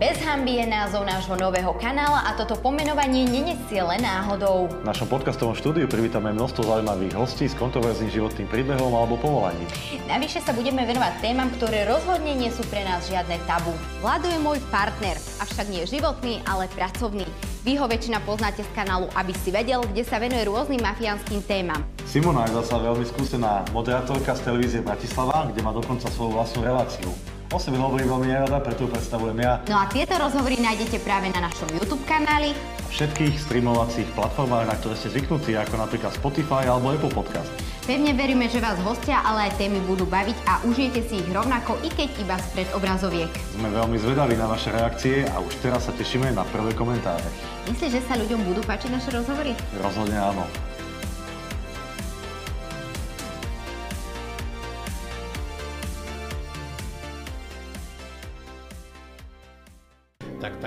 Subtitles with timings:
[0.00, 4.64] Bez hamby je názov nášho nového kanála a toto pomenovanie nenesie len náhodou.
[4.80, 9.68] V našom podcastovom štúdiu privítame množstvo zaujímavých hostí s kontroverzným životným príbehom alebo povolaním.
[10.08, 13.76] Navyše sa budeme venovať témam, ktoré rozhodne nie sú pre nás žiadne tabu.
[14.00, 17.28] Vlado je môj partner, avšak nie životný, ale pracovný.
[17.68, 21.84] Vy ho väčšina poznáte z kanálu Aby si vedel, kde sa venuje rôznym mafiánskym témam.
[22.08, 27.12] Simona je zasa veľmi skúsená moderátorka z televízie Bratislava, kde má dokonca svoju vlastnú reláciu.
[27.50, 29.58] O sebe hovorím veľmi nerada, preto ju predstavujem ja.
[29.66, 32.54] No a tieto rozhovory nájdete práve na našom YouTube kanáli.
[32.94, 37.50] Všetkých streamovacích platformách, na ktoré ste zvyknutí, ako napríklad Spotify alebo Apple Podcast.
[37.90, 41.74] Pevne veríme, že vás hostia, ale aj témy budú baviť a užijete si ich rovnako,
[41.82, 43.34] i keď iba spred obrazoviek.
[43.58, 47.26] Sme veľmi zvedaví na vaše reakcie a už teraz sa tešíme na prvé komentáre.
[47.66, 49.58] Myslíš, že sa ľuďom budú páčiť naše rozhovory?
[49.82, 50.46] Rozhodne áno.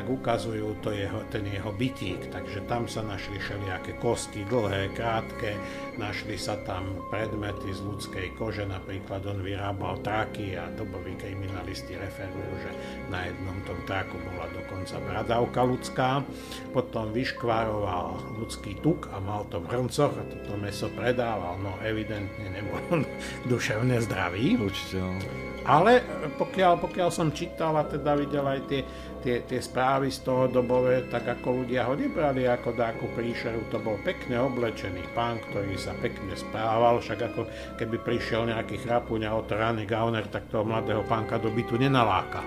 [0.03, 5.55] Tak, ukazujú to jeho, ten jeho bytík, takže tam sa našli všelijaké kosti, dlhé, krátke,
[5.95, 12.51] našli sa tam predmety z ľudskej kože, napríklad on vyrábal tráky a doboví kriminalisti referujú,
[12.67, 12.71] že
[13.07, 16.09] na jednom tom tráku bola dokonca bradavka ľudská,
[16.75, 20.19] potom vyškvároval ľudský tuk a mal to v hrncoch.
[20.19, 23.07] A toto meso predával, no evidentne nebol
[23.51, 24.59] duševne zdravý.
[24.59, 25.15] Určite, no.
[25.63, 26.03] Ale
[26.35, 28.83] pokiaľ, pokiaľ som čítal a teda videl aj tie,
[29.23, 33.79] tie, tie správy z toho dobové, tak ako ľudia ho nebrali ako dáku príšeru, to
[33.79, 37.47] bol pekne oblečený pán, ktorý sa pekne správal, však ako
[37.79, 42.43] keby prišiel nejaký chrapuňa od rány gauner, tak toho mladého pánka do bytu nenaláka.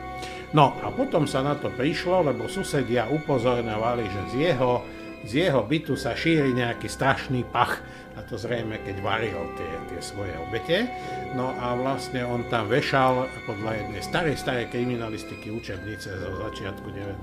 [0.52, 4.84] No a potom sa na to prišlo, lebo susedia upozorňovali, že z jeho,
[5.26, 10.00] z jeho bytu sa šíri nejaký strašný pach, a to zrejme keď varil tie, tie
[10.02, 10.90] svoje obete.
[11.38, 16.86] No a vlastne on tam vešal podľa jednej starej, starej kriminalistiky učebnice zo začiatku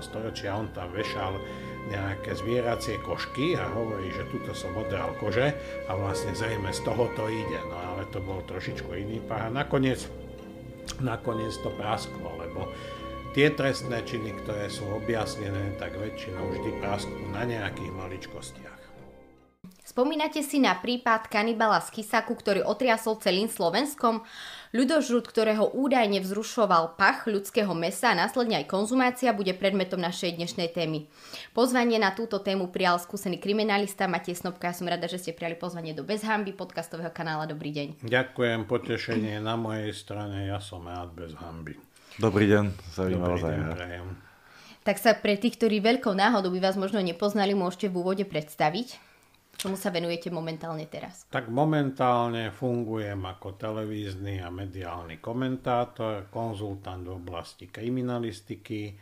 [0.00, 1.36] storočia, on tam vešal
[1.88, 5.56] nejaké zvieracie košky a hovorí, že tuto som odral kože
[5.88, 7.60] a vlastne zrejme z toho to ide.
[7.72, 10.04] No ale to bol trošičku iný pár a nakoniec,
[11.00, 12.68] nakoniec to prasklo, lebo
[13.32, 18.77] tie trestné činy, ktoré sú objasnené, tak väčšinou vždy prasknú na nejakých maličkostiach.
[19.98, 24.22] Spomínate si na prípad kanibala z Kisaku, ktorý otriasol celým Slovenskom?
[24.70, 30.70] Ľudožrút, ktorého údajne vzrušoval pach ľudského mesa a následne aj konzumácia, bude predmetom našej dnešnej
[30.70, 31.10] témy.
[31.50, 34.70] Pozvanie na túto tému prijal skúsený kriminalista Matej Snobka.
[34.70, 37.50] Ja som rada, že ste prijali pozvanie do Bez hamby podcastového kanála.
[37.50, 38.06] Dobrý deň.
[38.06, 40.46] Ďakujem, potešenie na mojej strane.
[40.46, 41.74] Ja som rád bez hamby.
[42.22, 44.06] Dobrý deň, sa Dobrý deň, prajem.
[44.86, 49.07] Tak sa pre tých, ktorí veľkou náhodou by vás možno nepoznali, môžete v úvode predstaviť.
[49.58, 51.26] Čomu sa venujete momentálne teraz?
[51.26, 58.94] Tak momentálne fungujem ako televízny a mediálny komentátor, konzultant v oblasti kriminalistiky,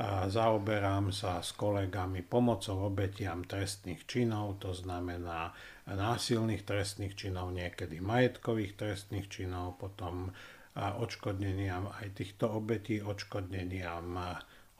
[0.00, 5.52] a zaoberám sa s kolegami pomocou obetiam trestných činov, to znamená
[5.90, 10.32] násilných trestných činov, niekedy majetkových trestných činov, potom
[10.78, 14.16] odškodneniam aj týchto obetí, odškodneniam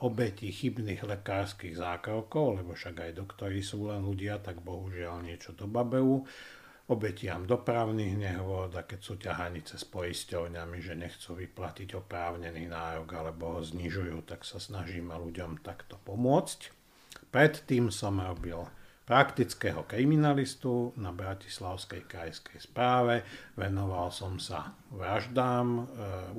[0.01, 5.69] obeti chybných lekárskych zákrokov, lebo však aj doktori sú len ľudia, tak bohužiaľ niečo do
[5.69, 6.25] babehu,
[6.91, 13.57] obetiam dopravných nehôd a keď sú ťahanice s poisťovňami, že nechcú vyplatiť oprávnený nárok alebo
[13.57, 16.75] ho znižujú, tak sa snažíme ľuďom takto pomôcť.
[17.31, 18.67] Predtým som robil
[19.11, 23.27] praktického kriminalistu na Bratislavskej krajskej správe.
[23.59, 25.83] Venoval som sa vraždám, e,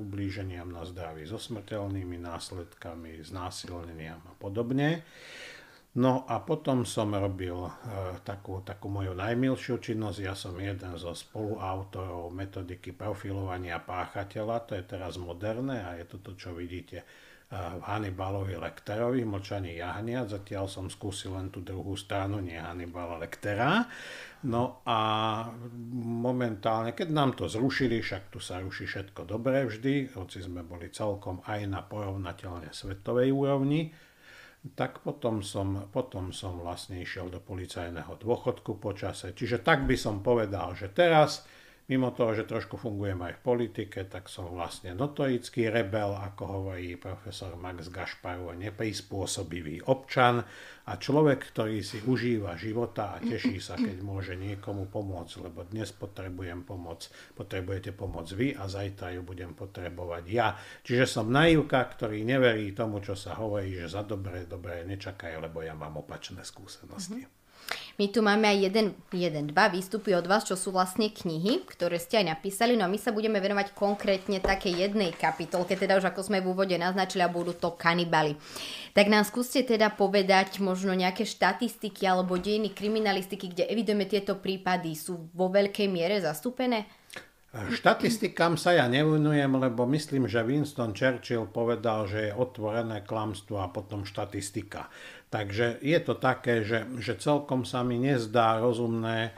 [0.00, 5.04] ublíženiam na zdraví so smrteľnými následkami, znásilneniam a podobne.
[6.00, 7.72] No a potom som robil e,
[8.24, 10.18] takú, takú moju najmilšiu činnosť.
[10.24, 14.64] Ja som jeden zo spoluautorov metodiky profilovania páchateľa.
[14.64, 17.04] To je teraz moderné a je to to, čo vidíte
[17.52, 20.24] v Hannibalovi Lecterovi, Mlčanie jahnia.
[20.24, 23.84] Zatiaľ som skúsil len tú druhú stranu, nie Hannibala Lectera.
[24.48, 24.98] No a
[26.00, 30.88] momentálne, keď nám to zrušili, však tu sa ruší všetko dobré vždy, hoci sme boli
[30.88, 33.92] celkom aj na porovnateľne svetovej úrovni,
[34.72, 39.36] tak potom som, potom som vlastne išiel do policajného dôchodku počase.
[39.36, 41.44] Čiže tak by som povedal, že teraz
[41.92, 46.96] Mimo toho, že trošku fungujem aj v politike, tak som vlastne notorický rebel, ako hovorí
[46.96, 50.40] profesor Max Gašparov, neprispôsobivý občan
[50.88, 55.92] a človek, ktorý si užíva života a teší sa, keď môže niekomu pomôcť, lebo dnes
[55.92, 60.56] potrebujem pomoc, potrebujete pomoc vy a zajtra ju budem potrebovať ja.
[60.88, 65.60] Čiže som naivka, ktorý neverí tomu, čo sa hovorí, že za dobré, dobré nečakaj, lebo
[65.60, 67.28] ja mám opačné skúsenosti.
[67.28, 67.41] Mm-hmm.
[68.00, 72.00] My tu máme aj jeden, jeden, dva výstupy od vás, čo sú vlastne knihy, ktoré
[72.00, 76.08] ste aj napísali, no a my sa budeme venovať konkrétne také jednej kapitolke, teda už
[76.08, 78.34] ako sme v úvode naznačili, a budú to kanibali.
[78.96, 84.96] Tak nám skúste teda povedať možno nejaké štatistiky alebo dejiny kriminalistiky, kde evidujeme tieto prípady,
[84.96, 86.88] sú vo veľkej miere zastúpené?
[87.52, 93.68] Štatistikám sa ja nevenujem, lebo myslím, že Winston Churchill povedal, že je otvorené klamstvo a
[93.68, 94.88] potom štatistika.
[95.32, 99.32] Takže je to také, že, že celkom sa mi nezdá rozumné,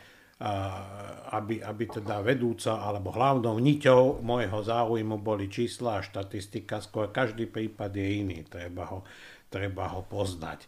[1.31, 6.82] aby, aby teda vedúca alebo hlavnou niťou môjho záujmu boli čísla a štatistika.
[6.82, 9.06] Skôr každý prípad je iný, treba ho,
[9.46, 10.67] treba ho poznať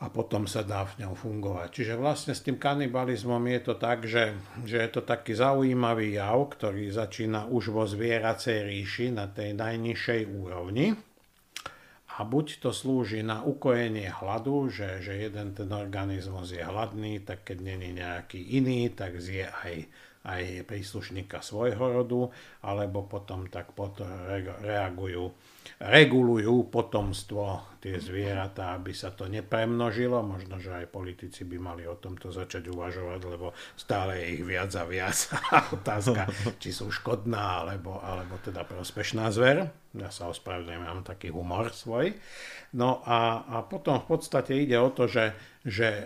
[0.00, 1.68] a potom sa dá v ňom fungovať.
[1.72, 6.36] Čiže vlastne s tým kanibalizmom je to tak, že, že je to taký zaujímavý jav,
[6.56, 10.96] ktorý začína už vo zvieracej ríši na tej najnižšej úrovni.
[12.20, 17.48] A buď to slúži na ukojenie hladu, že, že jeden ten organizmus je hladný, tak
[17.48, 19.88] keď není nejaký iný, tak zje aj,
[20.28, 22.28] aj príslušníka svojho rodu,
[22.60, 24.04] alebo potom tak potom
[24.60, 25.32] reagujú
[25.78, 30.20] regulujú potomstvo tie zvieratá, aby sa to nepremnožilo.
[30.20, 34.68] Možno, že aj politici by mali o tomto začať uvažovať, lebo stále je ich viac
[34.76, 35.16] a viac.
[35.80, 36.28] Otázka,
[36.60, 39.72] či sú škodná, alebo, alebo teda prospešná zver.
[39.96, 42.12] Ja sa ospravedlňujem, mám taký humor svoj.
[42.76, 45.34] No a, a potom v podstate ide o to, že,
[45.64, 46.04] že e,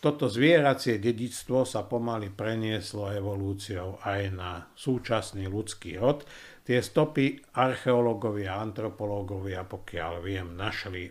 [0.00, 6.24] toto zvieracie dedictvo sa pomaly prenieslo evolúciou aj na súčasný ľudský rod
[6.70, 11.10] Tie stopy archeológovia, antropológovia, pokiaľ viem, našli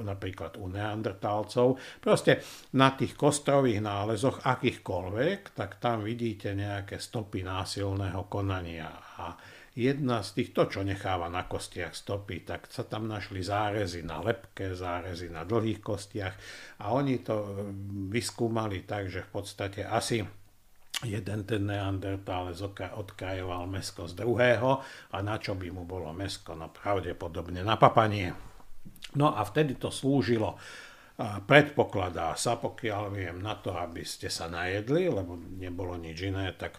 [0.00, 1.76] napríklad u neandertálcov.
[2.00, 2.40] Proste
[2.72, 8.88] na tých kostrových nálezoch, akýchkoľvek, tak tam vidíte nejaké stopy násilného konania.
[9.20, 9.36] A
[9.76, 14.24] jedna z tých, to čo necháva na kostiach stopy, tak sa tam našli zárezy na
[14.24, 16.34] lepke, zárezy na dlhých kostiach
[16.80, 17.60] a oni to
[18.08, 20.24] vyskúmali tak, že v podstate asi
[21.06, 22.58] jeden ten neandertálec
[22.94, 24.82] odkrajoval mesko z druhého
[25.14, 26.58] a na čo by mu bolo mesko?
[26.58, 28.34] No pravdepodobne na papanie.
[29.14, 30.58] No a vtedy to slúžilo
[31.18, 36.78] predpokladá sa, pokiaľ viem, na to, aby ste sa najedli, lebo nebolo nič iné, tak,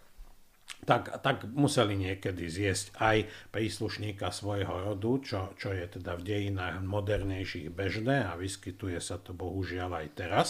[0.87, 3.17] tak, tak museli niekedy zjesť aj
[3.51, 9.35] príslušníka svojho rodu, čo, čo je teda v dejinách modernejších bežné a vyskytuje sa to
[9.35, 10.49] bohužiaľ aj teraz.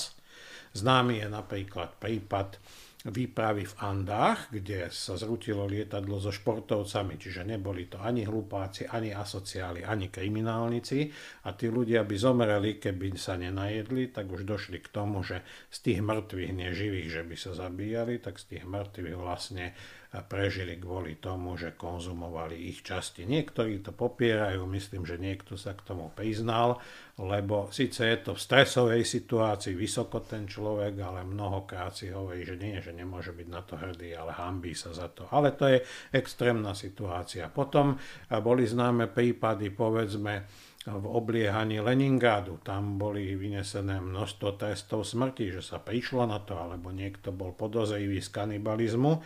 [0.78, 2.62] Známy je napríklad prípad
[3.08, 9.16] výpravy v Andách, kde sa zrutilo lietadlo so športovcami, čiže neboli to ani hlupáci, ani
[9.16, 11.08] asociáli, ani kriminálnici
[11.48, 15.78] a tí ľudia by zomreli, keby sa nenajedli, tak už došli k tomu, že z
[15.80, 19.72] tých mŕtvych, neživých, že by sa zabíjali, tak z tých mŕtvych vlastne
[20.10, 23.30] prežili kvôli tomu, že konzumovali ich časti.
[23.30, 26.82] Niektorí to popierajú, myslím, že niekto sa k tomu priznal,
[27.20, 32.56] lebo síce je to v stresovej situácii vysoko ten človek, ale mnohokrát si hovorí, že
[32.56, 35.28] nie, že nemôže byť na to hrdý, ale hambí sa za to.
[35.28, 35.84] Ale to je
[36.16, 37.52] extrémna situácia.
[37.52, 38.00] Potom
[38.40, 40.48] boli známe prípady, povedzme,
[40.88, 42.64] v obliehaní Leningradu.
[42.64, 48.24] Tam boli vynesené množstvo trestov smrti, že sa prišlo na to, alebo niekto bol podozrivý
[48.24, 49.20] z kanibalizmu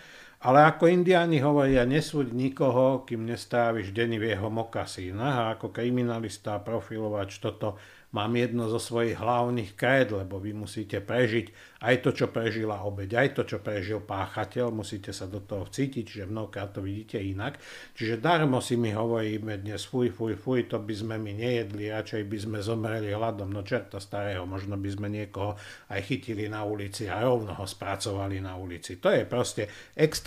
[0.44, 6.60] ale ako indiáni hovoria, nesúď nikoho, kým nestráviš denny v jeho mokasínach a ako kriminalista
[6.60, 7.80] a profilovač toto
[8.14, 11.50] mám jedno zo svojich hlavných kréd, lebo vy musíte prežiť
[11.84, 16.04] aj to, čo prežila obeď, aj to, čo prežil páchateľ, musíte sa do toho vcítiť,
[16.06, 17.58] čiže mnohokrát to vidíte inak.
[17.98, 22.24] Čiže darmo si my hovoríme dnes, fuj, fuj, fuj, to by sme my nejedli, radšej
[22.30, 25.58] by sme zomreli hladom, no čerta starého, možno by sme niekoho
[25.90, 29.02] aj chytili na ulici a rovno ho spracovali na ulici.
[29.02, 29.68] To je proste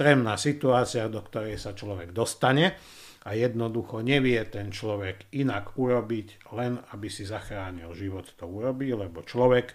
[0.06, 2.78] extrémna situácia, do ktorej sa človek dostane
[3.26, 9.26] a jednoducho nevie ten človek inak urobiť, len aby si zachránil život, to urobí, lebo
[9.26, 9.74] človek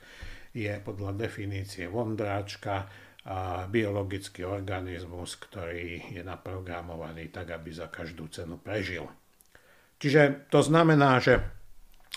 [0.56, 2.88] je podľa definície vondráčka
[3.28, 9.04] a biologický organizmus, ktorý je naprogramovaný tak, aby za každú cenu prežil.
[10.00, 11.44] Čiže to znamená, že,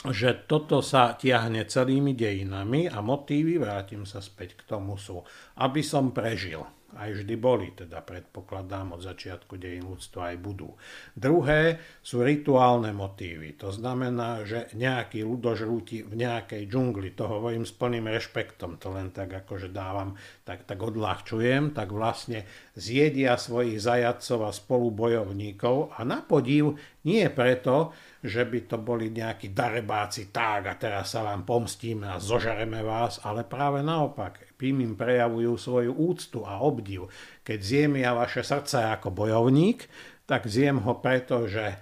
[0.07, 5.27] že toto sa tiahne celými dejinami a motívy, vrátim sa späť k tomu, sú,
[5.59, 6.63] aby som prežil
[6.97, 10.75] aj vždy boli, teda predpokladám od začiatku dejín ľudstva aj budú.
[11.15, 17.75] Druhé sú rituálne motívy, to znamená, že nejaký ľudožrúti v nejakej džungli, to hovorím s
[17.75, 20.15] plným rešpektom, to len tak akože dávam,
[20.47, 22.47] tak, tak odľahčujem, tak vlastne
[22.79, 25.95] zjedia svojich zajadcov a spolubojovníkov.
[25.95, 27.93] A na podiv nie preto,
[28.25, 33.21] že by to boli nejakí darebáci tak a teraz sa vám pomstíme a zožareme vás,
[33.21, 37.13] ale práve naopak, tým im prejavujú svoju úctu a obdiv.
[37.45, 39.85] Keď zjem ja vaše srdce ako bojovník,
[40.25, 41.77] tak zjem ho preto, že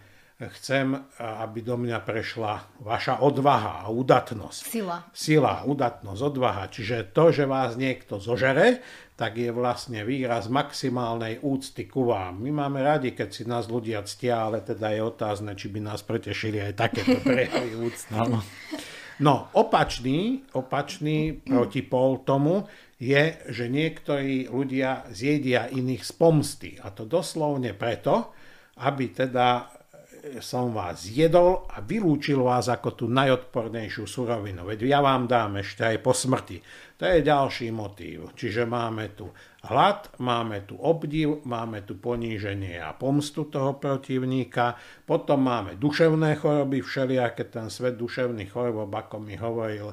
[0.58, 4.60] chcem, aby do mňa prešla vaša odvaha a udatnosť.
[4.66, 4.98] Sila.
[5.14, 6.66] Sila, udatnosť, odvaha.
[6.66, 8.82] Čiže to, že vás niekto zožere,
[9.12, 12.40] tak je vlastne výraz maximálnej úcty ku vám.
[12.40, 16.00] My máme radi, keď si nás ľudia ctia, ale teda je otázne, či by nás
[16.00, 18.12] pretešili aj takéto prejavy úcty.
[19.22, 22.66] No, opačný, opačný protipol tomu
[22.96, 26.70] je, že niektorí ľudia zjedia iných z pomsty.
[26.80, 28.32] A to doslovne preto,
[28.80, 29.68] aby teda
[30.38, 34.62] som vás zjedol a vylúčil vás ako tú najodpornejšiu surovinu.
[34.62, 36.62] Veď ja vám dám ešte aj po smrti.
[37.02, 38.30] To je ďalší motív.
[38.38, 39.34] Čiže máme tu
[39.66, 46.78] hlad, máme tu obdiv, máme tu poníženie a pomstu toho protivníka, potom máme duševné choroby,
[46.78, 49.90] všelijaké ten svet duševných chorob, ako mi hovoril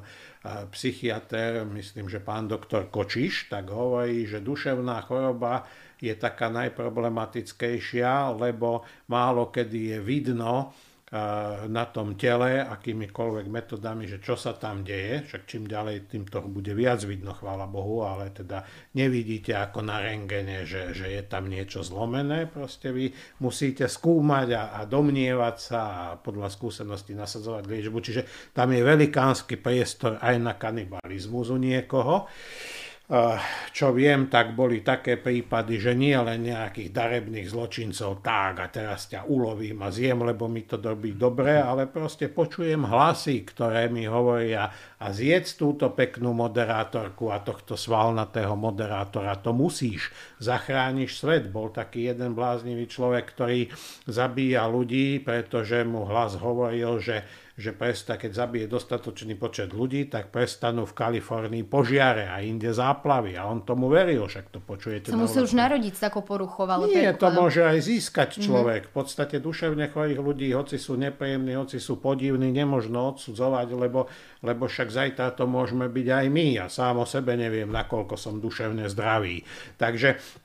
[0.70, 5.66] psychiatr, myslím, že pán doktor Kočiš, tak hovorí, že duševná choroba
[6.00, 10.72] je taká najproblematickejšia, lebo málo kedy je vidno
[11.66, 16.38] na tom tele, akýmikoľvek metodami, že čo sa tam deje, však čím ďalej, tým to
[16.46, 18.62] bude viac vidno, chvála Bohu, ale teda
[18.94, 23.10] nevidíte ako na rengene, že, že je tam niečo zlomené, proste vy
[23.42, 29.58] musíte skúmať a, a domnievať sa a podľa skúsenosti nasadzovať liečbu, čiže tam je velikánsky
[29.58, 32.30] priestor aj na kanibalizmus u niekoho.
[33.74, 39.10] Čo viem, tak boli také prípady, že nie len nejakých darebných zločincov, tak a teraz
[39.10, 44.06] ťa ulovím a zjem, lebo mi to dobí dobre, ale proste počujem hlasy, ktoré mi
[44.06, 44.70] hovoria
[45.02, 51.50] a zjedz túto peknú moderátorku a tohto svalnatého moderátora, to musíš, zachrániš svet.
[51.50, 53.74] Bol taký jeden bláznivý človek, ktorý
[54.06, 57.26] zabíja ľudí, pretože mu hlas hovoril, že
[57.60, 63.36] že presta, keď zabije dostatočný počet ľudí, tak prestanú v Kalifornii požiare a inde záplavy.
[63.36, 65.12] A on tomu veril, však to počujete.
[65.12, 66.64] Sa musel už narodiť s takou poruchou.
[66.64, 68.42] Ale Nie, to môže aj získať mhm.
[68.42, 68.82] človek.
[68.88, 68.96] Mm-hmm.
[68.96, 74.08] V podstate duševne chorých ľudí, hoci sú nepríjemní, hoci sú podivní, nemožno odsudzovať, lebo,
[74.40, 76.46] lebo však zajtra to môžeme byť aj my.
[76.56, 79.44] Ja sám o sebe neviem, nakoľko som duševne zdravý.
[79.76, 80.40] Takže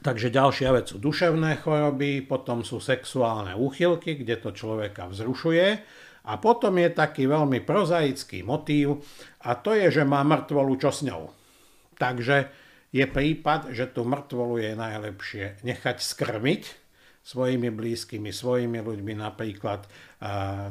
[0.00, 6.36] Takže ďalšia vec sú duševné choroby, potom sú sexuálne úchylky, kde to človeka vzrušuje a
[6.36, 9.04] potom je taký veľmi prozaický motív
[9.44, 11.32] a to je, že má mŕtvolu čo s ňou.
[11.96, 12.48] Takže
[12.90, 16.79] je prípad, že tú mŕtvolu je najlepšie nechať skrmiť
[17.30, 19.86] svojimi blízkymi, svojimi ľuďmi, napríklad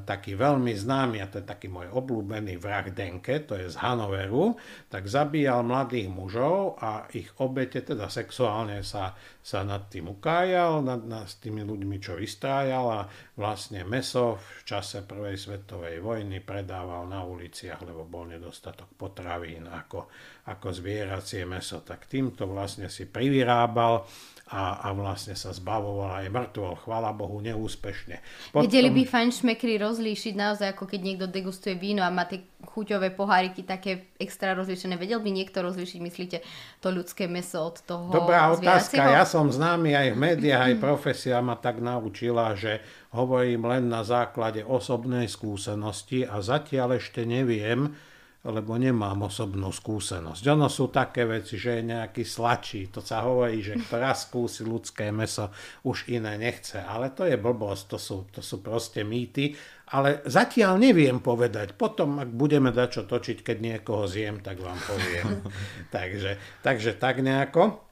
[0.05, 4.59] taký veľmi známy, a to je taký môj obľúbený vrah Denke, to je z Hanoveru,
[4.91, 11.01] tak zabíjal mladých mužov a ich obete, teda sexuálne sa, sa nad tým ukájal, nad,
[11.01, 13.01] nad tými ľuďmi, čo vystrájal a
[13.39, 20.13] vlastne meso v čase prvej svetovej vojny predával na uliciach, lebo bol nedostatok potravín ako,
[20.45, 21.81] ako zvieracie meso.
[21.81, 24.05] Tak týmto vlastne si privyrábal
[24.49, 28.17] a, a vlastne sa zbavoval aj mŕtvol, chvála Bohu, neúspešne.
[28.49, 28.65] Potom...
[28.65, 33.61] Vedeli by fajnšmekri rozlíšiť naozaj, ako keď niekto degustuje víno a má tie chuťové poháriky
[33.61, 34.97] také extra rozlíšené.
[34.97, 36.37] Vedel by niekto rozlíšiť, myslíte,
[36.81, 38.97] to ľudské meso od toho Dobrá otázka.
[38.97, 42.81] Ja som známy aj v médiách, aj profesia ma tak naučila, že
[43.13, 47.93] hovorím len na základe osobnej skúsenosti a zatiaľ ešte neviem,
[48.39, 50.43] lebo nemám osobnú skúsenosť.
[50.55, 54.63] Ono sú také veci, že je nejaký slačí, to sa hovorí, že kto raz skúsi
[54.63, 55.51] ľudské meso,
[55.83, 56.79] už iné nechce.
[56.79, 59.59] Ale to je blbosť, to sú, to sú proste mýty.
[59.91, 61.75] Ale zatiaľ neviem povedať.
[61.75, 65.43] Potom, ak budeme dať čo točiť, keď niekoho zjem, tak vám poviem.
[65.95, 67.89] takže, takže tak nejako.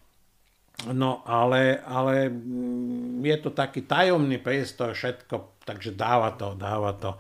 [0.94, 7.18] No ale, ale mm, je to taký tajomný priestor všetko, takže dáva to, dáva to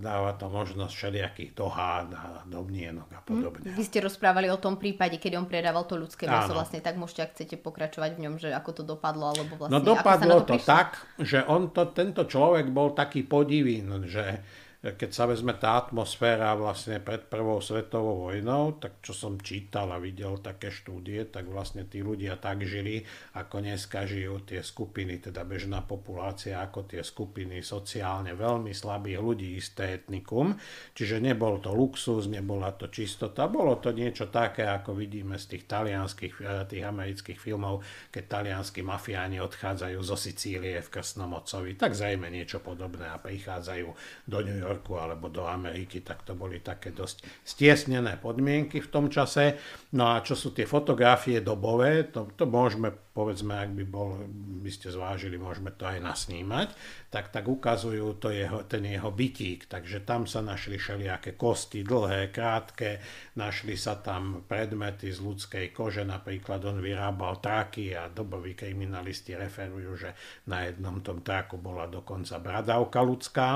[0.00, 3.76] dáva to možnosť všelijakých dohád a domnienok a podobne.
[3.76, 7.20] Vy ste rozprávali o tom prípade, keď on predával to ľudské meso vlastne, tak môžete,
[7.28, 10.64] ak chcete pokračovať v ňom, že ako to dopadlo, alebo vlastne No dopadlo to, to
[10.64, 14.40] tak, že on to, tento človek bol taký podivín, že
[14.84, 19.96] keď sa vezme tá atmosféra vlastne pred prvou svetovou vojnou, tak čo som čítal a
[19.96, 23.00] videl také štúdie, tak vlastne tí ľudia tak žili,
[23.32, 29.56] ako dneska žijú tie skupiny, teda bežná populácia, ako tie skupiny sociálne veľmi slabých ľudí,
[29.56, 30.52] isté etnikum.
[30.92, 35.64] Čiže nebol to luxus, nebola to čistota, bolo to niečo také, ako vidíme z tých
[35.64, 37.80] talianských, eh, tých amerických filmov,
[38.12, 43.88] keď talianskí mafiáni odchádzajú zo Sicílie v Krstnom ocovi, tak zajme niečo podobné a prichádzajú
[44.28, 49.06] do York Yorku alebo do Ameriky, tak to boli také dosť stiesnené podmienky v tom
[49.06, 49.54] čase.
[49.94, 54.18] No a čo sú tie fotografie dobové, to, to môžeme, povedzme, ak by bol,
[54.60, 56.74] by ste zvážili, môžeme to aj nasnímať,
[57.14, 59.70] tak, tak ukazujú to jeho, ten jeho bytík.
[59.70, 62.98] Takže tam sa našli všelijaké kosti, dlhé, krátke,
[63.38, 69.94] našli sa tam predmety z ľudskej kože, napríklad on vyrábal traky a doboví kriminalisti referujú,
[69.94, 70.10] že
[70.50, 73.48] na jednom tom traku bola dokonca bradavka ľudská.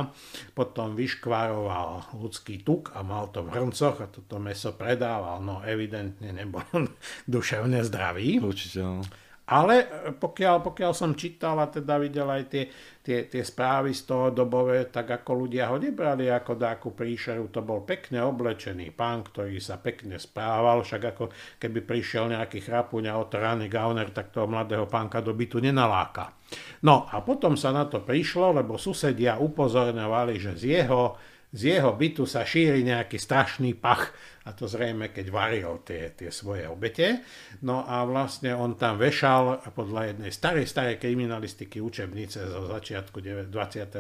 [0.55, 5.41] Potom vyškvároval ľudský tuk a mal to v hrncoch a toto meso predával.
[5.41, 6.69] No evidentne nebol
[7.33, 8.45] duševne zdravý.
[8.45, 9.01] Určite, no.
[9.49, 9.89] Ale
[10.21, 12.65] pokiaľ, pokiaľ som čítal a teda videl aj tie,
[13.01, 17.65] tie, tie správy z toho dobové, tak ako ľudia ho nebrali ako dáku príšeru, to
[17.65, 23.17] bol pekne oblečený pán, ktorý sa pekne správal, však ako keby prišiel nejaký chrapuň a
[23.17, 26.37] otrhaný gauner, tak toho mladého pánka do bytu nenaláka.
[26.85, 31.17] No a potom sa na to prišlo, lebo susedia upozorňovali, že z jeho
[31.49, 34.13] z jeho bytu sa šíri nejaký strašný pach
[34.49, 37.21] a to zrejme keď varil tie, tie svoje obete.
[37.61, 43.53] No a vlastne on tam vešal podľa jednej starej, starej kriminalistiky učebnice zo začiatku 20.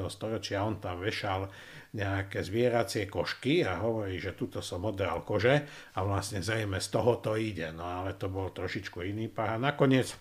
[0.08, 1.52] storočia, on tam vešal
[1.92, 7.20] nejaké zvieracie košky a hovorí, že tuto som odral kože a vlastne zrejme z toho
[7.20, 7.68] to ide.
[7.76, 10.16] No ale to bol trošičku iný pach a nakoniec,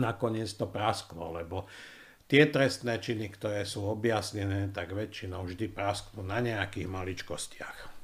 [0.00, 1.68] nakoniec to prasklo, lebo
[2.26, 7.95] Tie trestné činy, ktoré sú objasnené, tak väčšinou vždy prasknú na nejakých maličkostiach.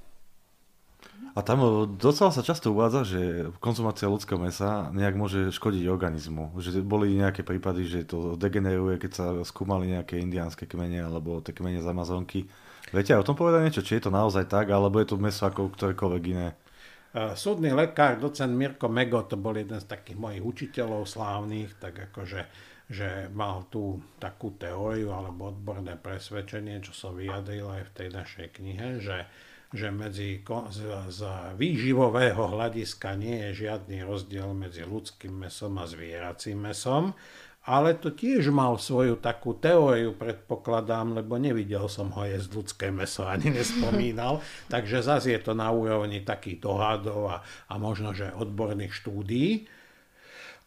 [1.33, 3.21] A tam docela sa často uvádza, že
[3.62, 6.52] konzumácia ľudského mesa nejak môže škodiť organizmu.
[6.61, 11.57] Že boli nejaké prípady, že to degeneruje, keď sa skúmali nejaké indiánske kmene alebo tie
[11.57, 12.45] kmene z Amazonky.
[12.93, 13.87] Viete aj o tom povedať niečo?
[13.87, 16.52] Či je to naozaj tak, alebo je to meso ako ktorékoľvek iné?
[17.12, 22.73] Súdny lekár, docent Mirko Mego, to bol jeden z takých mojich učiteľov slávnych, tak akože
[22.93, 28.47] že mal tú takú teóriu alebo odborné presvedčenie, čo som vyjadril aj v tej našej
[28.61, 29.25] knihe, že,
[29.73, 31.21] že medzi, z, z
[31.57, 37.17] výživového hľadiska nie je žiadny rozdiel medzi ľudským mesom a zvieracím mesom,
[37.62, 43.23] ale to tiež mal svoju takú teóriu, predpokladám, lebo nevidel som ho jesť ľudské meso,
[43.23, 47.37] ani nespomínal, takže zase je to na úrovni takých dohadov a,
[47.71, 49.71] a možno, že odborných štúdií.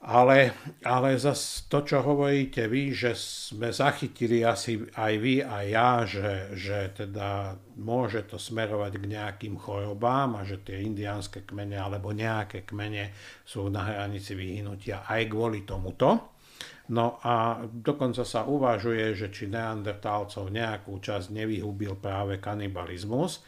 [0.05, 0.53] Ale,
[0.85, 6.53] ale zase to, čo hovoríte vy, že sme zachytili asi aj vy, aj ja, že,
[6.53, 12.69] že teda môže to smerovať k nejakým chorobám a že tie indiánske kmene alebo nejaké
[12.69, 16.37] kmene sú na hranici vyhnutia aj kvôli tomuto.
[16.93, 23.41] No a dokonca sa uvažuje, že či neandertálcov nejakú časť nevyhubil práve kanibalizmus,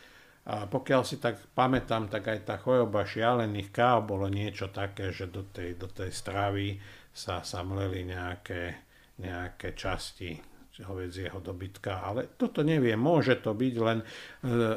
[0.47, 5.27] a pokiaľ si tak pamätám, tak aj tá choroba šialených káv bolo niečo také, že
[5.27, 6.79] do tej, do tej stravy
[7.11, 8.79] sa, sa mleli nejaké,
[9.19, 10.39] nejaké časti
[10.77, 14.05] hovedzieho dobytka, ale toto neviem, môže to byť len e,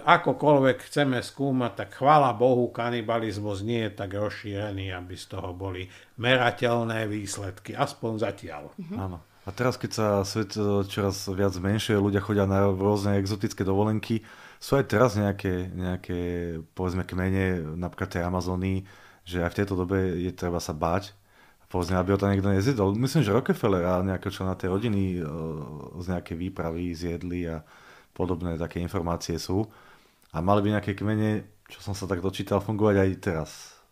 [0.01, 5.93] akokoľvek chceme skúmať, tak chvála Bohu, kanibalizmus nie je tak rozšírený, aby z toho boli
[6.17, 8.73] merateľné výsledky, aspoň zatiaľ.
[8.81, 8.97] Mhm.
[8.97, 9.19] Áno.
[9.45, 14.25] A teraz, keď sa svet e, čoraz viac menšie, ľudia chodia na rôzne exotické dovolenky,
[14.61, 16.21] sú aj teraz nejaké, nejaké
[16.77, 18.85] povedzme kmene, napríklad tej Amazony,
[19.25, 21.17] že aj v tejto dobe je treba sa báť,
[21.73, 22.93] povedzme, aby ho tam niekto nezjedol.
[22.99, 25.21] Myslím, že Rockefeller a nejaké na tej rodiny e,
[26.03, 27.65] z nejaké výpravy zjedli a
[28.13, 29.65] podobné také informácie sú.
[30.35, 33.51] A mali by nejaké kmene, čo som sa tak dočítal, fungovať aj teraz.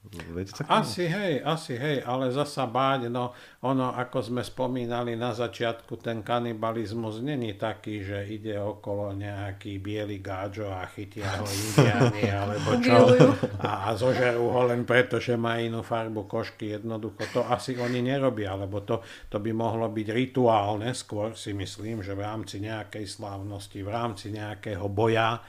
[0.08, 5.36] Viete, tak asi hej, asi hej, ale zasa báť, no ono, ako sme spomínali na
[5.36, 12.24] začiatku, ten kanibalizmus není taký, že ide okolo nejaký biely gáčo a chytia ho indiáni,
[12.24, 12.96] alebo čo,
[13.60, 18.00] a, a zožerú ho len preto, že má inú farbu košky, jednoducho to asi oni
[18.00, 23.04] nerobia, lebo to, to by mohlo byť rituálne, skôr si myslím, že v rámci nejakej
[23.04, 25.44] slávnosti, v rámci nejakého boja,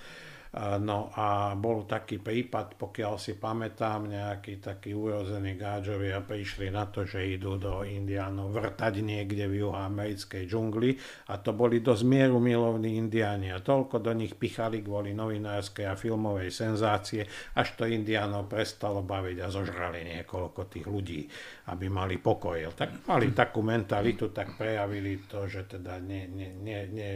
[0.58, 7.06] No a bol taký prípad, pokiaľ si pamätám, nejakí takí urodzení gáčovia prišli na to,
[7.06, 10.98] že idú do Indiánov vrtať niekde v juhoamerickej džungli
[11.30, 15.94] a to boli dosť mieru milovní indiáni a toľko do nich pichali kvôli novinárskej a
[15.94, 21.30] filmovej senzácie, až to Indiánov prestalo baviť a zožrali niekoľko tých ľudí,
[21.70, 22.74] aby mali pokoj.
[22.74, 27.14] Tak mali takú mentalitu, tak prejavili to, že teda nie, nie, nie, nie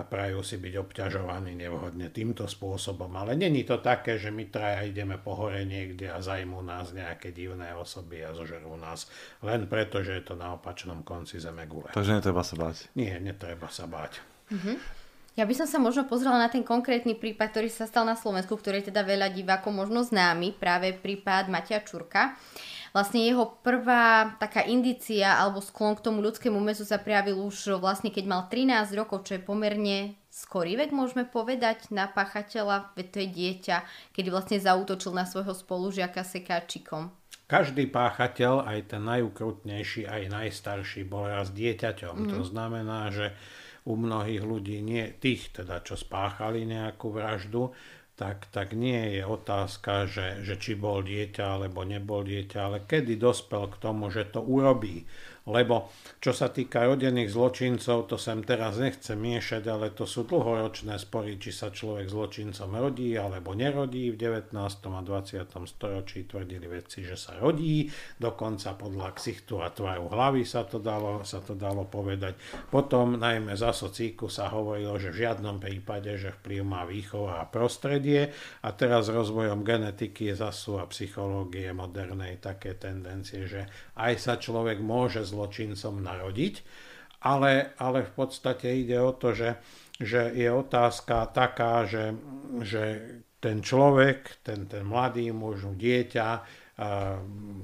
[0.00, 3.12] prajú si byť obťažovaní nevhodne týmto spôsobom.
[3.12, 7.36] Ale není to také, že my traja ideme po hore niekde a zajmú nás nejaké
[7.36, 9.12] divné osoby a zožerú nás
[9.44, 11.92] len preto, že je to na opačnom konci zeme gule.
[11.92, 12.88] Takže netreba sa báť.
[12.96, 14.24] Nie, netreba sa báť.
[14.48, 14.76] Mm-hmm.
[15.32, 18.52] Ja by som sa možno pozrela na ten konkrétny prípad, ktorý sa stal na Slovensku,
[18.52, 22.36] ktorý je teda veľa divákov možno známy, práve prípad Matia Čurka.
[22.92, 28.12] Vlastne jeho prvá taká indícia alebo sklon k tomu ľudskému mesu sa prejavil už vlastne
[28.12, 33.18] keď mal 13 rokov, čo je pomerne skorý vek, môžeme povedať, na pachateľa, veď to
[33.20, 33.76] je dieťa,
[34.16, 37.12] kedy vlastne zautočil na svojho spolužiaka sekáčikom.
[37.52, 42.16] Každý páchateľ, aj ten najukrutnejší, aj najstarší, bol raz dieťaťom.
[42.16, 42.28] Mm.
[42.32, 43.36] To znamená, že
[43.84, 47.76] u mnohých ľudí, nie tých teda, čo spáchali nejakú vraždu,
[48.22, 53.18] tak, tak nie je otázka, že, že či bol dieťa alebo nebol dieťa, ale kedy
[53.18, 55.02] dospel k tomu, že to urobí
[55.48, 55.90] lebo
[56.22, 61.34] čo sa týka rodených zločincov, to sem teraz nechcem miešať, ale to sú dlhoročné spory,
[61.34, 64.14] či sa človek zločincom rodí alebo nerodí.
[64.14, 64.54] V 19.
[64.54, 65.42] a 20.
[65.66, 67.90] storočí tvrdili vedci, že sa rodí,
[68.22, 72.38] dokonca podľa ksichtu a tvaru hlavy sa to dalo, sa to dalo povedať.
[72.70, 77.50] Potom najmä za socíku sa hovorilo, že v žiadnom prípade, že vplyv má výchova a
[77.50, 78.30] prostredie
[78.62, 83.66] a teraz rozvojom genetiky zasu a psychológie modernej také tendencie, že
[83.98, 86.54] aj sa človek môže zločincom narodiť,
[87.24, 89.56] ale, ale v podstate ide o to, že,
[89.96, 92.12] že je otázka taká, že,
[92.60, 92.82] že
[93.42, 96.28] ten človek, ten, ten mladý muž, dieťa,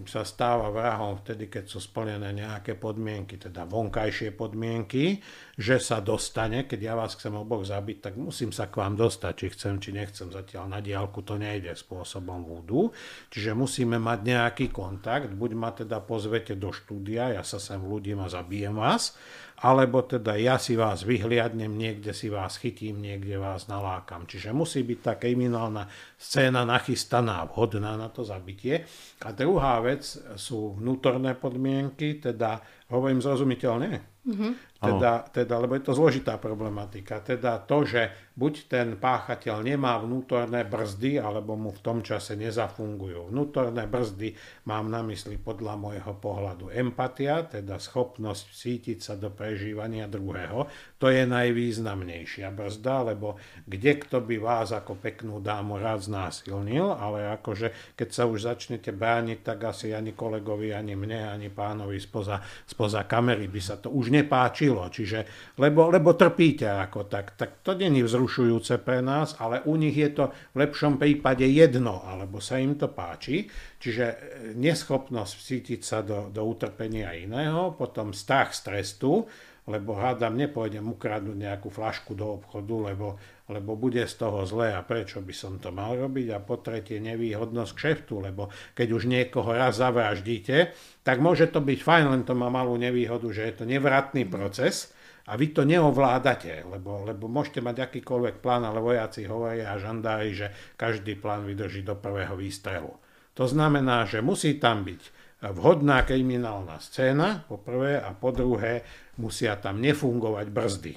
[0.09, 5.21] sa stáva vrahom vtedy, keď sú splnené nejaké podmienky, teda vonkajšie podmienky,
[5.53, 9.33] že sa dostane, keď ja vás chcem oboch zabiť, tak musím sa k vám dostať,
[9.37, 10.33] či chcem, či nechcem.
[10.33, 12.89] Zatiaľ na diálku to nejde spôsobom vúdu,
[13.29, 18.25] čiže musíme mať nejaký kontakt, buď ma teda pozvete do štúdia, ja sa sem ľudím
[18.25, 19.13] a zabijem vás,
[19.59, 24.31] alebo teda ja si vás vyhliadnem, niekde si vás chytím, niekde vás nalákam.
[24.31, 28.87] Čiže musí byť tá kriminálna scéna nachystaná, vhodná na to zabitie.
[29.27, 30.07] A druhá vec
[30.39, 34.68] sú vnútorné podmienky, teda hovorím zrozumiteľne, Mm-hmm.
[34.79, 37.19] Teda, teda, lebo je to zložitá problematika.
[37.19, 43.35] Teda to, že buď ten páchateľ nemá vnútorné brzdy, alebo mu v tom čase nezafungujú.
[43.35, 44.39] Vnútorné brzdy
[44.71, 50.71] mám na mysli podľa môjho pohľadu empatia, teda schopnosť cítiť sa do prežívania druhého.
[51.03, 53.35] To je najvýznamnejšia brzda, lebo
[53.67, 58.95] kde kto by vás ako peknú dámu rád znásilnil, ale akože keď sa už začnete
[58.95, 63.91] brániť, tak asi ani kolegovi, ani mne, ani pánovi spoza, spoza kamery by sa to
[63.91, 65.25] už nepáčilo, čiže,
[65.57, 70.11] lebo, lebo trpíte ako tak, tak to není vzrušujúce pre nás, ale u nich je
[70.13, 73.49] to v lepšom prípade jedno, alebo sa im to páči,
[73.81, 74.17] čiže e,
[74.59, 79.25] neschopnosť cítiť sa do, do utrpenia iného, potom strach z trestu,
[79.69, 83.21] lebo hádam, nepôjdem ukradnúť nejakú flašku do obchodu, lebo,
[83.53, 86.33] lebo bude z toho zlé a prečo by som to mal robiť.
[86.33, 90.73] A po tretie nevýhodnosť kšeftu, lebo keď už niekoho raz zavraždíte,
[91.05, 94.97] tak môže to byť fajn, len to má malú nevýhodu, že je to nevratný proces
[95.29, 100.33] a vy to neovládate, lebo, lebo môžete mať akýkoľvek plán, ale vojaci hovoria a žandári,
[100.33, 100.49] že
[100.81, 102.97] každý plán vydrží do prvého výstrelu.
[103.37, 105.19] To znamená, že musí tam byť
[105.55, 108.83] vhodná kriminálna scéna, po prvé, a po druhé,
[109.19, 110.95] musia tam nefungovať brzdy,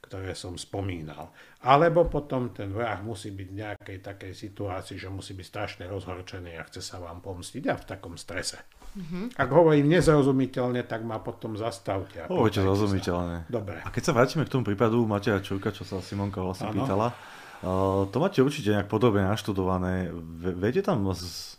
[0.00, 1.32] ktoré som spomínal.
[1.62, 6.58] Alebo potom ten vrah musí byť v nejakej takej situácii, že musí byť strašne rozhorčený
[6.58, 8.60] a chce sa vám pomstiť a v takom strese.
[8.92, 9.40] Mm-hmm.
[9.40, 12.28] Ak hovorím nezrozumiteľne, tak ma potom zastavte.
[12.28, 13.48] Hovoríte zrozumiteľne.
[13.48, 13.80] Dobre.
[13.80, 16.76] A keď sa vrátime k tomu prípadu Mateja Čurka, čo sa Simonka vlastne ano.
[16.84, 20.12] pýtala, uh, to máte určite nejak podobne naštudované.
[20.60, 21.08] Viete tam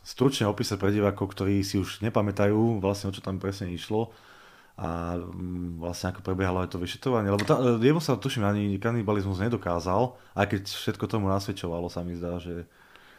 [0.05, 4.13] stručne opísať pre divákov, ktorí si už nepamätajú vlastne, o čo tam presne išlo
[4.73, 9.37] a mm, vlastne ako prebiehalo aj to vyšetrovanie, lebo tá, jemu sa tuším ani kanibalizmus
[9.37, 12.65] nedokázal, aj keď všetko tomu nasvedčovalo sa mi zdá, že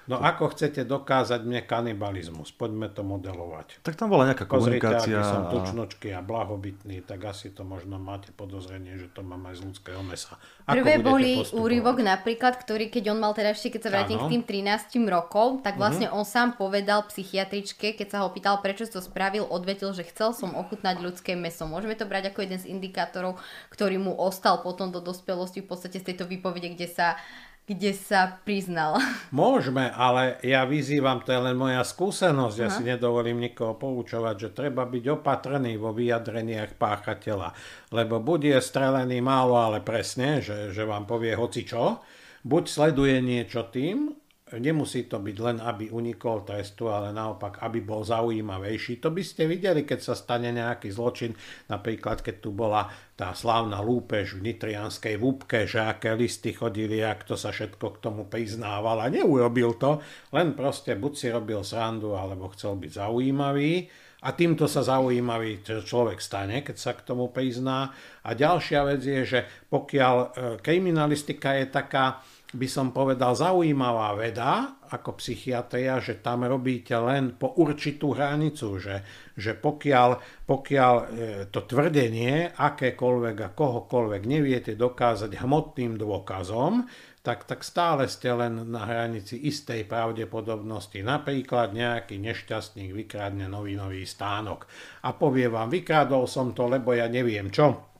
[0.05, 2.53] No ako chcete dokázať mne kanibalizmus?
[2.53, 3.81] Poďme to modelovať.
[3.81, 5.17] Tak tam bola nejaká komunikácia.
[5.17, 9.61] Pozrite, som tučnočky a blahobytný, tak asi to možno máte podozrenie, že to mám aj
[9.61, 10.37] z ľudského mesa.
[10.69, 14.27] Ako Prvé boli úryvok napríklad, ktorý keď on mal teda ešte, keď sa vrátim k
[14.29, 16.21] tým 13 rokov, tak vlastne uh-huh.
[16.21, 20.53] on sám povedal psychiatričke, keď sa ho pýtal, prečo to spravil, odvetil, že chcel som
[20.53, 21.65] ochutnať ľudské meso.
[21.65, 23.41] Môžeme to brať ako jeden z indikátorov,
[23.73, 27.17] ktorý mu ostal potom do dospelosti v podstate z tejto výpovede, kde sa
[27.65, 29.01] kde sa priznal.
[29.33, 32.77] Môžeme, ale ja vyzývam, to je len moja skúsenosť, ja Aha.
[32.77, 37.57] si nedovolím nikoho poučovať, že treba byť opatrný vo vyjadreniach páchateľa,
[37.97, 42.05] lebo buď je strelený málo, ale presne, že, že vám povie hoci čo,
[42.45, 48.05] buď sleduje niečo tým, nemusí to byť len, aby unikol trestu, ale naopak, aby bol
[48.05, 49.01] zaujímavejší.
[49.01, 51.33] To by ste videli, keď sa stane nejaký zločin,
[51.73, 52.85] napríklad keď tu bola
[53.17, 58.03] tá slávna lúpež v nitrianskej vúbke, že aké listy chodili, ak to sa všetko k
[58.05, 60.05] tomu priznával a neurobil to,
[60.37, 63.89] len proste buď si robil srandu, alebo chcel byť zaujímavý
[64.25, 67.93] a týmto sa zaujímavý človek stane, keď sa k tomu prizná.
[68.25, 70.27] A ďalšia vec je, že pokiaľ e,
[70.65, 77.59] kriminalistika je taká, by som povedal, zaujímavá veda ako psychiatria, že tam robíte len po
[77.59, 79.03] určitú hranicu, že,
[79.35, 80.11] že pokiaľ,
[80.47, 81.05] pokiaľ e,
[81.51, 86.87] to tvrdenie akékoľvek a kohokoľvek neviete dokázať hmotným dôkazom,
[87.25, 91.01] tak, tak stále ste len na hranici istej pravdepodobnosti.
[91.01, 94.69] Napríklad nejaký nešťastník vykradne nový nový stánok
[95.03, 97.97] a povie vám, vykradol som to, lebo ja neviem čo,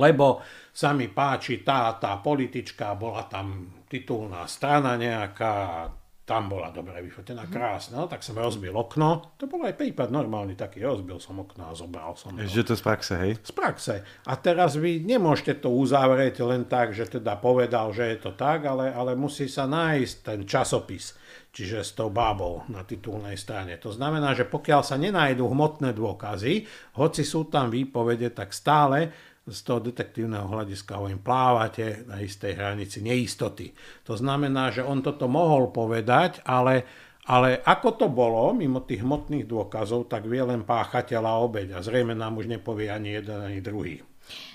[0.00, 0.40] lebo
[0.74, 5.86] sa mi páči tá, tá politička, bola tam titulná strana nejaká,
[6.26, 7.52] tam bola dobre vyfotená, mhm.
[7.54, 9.38] krásna, no, tak som rozbil okno.
[9.38, 12.42] To bol aj prípad normálny taký, rozbil som okno a zobral som to.
[12.42, 13.32] Že to z praxe, hej?
[13.38, 13.94] Z praxe.
[14.26, 18.66] A teraz vy nemôžete to uzavrieť len tak, že teda povedal, že je to tak,
[18.66, 21.14] ale, ale musí sa nájsť ten časopis,
[21.54, 23.78] čiže s tou bábou na titulnej strane.
[23.78, 26.66] To znamená, že pokiaľ sa nenájdú hmotné dôkazy,
[26.98, 29.12] hoci sú tam výpovede, tak stále
[29.44, 33.76] z toho detektívneho hľadiska hovorím, plávate na istej hranici neistoty.
[34.08, 36.88] To znamená, že on toto mohol povedať, ale,
[37.28, 42.16] ale ako to bolo, mimo tých hmotných dôkazov, tak vie len páchateľa obeď a zrejme
[42.16, 44.00] nám už nepovie ani jeden, ani druhý.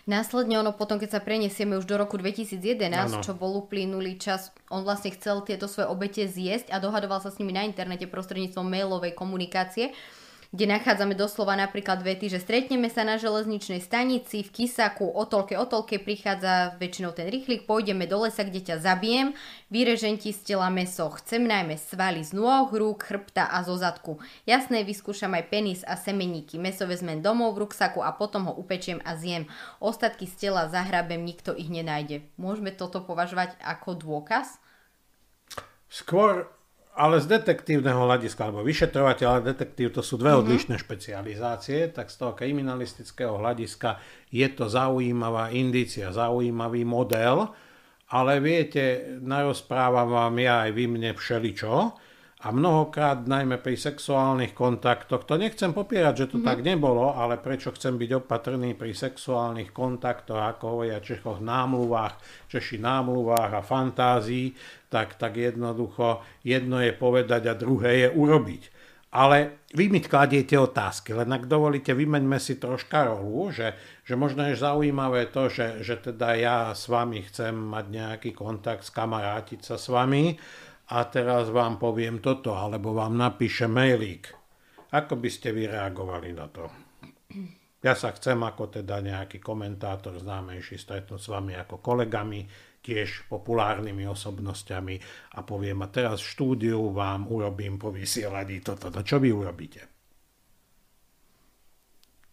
[0.09, 3.21] Následne ono potom, keď sa preniesieme už do roku 2011, ano.
[3.21, 7.37] čo bol uplynulý čas, on vlastne chcel tieto svoje obete zjesť a dohadoval sa s
[7.37, 9.93] nimi na internete prostredníctvom mailovej komunikácie
[10.49, 15.53] kde nachádzame doslova napríklad vety, že stretneme sa na železničnej stanici v Kisaku, o toľke,
[15.53, 19.37] o toľke prichádza väčšinou ten rýchlik, pôjdeme do lesa, kde ťa zabijem,
[19.69, 24.17] vyrežem ti z tela meso, chcem najmä svaly z nôh, rúk, chrbta a zo zadku.
[24.49, 28.97] Jasné, vyskúšam aj penis a semeníky, meso vezmem domov v ruksaku a potom ho upečiem
[29.05, 29.45] a zjem.
[29.77, 32.25] Ostatky z tela zahrabem, nikto ich nenájde.
[32.41, 34.57] Môžeme toto považovať ako dôkaz?
[35.93, 36.49] Skôr
[36.99, 40.43] ale z detektívneho hľadiska, alebo vyšetrovateľ a detektív, to sú dve mm-hmm.
[40.43, 47.55] odlišné špecializácie, tak z toho kriminalistického hľadiska je to zaujímavá indícia, zaujímavý model,
[48.11, 51.73] ale viete, narozprávam vám ja aj vy mne všeličo,
[52.39, 56.47] a mnohokrát, najmä pri sexuálnych kontaktoch, to nechcem popierať, že to mm-hmm.
[56.47, 62.15] tak nebolo, ale prečo chcem byť opatrný pri sexuálnych kontaktoch, ako hovoria Čechoch, námluvách,
[62.47, 64.55] Češi námluvách a fantázii,
[64.89, 68.63] tak, tak jednoducho jedno je povedať a druhé je urobiť.
[69.09, 73.73] Ale vy mi kladiete otázky, len ak dovolíte, vymeňme si troška rolu, že,
[74.05, 78.85] že možno je zaujímavé to, že, že teda ja s vami chcem mať nejaký kontakt,
[78.85, 80.37] skamarátiť sa s vami,
[80.89, 84.33] a teraz vám poviem toto, alebo vám napíše mailík.
[84.89, 86.65] Ako by ste vy reagovali na to?
[87.79, 92.41] Ja sa chcem ako teda nejaký komentátor známejší stretnúť s vami ako kolegami,
[92.89, 94.97] tiež populárnymi osobnosťami
[95.37, 98.89] a poviem, a teraz štúdiu vám urobím po vysielaní toto.
[98.89, 99.99] To čo vy urobíte?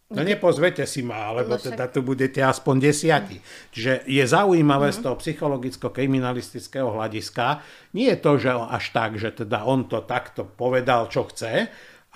[0.07, 3.43] No nepozvete si ma, lebo no teda tu budete aspoň desiatí.
[3.75, 7.59] Čiže je zaujímavé z toho psychologicko-kriminalistického hľadiska,
[7.91, 11.67] nie je to, že až tak, že teda on to takto povedal, čo chce,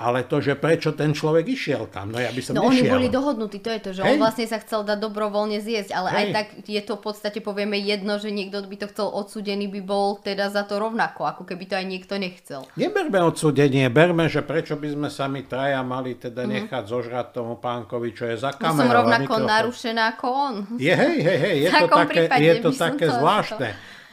[0.02, 2.90] ale to, že prečo ten človek išiel tam, no ja by som No nešiel.
[2.90, 4.18] oni boli dohodnutí, to je to, že Hej.
[4.18, 6.18] on vlastne sa chcel dať dobrovoľne zjesť, ale Hej.
[6.18, 9.82] aj tak je to v podstate povieme jedno, že niekto by to chcel odsudený by
[9.86, 12.66] bol teda za to rovnako, ako keby to aj niekto nechcel.
[12.74, 16.66] Neberme odsudenie, berme, že prečo by sme sa my traja mali teda mm-hmm.
[16.66, 18.74] nechať zožrať tomu pánkovi, čo je za kamerou.
[18.74, 20.56] No som rovnako narušená ako on.
[20.82, 23.70] Je, hej, hej, hej, je to také, je to také zvláštne.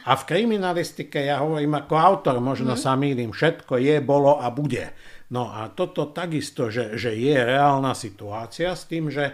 [0.09, 2.79] A v kriminalistike, ja hovorím ako autor, možno mm.
[2.79, 4.89] sa mýlim, všetko je, bolo a bude.
[5.29, 9.29] No a toto takisto, že, že je reálna situácia s tým, že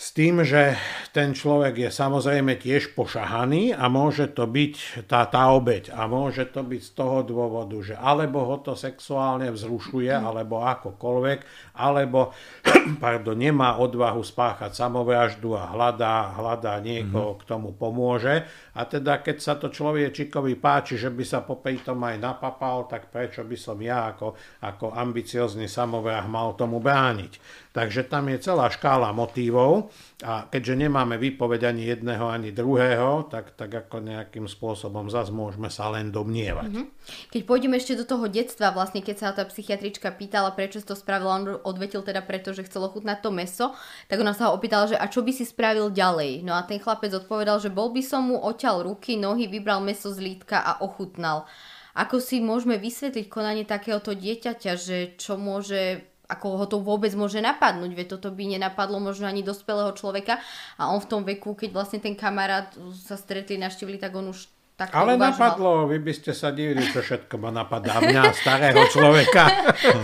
[0.00, 0.80] s tým, že
[1.12, 6.48] ten človek je samozrejme tiež pošahaný a môže to byť tá, tá obeď a môže
[6.48, 10.24] to byť z toho dôvodu, že alebo ho to sexuálne vzrušuje, mhm.
[10.24, 11.38] alebo akokoľvek,
[11.76, 12.32] alebo
[13.04, 17.40] pardon, nemá odvahu spáchať samovraždu a hľadá, hľadá niekoho, mm-hmm.
[17.44, 18.48] k tomu pomôže.
[18.72, 23.12] A teda keď sa to človečikovi páči, že by sa popri tom aj napapal, tak
[23.12, 24.32] prečo by som ja ako,
[24.64, 27.60] ako ambiciozný samovrah mal tomu brániť.
[27.70, 29.94] Takže tam je celá škála motívov
[30.26, 35.70] a keďže nemáme výpoveď ani jedného, ani druhého, tak, tak ako nejakým spôsobom zase môžeme
[35.70, 36.66] sa len domnievať.
[36.66, 36.86] Mm-hmm.
[37.30, 41.38] Keď pôjdeme ešte do toho detstva, vlastne keď sa tá psychiatrička pýtala, prečo to spravila,
[41.38, 43.66] on odvetil teda preto, že chcel ochutnať to meso,
[44.10, 46.42] tak ona sa ho opýtala, že a čo by si spravil ďalej.
[46.42, 50.10] No a ten chlapec odpovedal, že bol by som mu oťal ruky, nohy, vybral meso
[50.10, 51.46] z lítka a ochutnal.
[51.94, 57.42] Ako si môžeme vysvetliť konanie takéhoto dieťaťa, že čo môže ako ho to vôbec môže
[57.42, 60.38] napadnúť, veď toto by nenapadlo možno ani dospelého človeka
[60.78, 64.59] a on v tom veku, keď vlastne ten kamarát sa stretli, naštívili, tak on už
[64.80, 65.28] tak Ale uvažoval.
[65.28, 69.44] napadlo, vy by ste sa divili, čo všetko ma napadá mňa, starého človeka.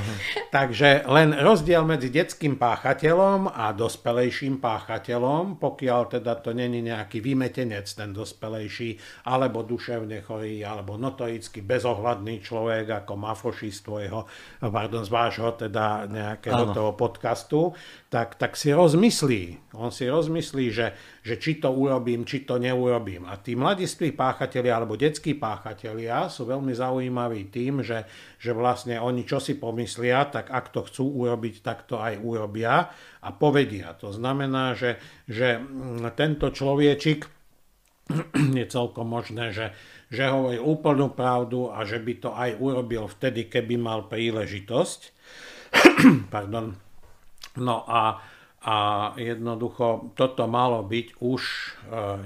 [0.57, 7.89] Takže len rozdiel medzi detským páchateľom a dospelejším páchateľom, pokiaľ teda to není nejaký vymetenec,
[7.89, 14.29] ten dospelejší, alebo duševne chorý, alebo notoricky bezohľadný človek, ako Mafoši z tvojho,
[14.61, 16.77] pardon, z vášho teda nejakého Áno.
[16.77, 17.73] toho podcastu,
[18.13, 19.73] tak, tak si rozmyslí.
[19.81, 20.93] On si rozmyslí, že,
[21.27, 23.27] že či to urobím, či to neurobím.
[23.27, 28.07] A tí mladiství páchatelia alebo detskí páchatelia sú veľmi zaujímaví tým, že,
[28.39, 32.95] že vlastne oni čo si pomyslia, tak ak to chcú urobiť, tak to aj urobia
[33.19, 33.91] a povedia.
[33.99, 37.27] To znamená, že, že mm, tento človečik
[38.63, 39.75] je celkom možné, že,
[40.07, 45.01] že hovorí úplnú pravdu a že by to aj urobil vtedy, keby mal príležitosť.
[46.35, 46.79] Pardon.
[47.59, 48.23] No a,
[48.67, 51.67] a jednoducho toto malo byť už e,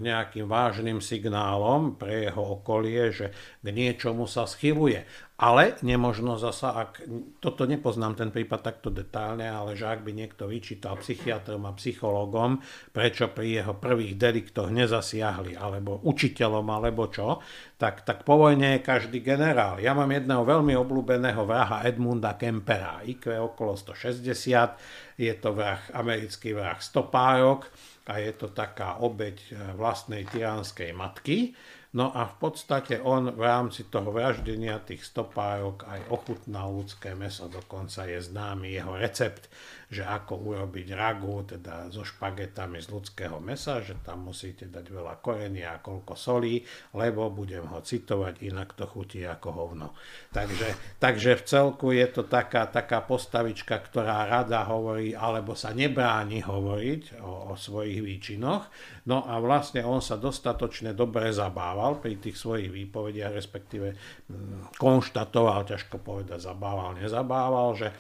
[0.01, 5.05] nejakým vážnym signálom pre jeho okolie, že k niečomu sa schyluje.
[5.41, 7.01] Ale nemožno zasa, ak,
[7.41, 12.61] toto nepoznám ten prípad takto detálne, ale že ak by niekto vyčítal psychiatrom a psychologom,
[12.93, 17.41] prečo pri jeho prvých deliktoch nezasiahli, alebo učiteľom, alebo čo,
[17.81, 19.81] tak, tak po vojne je každý generál.
[19.81, 26.53] Ja mám jedného veľmi obľúbeného vraha Edmunda Kempera, IQ okolo 160, je to vrah, americký
[26.53, 27.65] vrah stopárok
[28.13, 31.57] a je to taká obeď e, vlastnej tyránskej matky.
[31.91, 37.51] No a v podstate on v rámci toho vraždenia tých stopárok aj ochutnal ľudské meso,
[37.51, 39.51] dokonca je známy jeho recept,
[39.91, 45.19] že ako urobiť ragu, teda so špagetami z ľudského mesa, že tam musíte dať veľa
[45.19, 46.63] korenia a koľko solí,
[46.95, 49.99] lebo budem ho citovať, inak to chutí ako hovno.
[50.31, 56.47] Takže, takže v celku je to taká, taká postavička, ktorá rada hovorí, alebo sa nebráni
[56.47, 58.71] hovoriť o, o svojich výčinoch.
[59.11, 63.99] No a vlastne on sa dostatočne dobre zabával pri tých svojich výpovediach, respektíve
[64.31, 67.91] hm, konštatoval, ťažko povedať, zabával, nezabával, že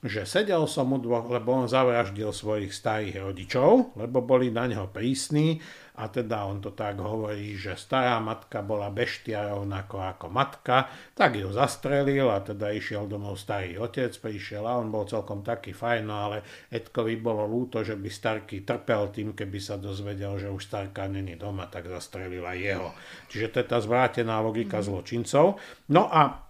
[0.00, 4.88] že sedel som u dvoch, lebo on zavraždil svojich starých rodičov, lebo boli na neho
[4.88, 5.60] prísni
[6.00, 11.36] a teda on to tak hovorí, že stará matka bola beštia rovnako ako matka, tak
[11.36, 16.02] ju zastrelil a teda išiel domov starý otec, prišiel a on bol celkom taký fajn,
[16.08, 16.40] no ale
[16.72, 21.36] Edkovi bolo ľúto, že by starky trpel tým, keby sa dozvedel, že už starka není
[21.36, 22.88] doma, tak zastrelil aj jeho.
[23.28, 25.60] Čiže to je tá zvrátená logika zločincov.
[25.92, 26.49] No a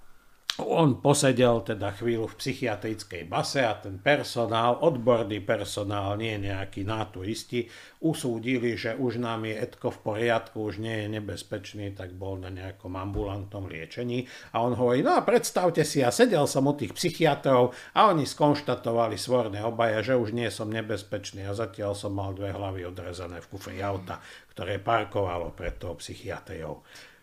[0.66, 7.68] on posedel teda chvíľu v psychiatrickej base a ten personál, odborný personál, nie nejaký naturisti,
[8.01, 12.49] usúdili, že už nám je Edko v poriadku, už nie je nebezpečný, tak bol na
[12.49, 14.25] nejakom ambulantnom liečení.
[14.57, 18.25] A on hovorí, no a predstavte si, ja sedel som u tých psychiatrov a oni
[18.25, 23.44] skonštatovali svorné obaja, že už nie som nebezpečný a zatiaľ som mal dve hlavy odrezané
[23.44, 24.18] v kufri auta,
[24.57, 26.81] ktoré parkovalo pred tou psychiatriou.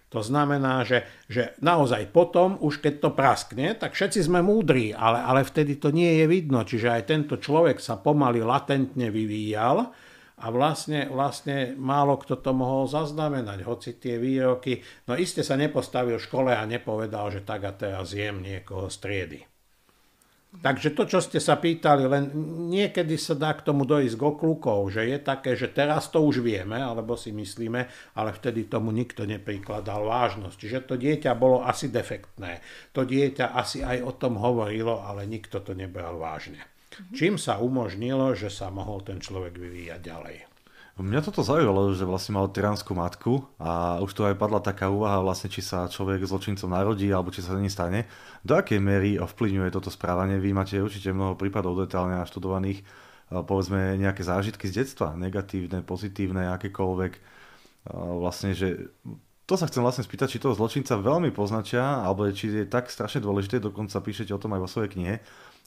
[0.08, 5.20] To znamená, že, že naozaj potom, už keď to praskne, tak všetci sme múdri, ale,
[5.20, 6.64] ale vtedy to nie je vidno.
[6.64, 9.92] Čiže aj tento človek sa pomaly latentne vyvíjal
[10.38, 16.22] a vlastne, vlastne málo kto to mohol zaznamenať, hoci tie výroky, no iste sa nepostavil
[16.22, 19.40] v škole a nepovedal, že tak a teraz jem niekoho z triedy.
[20.58, 22.34] Takže to, čo ste sa pýtali, len
[22.74, 26.42] niekedy sa dá k tomu dojsť k okľukov, že je také, že teraz to už
[26.42, 30.58] vieme, alebo si myslíme, ale vtedy tomu nikto neprikladal vážnosť.
[30.58, 32.66] Čiže to dieťa bolo asi defektné.
[32.98, 36.60] To dieťa asi aj o tom hovorilo, ale nikto to nebral vážne.
[37.14, 40.57] Čím sa umožnilo, že sa mohol ten človek vyvíjať ďalej.
[40.98, 45.22] Mňa toto zaujalo, že vlastne mal tyranskú matku a už tu aj padla taká úvaha
[45.22, 48.10] vlastne, či sa človek zločincom narodí alebo či sa to nestane.
[48.42, 50.42] Do akej miery ovplyvňuje toto správanie?
[50.42, 52.82] Vy máte určite mnoho prípadov detálne naštudovaných,
[53.30, 57.14] povedzme nejaké zážitky z detstva, negatívne, pozitívne, akékoľvek.
[57.94, 58.90] Vlastne, že
[59.46, 63.22] to sa chcem vlastne spýtať, či toho zločinca veľmi poznačia, alebo či je tak strašne
[63.22, 65.16] dôležité, dokonca píšete o tom aj vo svojej knihe,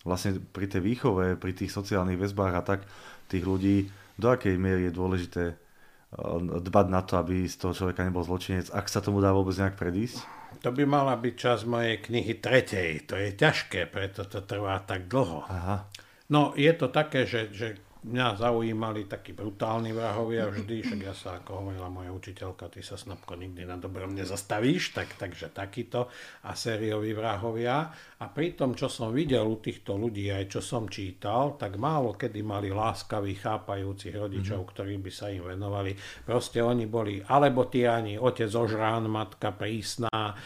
[0.02, 2.82] vlastne pri tej výchove, pri tých sociálnych väzbách a tak
[3.30, 3.86] tých ľudí
[4.20, 8.68] do akej miery je dôležité eh, dbať na to, aby z toho človeka nebol zločinec,
[8.70, 10.20] ak sa tomu dá vôbec nejak predísť?
[10.60, 13.08] To by mala byť časť mojej knihy tretej.
[13.08, 15.46] To je ťažké, preto to trvá tak dlho.
[15.48, 15.88] Aha.
[16.30, 21.36] No, je to také, že, že mňa zaujímali takí brutálni vrahovia vždy, však ja sa,
[21.40, 26.08] ako hovorila moja učiteľka, ty sa snapko nikdy na dobrom nezastavíš, tak, takže takýto
[26.44, 27.92] a sérioví vrahovia.
[28.20, 32.12] A pri tom, čo som videl u týchto ľudí, aj čo som čítal, tak málo
[32.20, 34.72] kedy mali láskavých, chápajúcich rodičov, mm-hmm.
[34.76, 35.96] ktorí by sa im venovali.
[36.28, 40.36] Proste oni boli alebo tyrani, otec ožrán, matka prísna,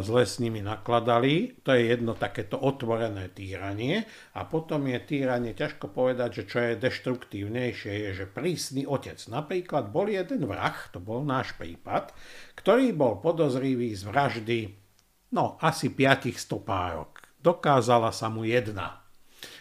[0.00, 1.60] zle s nimi nakladali.
[1.60, 4.08] To je jedno takéto otvorené týranie.
[4.40, 9.20] A potom je týranie, ťažko povedať, že čo je najdeštruktívnejšie je, že prísny otec.
[9.28, 12.16] Napríklad bol jeden vrah, to bol náš prípad,
[12.56, 14.79] ktorý bol podozrivý z vraždy
[15.34, 17.22] no asi piatich stopárok.
[17.40, 19.00] Dokázala sa mu jedna.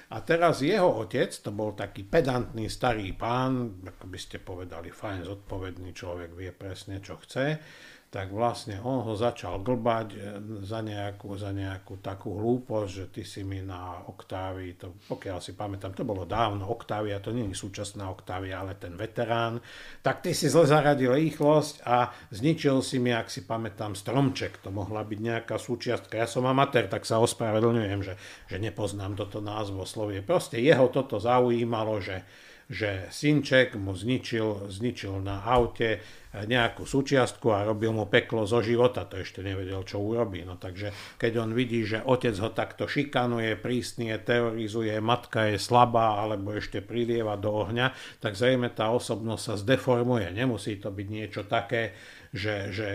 [0.09, 5.21] A teraz jeho otec, to bol taký pedantný starý pán, ako by ste povedali, fajn,
[5.29, 7.61] zodpovedný človek, vie presne, čo chce,
[8.09, 10.17] tak vlastne on ho začal glbať e,
[10.65, 15.53] za nejakú, za nejakú takú hlúposť, že ty si mi na oktávii, to, pokiaľ si
[15.53, 19.61] pamätám, to bolo dávno oktávia, to nie je súčasná oktávia, ale ten veterán,
[20.01, 24.73] tak ty si zle zaradil rýchlosť a zničil si mi, ak si pamätám, stromček, to
[24.73, 26.17] mohla byť nejaká súčiastka.
[26.17, 28.17] Ja som amatér, tak sa ospravedlňujem, že,
[28.49, 30.25] že nepoznám toto názvo slovie.
[30.25, 32.25] Proste jeho toto zaujímalo, že,
[32.69, 39.09] že synček mu zničil, zničil na aute nejakú súčiastku a robil mu peklo zo života,
[39.09, 40.45] to ešte nevedel, čo urobí.
[40.45, 46.21] No takže keď on vidí, že otec ho takto šikanuje, prísne teorizuje, matka je slabá
[46.21, 50.29] alebo ešte prilieva do ohňa, tak zrejme tá osobnosť sa zdeformuje.
[50.29, 51.97] Nemusí to byť niečo také,
[52.29, 52.89] že, že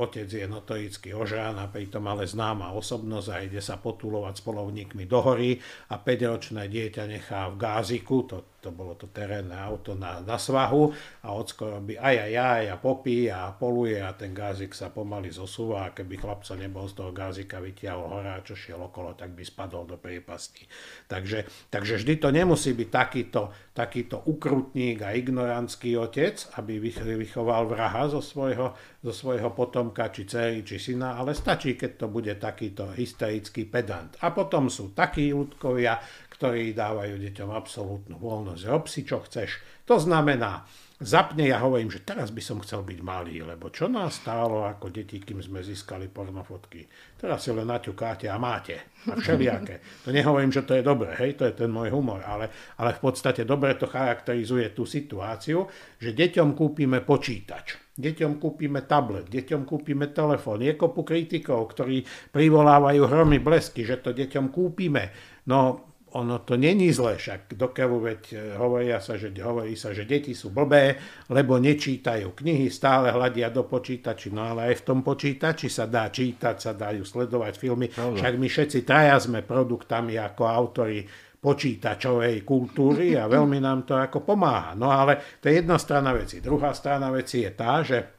[0.00, 5.04] otec je notorický ožrán a pritom ale známa osobnosť a ide sa potulovať s polovníkmi
[5.04, 5.60] do hory
[5.92, 10.88] a 5-ročné dieťa nechá v gáziku, to, to bolo to terénne auto na, na svahu
[11.20, 15.28] a ocko robí aj aj aj a popí a poluje a ten gázik sa pomaly
[15.28, 19.44] zosúva a keby chlapca nebol z toho gázika vytiahol hora, čo šiel okolo, tak by
[19.44, 20.64] spadol do priepasti.
[21.10, 26.80] Takže, takže vždy to nemusí byť takýto, takýto ukrutník a ignorantský otec, aby
[27.20, 28.72] vychoval vraha zo svojho
[29.04, 34.16] zo svojho potomka, či dcery, či syna, ale stačí, keď to bude takýto hysterický pedant.
[34.24, 36.00] A potom sú takí ľudkovia,
[36.34, 38.62] ktorí dávajú deťom absolútnu voľnosť.
[38.66, 39.62] Rob si, čo chceš.
[39.86, 40.66] To znamená,
[40.98, 44.90] zapne, ja hovorím, že teraz by som chcel byť malý, lebo čo nás stálo ako
[44.90, 46.90] deti, kým sme získali pornofotky.
[47.14, 48.98] Teraz si len naťukáte a máte.
[49.06, 50.02] A všelijaké.
[50.02, 53.00] To nehovorím, že to je dobré, hej, to je ten môj humor, ale, ale v
[53.04, 55.70] podstate dobre to charakterizuje tú situáciu,
[56.02, 57.94] že deťom kúpime počítač.
[57.94, 60.66] Deťom kúpime tablet, deťom kúpime telefón.
[60.66, 62.02] Je kopu kritikov, ktorí
[62.34, 65.14] privolávajú hromy blesky, že to deťom kúpime.
[65.46, 69.90] No ono to není zle, však do keľu veď e, hovoria sa, že, hovorí sa,
[69.90, 70.94] že deti sú blbé,
[71.26, 76.06] lebo nečítajú knihy, stále hľadia do počítači, no ale aj v tom počítači sa dá
[76.06, 78.14] čítať, sa dajú sledovať filmy, Pravda.
[78.14, 81.02] však my všetci traja sme produktami ako autori
[81.44, 84.72] počítačovej kultúry a veľmi nám to ako pomáha.
[84.72, 86.40] No ale to je jedna strana veci.
[86.40, 88.13] Druhá strana veci je tá, že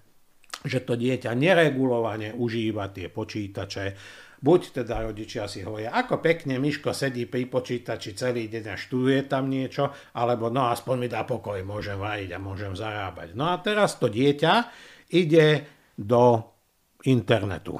[0.66, 3.86] že to dieťa neregulovane užíva tie počítače,
[4.46, 9.26] Buď teda rodičia si hovoria, ako pekne Miško sedí pri počítači celý deň a študuje
[9.26, 13.34] tam niečo, alebo no aspoň mi dá pokoj, môžem variť a môžem zarábať.
[13.34, 14.54] No a teraz to dieťa
[15.18, 15.66] ide
[15.98, 16.46] do
[17.10, 17.80] internetu.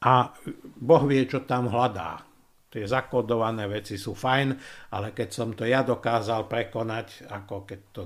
[0.00, 0.32] A
[0.80, 2.24] Boh vie, čo tam hľadá
[2.66, 4.48] tie zakodované veci sú fajn,
[4.92, 8.02] ale keď som to ja dokázal prekonať, ako keď, to,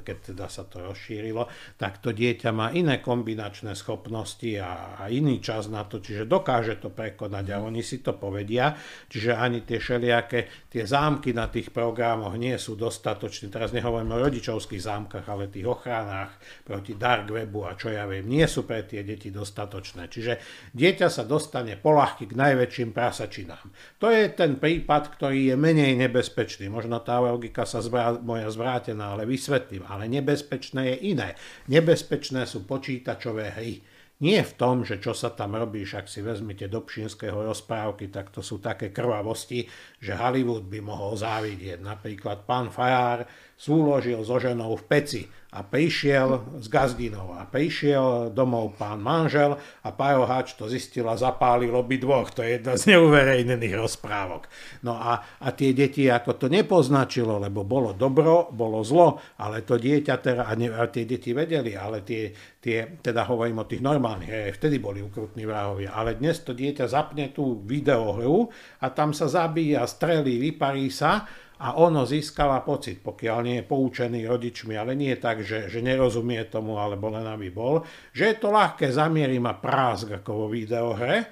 [0.00, 1.44] keď teda sa to rozšírilo,
[1.76, 6.80] tak to dieťa má iné kombinačné schopnosti a, a iný čas na to, čiže dokáže
[6.80, 8.72] to prekonať a oni si to povedia,
[9.12, 13.52] čiže ani tie všelijaké, tie zámky na tých programoch nie sú dostatočné.
[13.52, 16.32] Teraz nehovorím o rodičovských zámkach, ale tých ochranách
[16.64, 20.08] proti dark webu a čo ja viem, nie sú pre tie deti dostatočné.
[20.08, 20.32] Čiže
[20.72, 23.91] dieťa sa dostane polahky k najväčším prasačinám.
[23.98, 26.70] To je ten prípad, ktorý je menej nebezpečný.
[26.70, 29.84] Možno tá logika sa zvrá, moja zvrátená, ale vysvetlím.
[29.86, 31.34] Ale nebezpečné je iné.
[31.68, 33.84] Nebezpečné sú počítačové hry.
[34.22, 38.30] Nie v tom, že čo sa tam robí, ak si vezmite do Pšinského rozprávky, tak
[38.30, 39.66] to sú také krvavosti,
[39.98, 41.82] že Hollywood by mohol závidieť.
[41.82, 43.26] Napríklad pán Fajar
[43.58, 45.22] súložil so ženou v peci
[45.52, 51.68] a prišiel z Gazdinov a prišiel domov pán manžel a Pajohač to zistil a zapálil
[51.76, 52.32] dvoch.
[52.32, 54.48] To je jedna z neuverejnených rozprávok.
[54.80, 59.76] No a, a tie deti ako to nepoznačilo, lebo bolo dobro, bolo zlo, ale to
[59.76, 63.84] dieťa teda, a, ne, a tie deti vedeli, ale tie, tie, teda hovorím o tých
[63.84, 68.48] normálnych, aj vtedy boli ukrutní vrahovia, ale dnes to dieťa zapne tú videohru
[68.80, 71.28] a tam sa zabíja, strelí, vyparí sa
[71.62, 76.42] a ono získava pocit, pokiaľ nie je poučený rodičmi, ale nie tak, že, že nerozumie
[76.50, 81.30] tomu, alebo len aby bol, že je to ľahké, zamierí ma prásk ako vo videohre.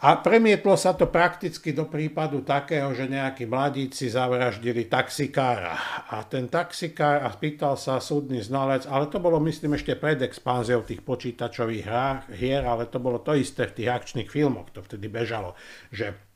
[0.00, 5.76] A premietlo sa to prakticky do prípadu takého, že nejakí mladíci zavraždili taxikára.
[6.08, 10.88] A ten taxikár, a spýtal sa súdny znalec, ale to bolo myslím ešte pred expanziou
[10.88, 11.84] tých počítačových
[12.32, 15.52] hier, ale to bolo to isté v tých akčných filmoch, to vtedy bežalo,
[15.92, 16.29] že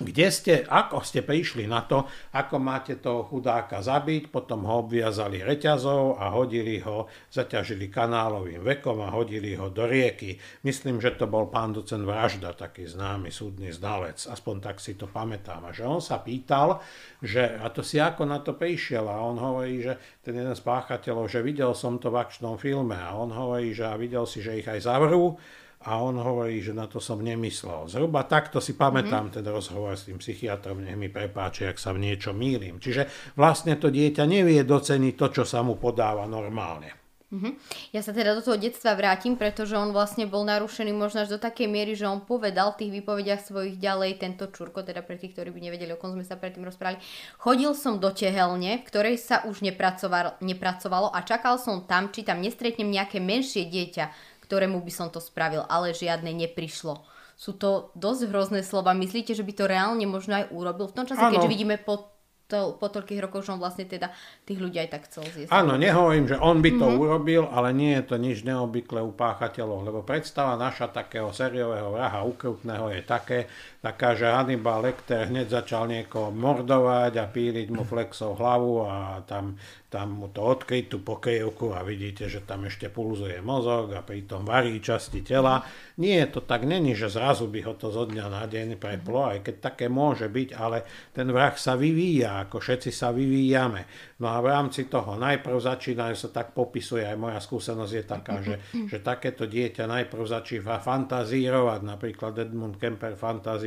[0.00, 5.44] kde ste, ako ste prišli na to, ako máte toho chudáka zabiť, potom ho obviazali
[5.44, 10.40] reťazov a hodili ho, zaťažili kanálovým vekom a hodili ho do rieky.
[10.64, 15.04] Myslím, že to bol pán docent Vražda, taký známy súdny znalec, aspoň tak si to
[15.04, 15.68] pamätám.
[15.68, 16.80] A že on sa pýtal,
[17.20, 20.62] že, a to si ako na to prišiel a on hovorí, že ten jeden z
[20.64, 24.40] páchateľov, že videl som to v akčnom filme a on hovorí, že a videl si,
[24.40, 25.36] že ich aj zavrú
[25.80, 27.88] a on hovorí, že na to som nemyslel.
[27.88, 29.36] Zhruba takto si pamätám mm-hmm.
[29.40, 32.76] ten rozhovor s tým psychiatrom, nech mi prepáči, ak sa v niečo mýlim.
[32.76, 37.00] Čiže vlastne to dieťa nevie doceniť to, čo sa mu podáva normálne.
[37.30, 37.52] Mm-hmm.
[37.94, 41.38] Ja sa teda do toho detstva vrátim, pretože on vlastne bol narušený možno až do
[41.38, 45.38] takej miery, že on povedal v tých výpovediach svojich ďalej tento Čurko, teda pre tých,
[45.38, 46.98] ktorí by nevedeli, o kom sme sa predtým rozprávali.
[47.38, 52.26] Chodil som do tehelne, v ktorej sa už nepracovalo, nepracovalo a čakal som tam, či
[52.26, 57.06] tam nestretnem nejaké menšie dieťa ktorému by som to spravil, ale žiadne neprišlo.
[57.38, 58.90] Sú to dosť hrozné slova.
[58.98, 61.38] Myslíte, že by to reálne možno aj urobil v tom čase, ano.
[61.38, 62.10] keďže vidíme po
[62.50, 64.10] to, po toľkých rokoch, že on vlastne teda
[64.42, 65.54] tých ľudí aj tak chcel zjesť.
[65.54, 67.02] Áno, nehovorím, že on by to mm-hmm.
[67.06, 72.26] urobil, ale nie je to nič neobvyklé u páchateľov, lebo predstava naša takého sériového vraha
[72.26, 73.46] ukrutného je také,
[73.80, 79.56] taká, že Hannibal Lecter hneď začal niekoho mordovať a píliť mu flexov hlavu a tam
[79.90, 84.46] tam mu to odkryť tú pokejovku a vidíte, že tam ešte pulzuje mozog a pritom
[84.46, 85.66] varí časti tela.
[85.98, 89.42] Nie, to tak není, že zrazu by ho to zo dňa na deň preplo, aj
[89.42, 94.14] keď také môže byť, ale ten vrah sa vyvíja, ako všetci sa vyvíjame.
[94.22, 98.36] No a v rámci toho najprv začínajú sa tak popisuje, aj moja skúsenosť je taká,
[98.46, 103.18] že, že takéto dieťa najprv začíva fantazírovať, napríklad Edmund Kemper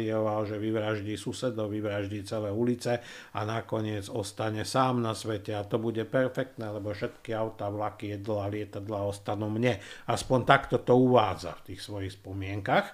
[0.04, 3.00] fantazíroval, že vyvraždí susedov, vyvraždí celé ulice
[3.34, 8.44] a nakoniec ostane sám na svete a to bude perfektné, lebo všetky auta, vlaky, jedlo
[8.44, 9.80] a lietadla ostanú mne.
[10.08, 12.92] Aspoň takto to uvádza v tých svojich spomienkach.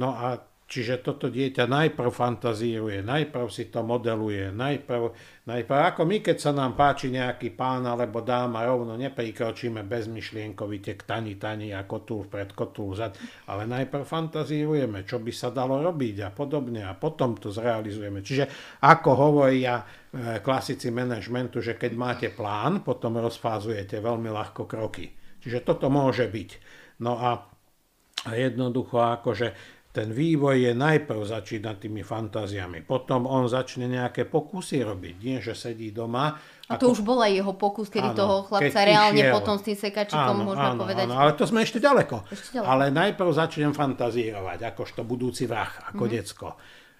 [0.00, 5.16] No a Čiže toto dieťa najprv fantazíruje, najprv si to modeluje, najprv,
[5.48, 11.02] najprv ako my, keď sa nám páči nejaký pán alebo dáma, rovno neprikročíme bezmyšlienkovite k
[11.08, 13.16] tani tani a kotúl pred kotúl zad,
[13.48, 18.20] ale najprv fantazírujeme, čo by sa dalo robiť a podobne a potom to zrealizujeme.
[18.20, 25.16] Čiže ako hovoria e, klasici manažmentu, že keď máte plán, potom rozfázujete veľmi ľahko kroky.
[25.40, 26.50] Čiže toto môže byť.
[27.00, 27.56] No a
[28.26, 35.14] jednoducho akože ten vývoj je najprv začína tými fantáziami, potom on začne nejaké pokusy robiť,
[35.24, 36.36] nie že sedí doma.
[36.68, 36.94] A to ako...
[36.94, 39.32] už bol aj jeho pokus, kedy áno, toho chlapca reálne išiel.
[39.32, 41.04] potom s tým sekačikom áno, môžeme áno, povedať.
[41.08, 42.28] Áno, ale to sme ešte ďaleko.
[42.28, 42.68] ešte ďaleko.
[42.68, 46.16] Ale najprv začnem fantazírovať, akožto budúci vrah, ako mm-hmm.
[46.20, 46.48] decko.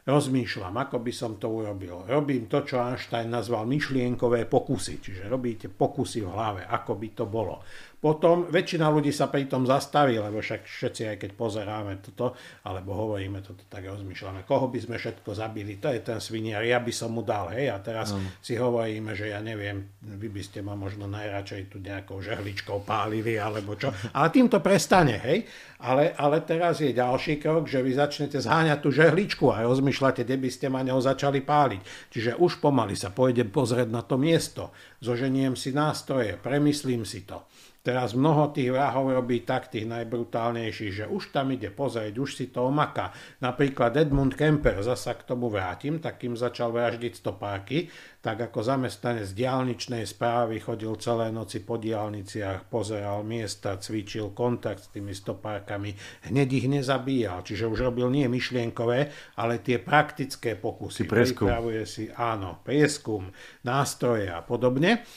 [0.09, 2.09] Rozmýšľam, ako by som to urobil.
[2.09, 7.29] Robím to, čo Einstein nazval myšlienkové pokusy, čiže robíte pokusy v hlave, ako by to
[7.29, 7.61] bolo.
[7.99, 12.95] Potom väčšina ľudí sa pri tom zastaví, lebo však všetci, aj keď pozeráme toto, alebo
[12.95, 16.95] hovoríme toto, tak rozmýšľame, koho by sme všetko zabili, to je ten sviniar, ja by
[16.95, 18.39] som mu dal, hej, a teraz mm.
[18.39, 23.35] si hovoríme, že ja neviem, vy by ste ma možno najradšej tu nejakou žehličkou pálili,
[23.35, 25.43] alebo čo, ale tým to prestane, hej,
[25.83, 30.39] ale, ale teraz je ďalší krok, že vy začnete zháňať tú žehličku a rozmýšľate, kde
[30.39, 32.15] by ste ma ňou začali páliť.
[32.15, 34.71] Čiže už pomaly sa pôjdem pozrieť na to miesto,
[35.03, 37.43] zoženiem si nástroje, premyslím si to.
[37.89, 42.53] Teraz mnoho tých vrahov robí tak, tých najbrutálnejších, že už tam ide pozrieť, už si
[42.53, 43.17] to omaká.
[43.41, 47.89] Napríklad Edmund Kemper, zasa k tomu vrátim, takým začal vraždiť stopáky,
[48.21, 54.93] tak ako zamestnanec diálničnej správy chodil celé noci po diálniciach, pozeral miesta, cvičil kontakt s
[54.93, 55.97] tými stopárkami,
[56.29, 59.09] hneď ich nezabíjal, čiže už robil nie myšlienkové,
[59.41, 61.09] ale tie praktické pokusy.
[61.09, 63.33] Pripravuje si, áno, prieskum,
[63.65, 65.09] nástroje a podobne.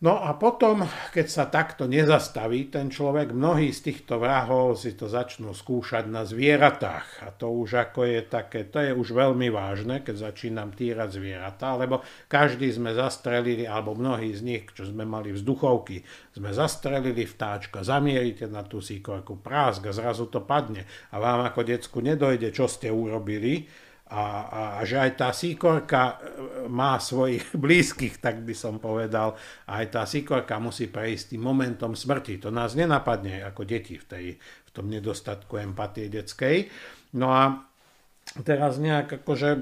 [0.00, 0.80] No a potom,
[1.12, 6.24] keď sa takto nezastaví ten človek, mnohí z týchto vrahov si to začnú skúšať na
[6.24, 7.20] zvieratách.
[7.20, 11.76] A to už ako je také, to je už veľmi vážne, keď začínam týrať zvieratá,
[11.76, 12.00] lebo
[12.32, 16.00] každý sme zastrelili, alebo mnohí z nich, čo sme mali vzduchovky,
[16.32, 20.88] sme zastrelili vtáčka, zamierite na tú síkorku, prásk a zrazu to padne.
[21.12, 23.68] A vám ako decku nedojde, čo ste urobili,
[24.10, 29.38] a, a, že aj tá síkorka e, má svojich blízkych, tak by som povedal.
[29.70, 32.42] A aj tá síkorka musí prejsť tým momentom smrti.
[32.42, 36.66] To nás nenapadne ako deti v, tej, v tom nedostatku empatie detskej.
[37.14, 37.69] No a
[38.30, 39.58] teraz nejak akože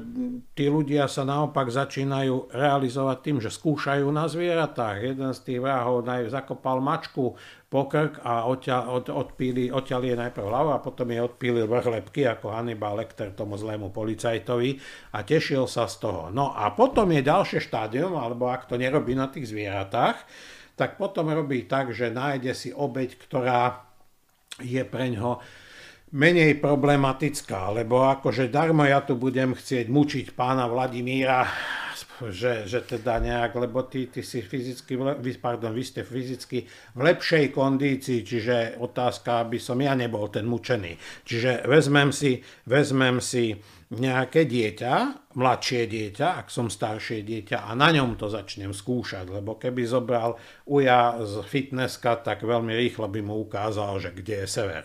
[0.52, 5.16] tí ľudia sa naopak začínajú realizovať tým, že skúšajú na zvieratách.
[5.16, 7.32] Jeden z tých vrahov zakopal mačku
[7.72, 11.88] po krk a odtiaľ, od, odpíli, odtiaľ je najprv hlava a potom je odpílil vrch
[11.88, 14.76] lepky ako Hannibal Lecter tomu zlému policajtovi
[15.16, 16.22] a tešil sa z toho.
[16.28, 20.28] No a potom je ďalšie štádium, alebo ak to nerobí na tých zvieratách,
[20.76, 23.88] tak potom robí tak, že nájde si obeď, ktorá
[24.60, 25.40] je pre ňoho
[26.12, 31.44] menej problematická, lebo akože darmo ja tu budem chcieť mučiť pána Vladimíra,
[32.26, 34.98] že, že teda nejak, lebo ty, ty si fyzicky,
[35.38, 36.66] pardon, vy ste fyzicky
[36.98, 40.98] v lepšej kondícii, čiže otázka, aby som ja nebol ten mučený.
[41.22, 43.54] Čiže vezmem si, vezmem si
[43.94, 44.94] nejaké dieťa,
[45.38, 50.36] mladšie dieťa, ak som staršie dieťa a na ňom to začnem skúšať, lebo keby zobral
[50.66, 54.84] uja z fitnesska, tak veľmi rýchlo by mu ukázal, že kde je sever.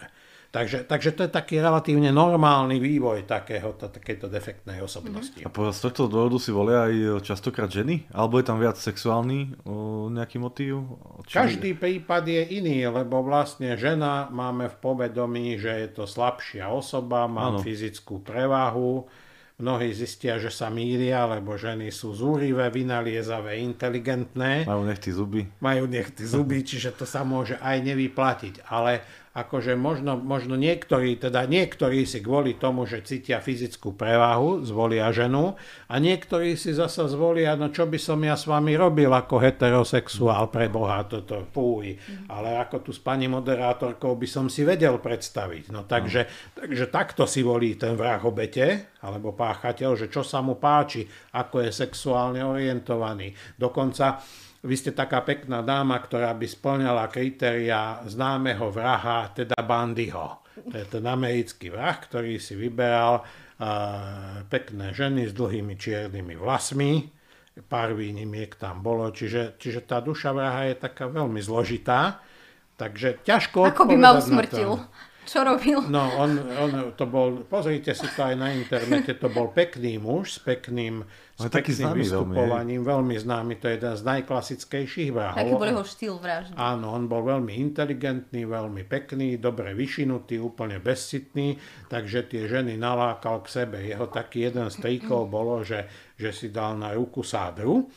[0.53, 5.41] Takže, takže to je taký relatívne normálny vývoj takého, takéto defektnej osobnosti.
[5.41, 8.05] A z tohto dôvodu si volia aj častokrát ženy?
[8.13, 11.01] Alebo je tam viac sexuálny o, nejaký motív?
[11.25, 11.41] Či...
[11.41, 17.25] Každý prípad je iný, lebo vlastne žena máme v povedomí, že je to slabšia osoba,
[17.25, 17.57] má ano.
[17.57, 19.09] fyzickú prevahu,
[19.57, 24.69] mnohí zistia, že sa míria, lebo ženy sú zúrivé, vynaliezavé, inteligentné.
[24.69, 25.49] Majú nechty zuby.
[25.65, 28.69] Majú nechty zuby, čiže to sa môže aj nevyplatiť.
[28.69, 29.01] Ale
[29.33, 35.57] akože možno, možno niektorí, teda niektorí si kvôli tomu, že cítia fyzickú prevahu, zvolia ženu
[35.89, 40.53] a niektorí si zasa zvolia, no čo by som ja s vami robil ako heterosexuál
[40.53, 41.97] pre Boha, toto púj.
[42.29, 45.73] Ale ako tu s pani moderátorkou by som si vedel predstaviť.
[45.73, 50.61] No takže, takže takto si volí ten vrah obete, alebo páchateľ, že čo sa mu
[50.61, 53.33] páči, ako je sexuálne orientovaný.
[53.57, 54.21] Dokonca
[54.63, 60.39] vy ste taká pekná dáma, ktorá by splňala kritéria známeho vraha, teda Bandyho.
[60.53, 67.11] To je ten americký vrah, ktorý si vyberal uh, pekné ženy s dlhými čiernymi vlasmi,
[67.67, 72.23] pár výnimiek tam bolo, čiže, čiže tá duša vraha je taká veľmi zložitá,
[72.79, 74.81] takže ťažko Ako by ma usmrtil?
[75.23, 75.79] Čo robil?
[75.87, 80.35] No, on, on to bol, pozrite si to aj na internete, to bol pekný muž
[80.35, 81.07] s pekným,
[81.39, 85.39] s pekným vystupovaním, veľmi, veľmi známy, to je jeden z najklasickejších vrahov.
[85.39, 86.53] Taký bol jeho štýl vraždy.
[86.59, 91.55] Áno, on bol veľmi inteligentný, veľmi pekný, dobre vyšinutý, úplne bezcitný,
[91.87, 93.79] takže tie ženy nalákal k sebe.
[93.81, 95.87] Jeho taký jeden z trikov bolo, že,
[96.19, 97.87] že si dal na ruku sádru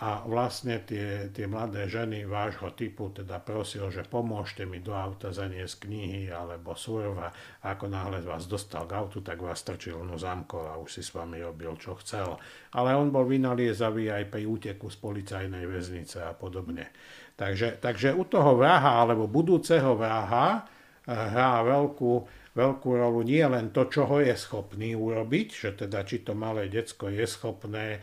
[0.00, 5.28] a vlastne tie, tie mladé ženy vášho typu teda prosil, že pomôžte mi do auta
[5.28, 7.28] zaniesť knihy alebo surva.
[7.60, 11.12] Ako náhle vás dostal k autu, tak vás strčil no zamkol a už si s
[11.12, 12.40] vami robil, čo chcel.
[12.72, 16.88] Ale on bol vynaliezavý aj pri úteku z policajnej väznice a podobne.
[17.36, 20.64] Takže, takže u toho vraha alebo budúceho vraha
[21.04, 22.12] eh, hrá veľkú,
[22.56, 26.72] veľkú rolu nie len to, čo ho je schopný urobiť, že teda či to malé
[26.72, 28.00] decko je schopné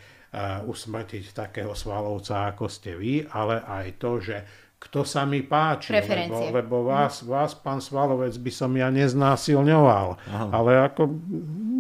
[0.68, 4.38] usmrtiť takého svalovca, ako ste vy, ale aj to, že
[4.78, 10.46] kto sa mi páči, lebo, lebo vás, vás, pán Svalovec, by som ja neznásilňoval, Aha.
[10.54, 11.10] ale ako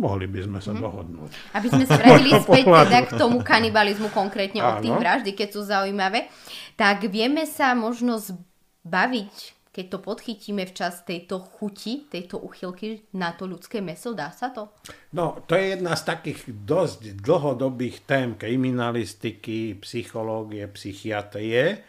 [0.01, 0.81] mohli by sme sa mm.
[0.81, 1.31] dohodnúť.
[1.53, 5.61] Aby sme sa vrátili späť teda k tomu kanibalizmu, konkrétne od tých vraždy, keď sú
[5.61, 6.25] zaujímavé,
[6.73, 13.45] tak vieme sa možno zbaviť keď to podchytíme včas tejto chuti, tejto uchylky na to
[13.45, 14.17] ľudské meso?
[14.17, 14.73] Dá sa to?
[15.13, 21.85] No, to je jedna z takých dosť dlhodobých tém kriminalistiky, psychológie, psychiatrie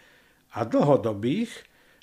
[0.52, 1.48] a dlhodobých,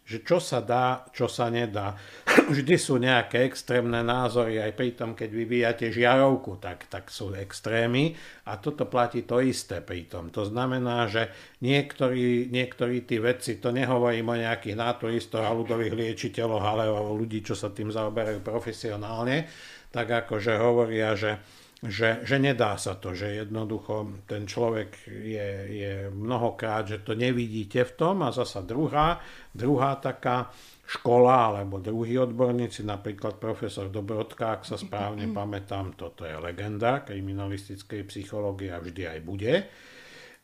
[0.05, 1.97] že čo sa dá, čo sa nedá.
[2.53, 8.13] Vždy sú nejaké extrémne názory, aj pri tom, keď vyvíjate žiarovku, tak, tak sú extrémy
[8.45, 10.29] a toto platí to isté pri tom.
[10.29, 11.33] To znamená, že
[11.65, 17.41] niektorí, niektorí tí vedci, to nehovorím o nejakých naturistoch a ľudových liečiteľoch, ale o ľudí,
[17.41, 19.49] čo sa tým zaoberajú profesionálne,
[19.89, 21.41] tak akože hovoria, že
[21.83, 27.83] že, že nedá sa to, že jednoducho ten človek je, je mnohokrát, že to nevidíte
[27.83, 29.19] v tom a zasa druhá,
[29.51, 30.55] druhá taká
[30.85, 38.07] škola alebo druhí odborníci, napríklad profesor Dobrodka, ak sa správne pamätám, toto je legenda kriminalistickej
[38.07, 39.53] psychológie a vždy aj bude,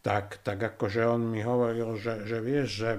[0.02, 2.92] tak, tak akože on mi hovoril, že, že vieš, že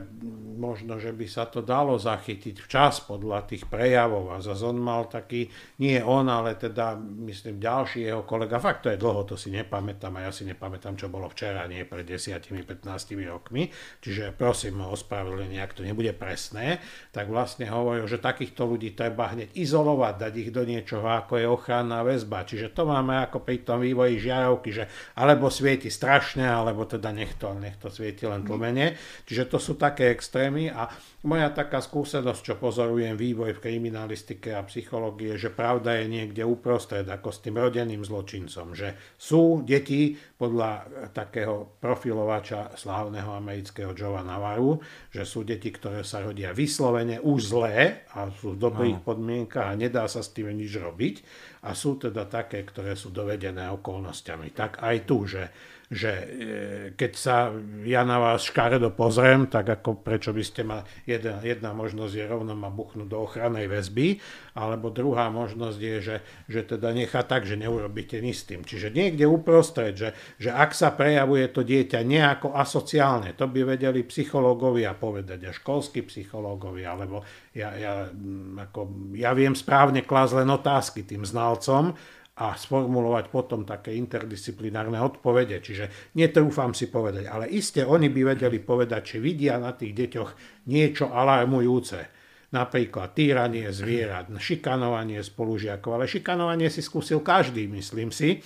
[0.55, 4.31] možno, že by sa to dalo zachytiť včas podľa tých prejavov.
[4.31, 5.51] A zase on mal taký,
[5.83, 6.95] nie on, ale teda
[7.27, 10.95] myslím ďalší jeho kolega, fakt to je dlho, to si nepamätám a ja si nepamätám,
[10.95, 12.87] čo bolo včera, nie pred 10-15
[13.27, 13.67] rokmi,
[13.99, 16.79] čiže prosím o ospravedlenie, ak to nebude presné,
[17.11, 21.51] tak vlastne hovoril, že takýchto ľudí treba hneď izolovať, dať ich do niečoho, ako je
[21.51, 24.87] ochranná väzba, čiže to máme ako pri tom vývoji žiarovky, že
[25.19, 28.93] alebo svieti strašne, alebo teda nech to, nech to svieti len tlmene.
[29.25, 30.93] Čiže to sú také extrémy a
[31.25, 37.07] moja taká skúsenosť, čo pozorujem vývoj v kriminalistike a psychológie, že pravda je niekde uprostred,
[37.07, 40.71] ako s tým rodeným zločincom, že sú deti podľa
[41.15, 44.83] takého profilovača slávneho amerického Joea Navaru,
[45.15, 49.05] že sú deti, ktoré sa rodia vyslovene už zlé a sú v dobrých no.
[49.07, 51.17] podmienkach a nedá sa s tým nič robiť
[51.63, 54.51] a sú teda také, ktoré sú dovedené okolnostiami.
[54.51, 55.43] Tak aj tu, že
[55.93, 56.25] že e,
[56.97, 57.53] keď sa
[57.85, 62.25] ja na vás škaredo pozriem, tak ako prečo by ste ma, jedna, jedna možnosť je
[62.25, 64.17] rovno ma buchnúť do ochrannej väzby,
[64.57, 66.17] alebo druhá možnosť je, že,
[66.49, 68.65] že teda nechá tak, že neurobíte nič s tým.
[68.65, 74.01] Čiže niekde uprostred, že, že ak sa prejavuje to dieťa nejako asociálne, to by vedeli
[74.09, 77.21] psychológovia povedať, a školskí psychológovia, alebo
[77.53, 78.09] ja, ja,
[78.65, 81.93] ako, ja viem správne klásť len otázky tým znalcom,
[82.33, 85.61] a sformulovať potom také interdisciplinárne odpovede.
[85.61, 90.31] Čiže netrúfam si povedať, ale iste oni by vedeli povedať, či vidia na tých deťoch
[90.73, 92.01] niečo alarmujúce.
[92.53, 98.45] Napríklad týranie zvierat, šikanovanie spolužiakov, ale šikanovanie si skúsil každý, myslím si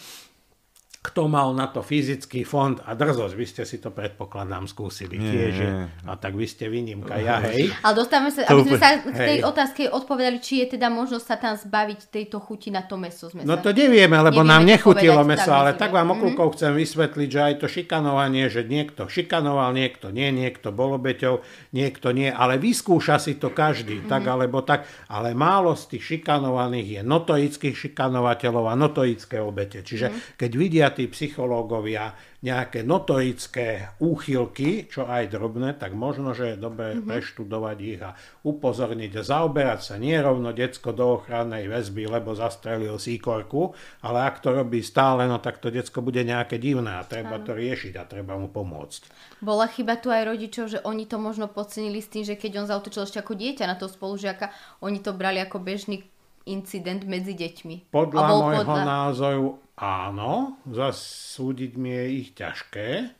[1.06, 5.30] kto mal na to fyzický fond a drzosť, vy ste si to predpokladám skúsili nie,
[5.30, 5.86] tiež, nie.
[6.02, 7.70] a tak vy ste výnimka, ja hej.
[7.86, 9.46] Ale dostávame sa, aby sme sa k tej hej.
[9.46, 13.30] otázke odpovedali, či je teda možnosť sa tam zbaviť tejto chuti na to meso.
[13.30, 16.58] Sme no to nevieme, lebo nevieme nám nechutilo meso, ale tak vám okľukov mm-hmm.
[16.58, 22.10] chcem vysvetliť, že aj to šikanovanie, že niekto šikanoval, niekto nie, niekto bol obeťou, niekto
[22.10, 24.10] nie, ale vyskúša si to každý, mm-hmm.
[24.10, 29.86] tak alebo tak, ale málo z tých šikanovaných je notoických šikanovateľov a notoické obete.
[29.86, 30.34] Čiže mm-hmm.
[30.34, 36.94] keď vidia tí psychológovia nejaké notorické úchylky, čo aj drobné, tak možno, že je dobré
[36.94, 37.08] mm-hmm.
[37.10, 38.16] preštudovať ich a
[38.46, 44.40] upozorniť a zaoberať sa nie rovno decko do ochrannej väzby, lebo zastrelil síkorku, ale ak
[44.40, 48.08] to robí stále, no tak to decko bude nejaké divné a treba to riešiť a
[48.08, 49.36] treba mu pomôcť.
[49.42, 52.70] Bola chyba tu aj rodičov, že oni to možno podcenili s tým, že keď on
[52.70, 56.06] zautočil ešte ako dieťa na toho spolužiaka, oni to brali ako bežný
[56.46, 57.90] incident medzi deťmi.
[57.90, 58.84] Podľa môjho podľa...
[58.86, 63.12] názoru áno, zasúdiť mi je ich ťažké.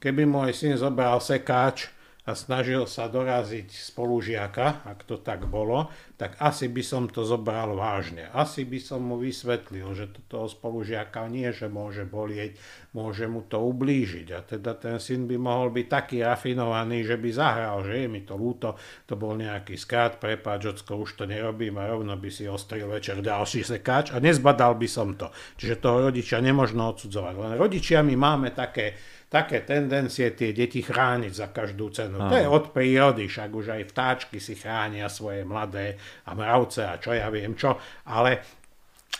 [0.00, 1.92] Keby môj syn zobral sekáč
[2.28, 5.88] a snažil sa doraziť spolužiaka, ak to tak bolo,
[6.20, 8.28] tak asi by som to zobral vážne.
[8.36, 12.60] Asi by som mu vysvetlil, že to toho spolužiaka nie, že môže bolieť,
[12.92, 14.28] môže mu to ublížiť.
[14.36, 18.20] A teda ten syn by mohol byť taký rafinovaný, že by zahral, že je mi
[18.20, 18.76] to ľúto,
[19.08, 23.24] to bol nejaký skrát, prepáč, ocko, už to nerobím a rovno by si ostril večer
[23.24, 25.32] ďalší sekáč a nezbadal by som to.
[25.56, 27.34] Čiže toho rodičia nemožno odsudzovať.
[27.40, 32.16] Len rodičia my máme také také tendencie tie deti chrániť za každú cenu.
[32.16, 32.32] Aha.
[32.32, 36.96] To je od prírody, však už aj vtáčky si chránia svoje mladé a mravce a
[36.96, 37.76] čo ja viem čo,
[38.08, 38.58] ale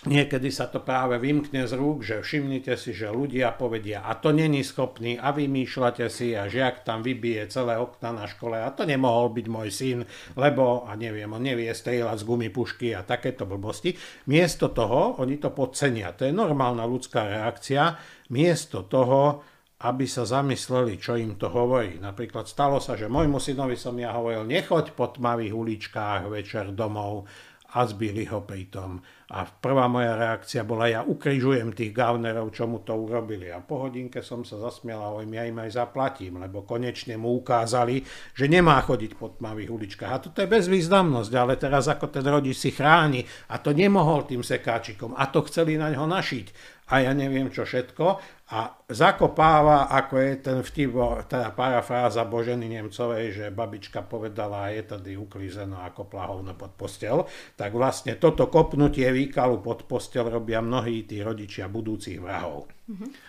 [0.07, 4.31] Niekedy sa to práve vymkne z rúk, že všimnite si, že ľudia povedia, a to
[4.31, 8.87] není schopný, a vymýšľate si, a žiak tam vybije celé okna na škole, a to
[8.87, 9.99] nemohol byť môj syn,
[10.39, 13.99] lebo, a neviem, on nevie strieľať z gumipušky a takéto blbosti.
[14.31, 16.15] Miesto toho, oni to podcenia.
[16.15, 17.99] To je normálna ľudská reakcia.
[18.31, 19.43] Miesto toho,
[19.79, 22.03] aby sa zamysleli, čo im to hovorí.
[22.03, 27.31] Napríklad stalo sa, že môjmu synovi som ja hovoril, nechoď po tmavých uličkách večer domov
[27.69, 28.97] a zbili ho pritom.
[29.29, 33.53] A prvá moja reakcia bola, ja ukrižujem tých gavnerov, čo mu to urobili.
[33.53, 38.01] A po hodinke som sa zasmiel a ja im aj zaplatím, lebo konečne mu ukázali,
[38.33, 40.11] že nemá chodiť po tmavých uličkách.
[40.11, 43.21] A toto je bezvýznamnosť, ale teraz ako ten rodič si chráni
[43.53, 47.69] a to nemohol tým sekáčikom a to chceli na ňo našiť a ja neviem čo
[47.69, 50.97] všetko a zakopáva, ako je ten vtip,
[51.29, 57.29] teda parafráza Boženy Nemcovej, že babička povedala, je tady uklízeno ako plahovno pod postel,
[57.61, 62.73] tak vlastne toto kopnutie výkalu pod postel robia mnohí tí rodičia budúcich vrahov.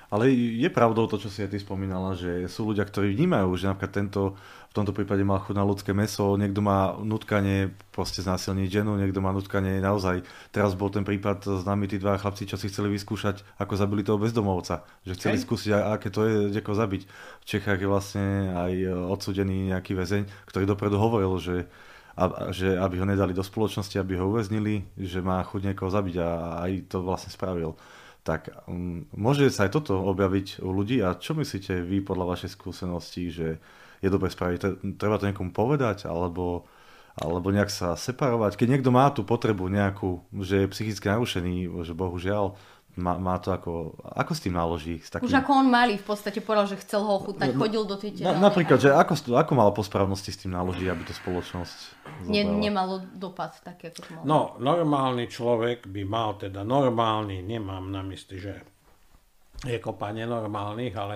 [0.07, 3.67] Ale je pravdou to, čo si aj ty spomínala, že sú ľudia, ktorí vnímajú, že
[3.67, 4.39] napríklad tento
[4.79, 9.35] tomto prípade mal chuť na ľudské meso, niekto má nutkanie proste znásilniť ženu, niekto má
[9.35, 10.23] nutkanie naozaj.
[10.55, 14.07] Teraz bol ten prípad s nami tí dva chlapci, čo si chceli vyskúšať, ako zabili
[14.07, 14.87] toho bezdomovca.
[15.03, 15.43] Že chceli Hej.
[15.43, 17.01] skúsiť, aké to je ako zabiť.
[17.43, 18.25] V Čechách je vlastne
[18.55, 18.73] aj
[19.11, 21.67] odsudený nejaký väzeň, ktorý dopredu hovoril, že
[22.19, 26.15] a, že aby ho nedali do spoločnosti, aby ho uväznili, že má chuť niekoho zabiť
[26.19, 27.79] a aj to vlastne spravil.
[28.27, 32.51] Tak um, môže sa aj toto objaviť u ľudí a čo myslíte vy podľa vašej
[32.51, 33.47] skúsenosti, že
[33.99, 34.81] je dobre spraviť.
[34.95, 36.67] Treba to niekomu povedať, alebo,
[37.15, 38.55] alebo nejak sa separovať.
[38.55, 42.55] Keď niekto má tú potrebu nejakú, že je psychicky narušený, že bohužiaľ,
[42.99, 44.99] má, má to ako, ako s tým naloží?
[44.99, 45.29] S takým...
[45.29, 48.25] Už ako on mali v podstate povedal, že chcel ho ochutnať, no, chodil do tej
[48.25, 51.77] na, Napríklad, že ako, ako malo po správnosti s tým naloží, aby to spoločnosť
[52.27, 54.23] ne, Nemalo dopad tak, ako to malo.
[54.27, 58.53] No, normálny človek by mal, teda normálny, nemám na mysli, že
[59.63, 61.15] je kopa nenormálnych, ale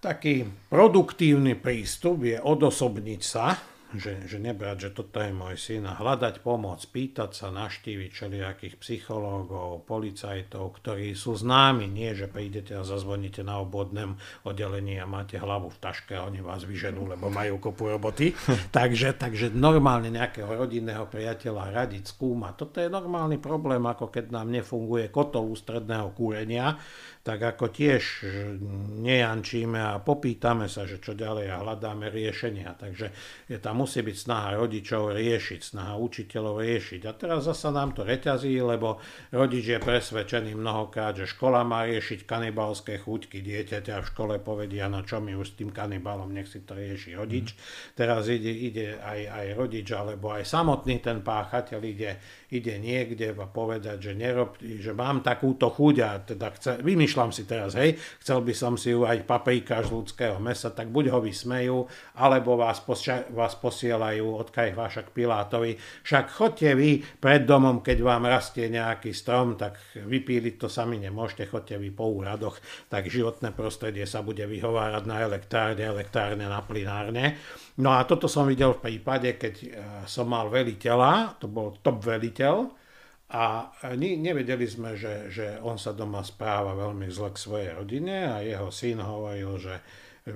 [0.00, 3.54] taký produktívny prístup je odosobniť sa
[3.90, 8.74] že, že nebrať, že toto je môj syn a hľadať pomoc, pýtať sa, naštíviť všelijakých
[8.78, 14.14] psychológov, policajtov, ktorí sú známi, nie že prídete a zazvoníte na obvodnom
[14.46, 18.30] oddelení a máte hlavu v taške a oni vás vyženú, lebo majú kopu roboty.
[18.76, 22.52] takže, takže normálne nejakého rodinného priateľa radiť, skúmať.
[22.54, 26.78] Toto je normálny problém, ako keď nám nefunguje kotol ústredného kúrenia,
[27.20, 28.24] tak ako tiež
[29.04, 32.72] nejančíme a popýtame sa, že čo ďalej a hľadáme riešenia.
[32.80, 33.12] Takže
[33.44, 37.00] je tam musí byť snaha rodičov riešiť, snaha učiteľov riešiť.
[37.04, 39.04] A teraz zasa nám to reťazí, lebo
[39.36, 45.04] rodič je presvedčený mnohokrát, že škola má riešiť kanibalské chuťky dieťaťa v škole povedia, no
[45.04, 47.52] čo mi už s tým kanibalom, nech si to rieši rodič.
[47.52, 47.58] Mm.
[48.00, 52.16] Teraz ide, ide aj, aj rodič, alebo aj samotný ten páchateľ ide,
[52.48, 57.34] ide niekde a povedať, že, nerob, že mám takúto chuť a teda chce, vymýšľať vymýšľam
[57.34, 61.18] si teraz, hej, chcel by som si aj paprika z ľudského mesa, tak buď ho
[61.18, 61.78] vysmejú,
[62.22, 65.74] alebo vás, posia, vás posielajú od Kajfáša k Pilátovi.
[66.06, 71.50] Však chodte vy pred domom, keď vám rastie nejaký strom, tak vypíliť to sami nemôžete,
[71.50, 77.42] chodte vy po úradoch, tak životné prostredie sa bude vyhovárať na elektrárne, elektrárne na plinárne.
[77.82, 79.68] No a toto som videl v prípade, keď eh,
[80.06, 82.79] som mal veliteľa, to bol top veliteľ,
[83.30, 88.42] a nevedeli sme, že, že on sa doma správa veľmi zle k svojej rodine a
[88.42, 89.74] jeho syn hovoril, že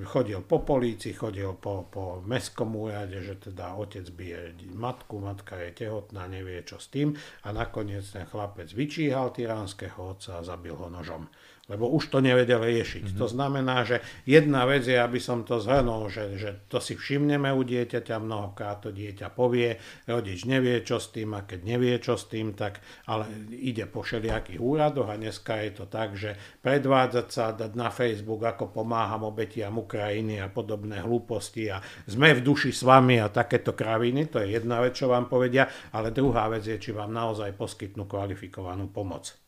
[0.07, 5.85] chodil po polícii, chodil po, po mestskom úrade, že teda otec bije matku, matka je
[5.85, 7.13] tehotná, nevie čo s tým.
[7.45, 11.29] A nakoniec ten chlapec vyčíhal tyránskeho otca a zabil ho nožom
[11.65, 13.05] lebo už to nevedel riešiť.
[13.09, 13.21] Mm-hmm.
[13.21, 17.49] To znamená, že jedna vec je, aby som to zhrnul, že, že to si všimneme
[17.49, 22.21] u dieťaťa, mnohokrát to dieťa povie, rodič nevie, čo s tým a keď nevie, čo
[22.21, 27.27] s tým, tak ale ide po všelijakých úradoch a dneska je to tak, že predvádzať
[27.33, 32.77] sa, dať na Facebook, ako pomáham obetiam Ukrajiny a podobné hlúposti a sme v duši
[32.77, 35.65] s vami a takéto kraviny, to je jedna vec, čo vám povedia,
[35.97, 39.44] ale druhá vec je, či vám naozaj poskytnú kvalifikovanú pomoc.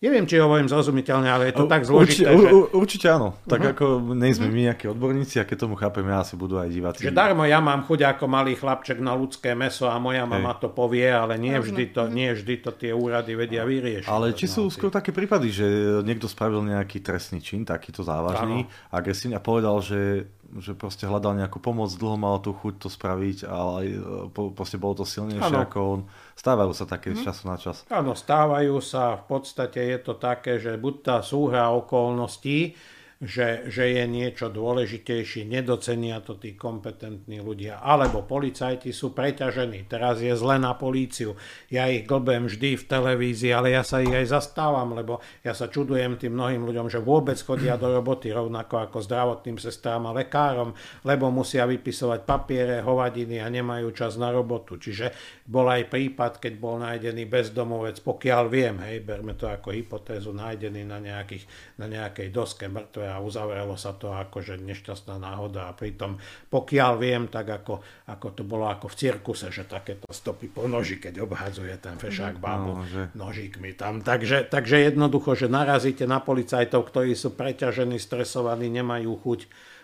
[0.00, 2.32] Neviem, či hovorím zrozumiteľne, ale je to tak zložité.
[2.32, 2.72] Určite, že...
[2.72, 3.36] určite áno.
[3.44, 3.72] Tak uh-huh.
[3.76, 3.84] ako
[4.16, 4.56] nie sme uh-huh.
[4.56, 7.04] my nejakí odborníci a keď tomu chápeme, asi budú aj diváci.
[7.04, 10.72] Že darmo ja mám chuť ako malý chlapček na ľudské meso a moja mama to
[10.72, 14.08] povie, ale nie vždy to, nie vždy to tie úrady vedia vyriešiť.
[14.08, 15.66] Ale či sú skôr také prípady, že
[16.00, 21.62] niekto spravil nejaký trestný čin, takýto závažný, agresívny a povedal, že že proste hľadal nejakú
[21.62, 25.62] pomoc, dlho mal tú chuť to spraviť, ale e, proste bolo to silnejšie ano.
[25.62, 26.00] ako on.
[26.40, 27.24] Stávajú sa také z mhm.
[27.28, 27.76] času na čas.
[27.92, 29.20] Áno, stávajú sa.
[29.20, 32.72] V podstate je to také, že buď tá súhra okolností,
[33.20, 37.76] že, že je niečo dôležitejšie, nedocenia to tí kompetentní ľudia.
[37.84, 41.36] Alebo policajti sú preťažení, teraz je zle na políciu.
[41.68, 45.68] Ja ich glbem vždy v televízii, ale ja sa ich aj zastávam, lebo ja sa
[45.68, 50.72] čudujem tým mnohým ľuďom, že vôbec chodia do roboty rovnako ako zdravotným sestrám a lekárom,
[51.04, 54.80] lebo musia vypisovať papiere, hovadiny a nemajú čas na robotu.
[54.80, 55.12] Čiže
[55.44, 60.88] bol aj prípad, keď bol nájdený bezdomovec, pokiaľ viem, hej, berme to ako hypotézu, nájdený
[60.88, 61.44] na, nejakých,
[61.76, 66.16] na nejakej doske mŕtve a uzavrelo sa to ako že nešťastná náhoda a pritom
[66.48, 71.02] pokiaľ viem, tak ako, ako to bolo ako v cirkuse, že takéto stopy po noži,
[71.02, 73.10] keď obhadzuje ten fešák bábu no, že...
[73.18, 74.00] nožíkmi tam.
[74.00, 79.40] Takže, takže jednoducho, že narazíte na policajtov, ktorí sú preťažení, stresovaní, nemajú chuť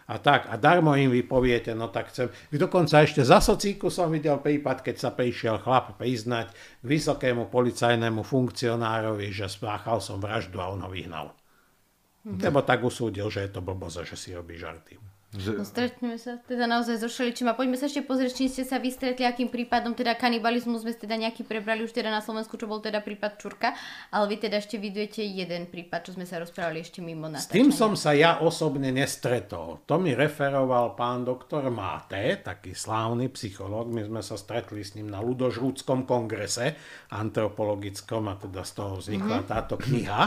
[0.07, 0.47] a tak.
[0.47, 2.31] A darmo im vy poviete, no tak chcem.
[2.55, 8.23] Dokonca ešte za socíku som videl prípad, keď sa prišiel chlap priznať k vysokému policajnému
[8.23, 11.35] funkcionárovi, že spáchal som vraždu a on ho vyhnal.
[12.27, 12.43] Mm-hmm.
[12.43, 14.99] Lebo tak usúdil, že je to blbosť že si robí žarty.
[15.37, 15.59] Že...
[15.59, 18.81] No stretneme sa teda naozaj so všeličím a poďme sa ešte pozrieť, či ste sa
[18.81, 22.81] vystretli, akým prípadom teda kanibalizmus sme teda nejaký prebrali už teda na Slovensku, čo bol
[22.81, 23.77] teda prípad Čurka,
[24.15, 27.53] ale vy teda ešte vidujete jeden prípad, čo sme sa rozprávali ešte mimo natáčania.
[27.53, 29.85] S tým som sa ja osobne nestretol.
[29.85, 33.93] To mi referoval pán doktor Máte, taký slávny psychológ.
[33.93, 36.79] My sme sa stretli s ním na Ludožrúdskom kongrese
[37.13, 39.53] antropologickom a teda z toho vznikla mm-hmm.
[39.53, 40.23] táto kniha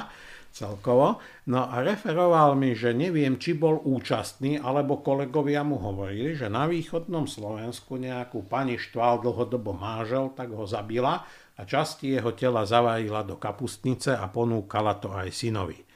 [0.54, 1.18] celkovo.
[1.50, 6.70] No a referoval mi, že neviem, či bol účastný, alebo kolegovia mu hovorili, že na
[6.70, 11.26] východnom Slovensku nejakú pani štval dlhodobo mážel, tak ho zabila
[11.60, 15.89] a časti jeho tela zavarila do kapustnice a ponúkala to aj synovi.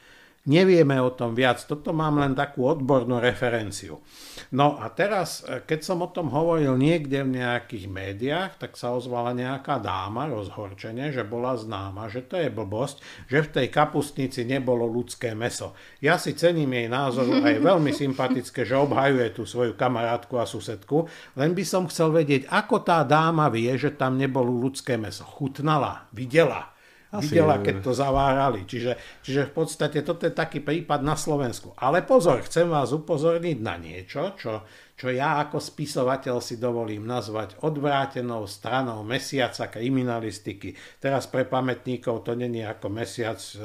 [0.44, 4.04] Nevieme o tom viac, toto mám len takú odbornú referenciu.
[4.52, 8.92] No a teraz, e, keď som o tom hovoril niekde v nejakých médiách, tak sa
[8.92, 13.00] ozvala nejaká dáma rozhorčenie, že bola známa, že to je blbosť,
[13.32, 15.80] že v tej kapustnici nebolo ľudské meso.
[16.04, 20.44] Ja si cením jej názoru a je veľmi sympatické, že obhajuje tú svoju kamarátku a
[20.44, 21.08] susedku,
[21.40, 25.24] len by som chcel vedieť, ako tá dáma vie, že tam nebolo ľudské meso.
[25.24, 26.73] Chutnala, videla,
[27.14, 28.66] Asi, videla, keď to zavárali.
[28.66, 31.78] Čiže, čiže v podstate toto je taký prípad na Slovensku.
[31.78, 34.66] Ale pozor, chcem vás upozorniť na niečo, čo,
[34.98, 40.74] čo ja ako spisovateľ si dovolím nazvať odvrátenou stranou mesiaca kriminalistiky.
[40.98, 43.62] Teraz pre pamätníkov to není ako mesiac e,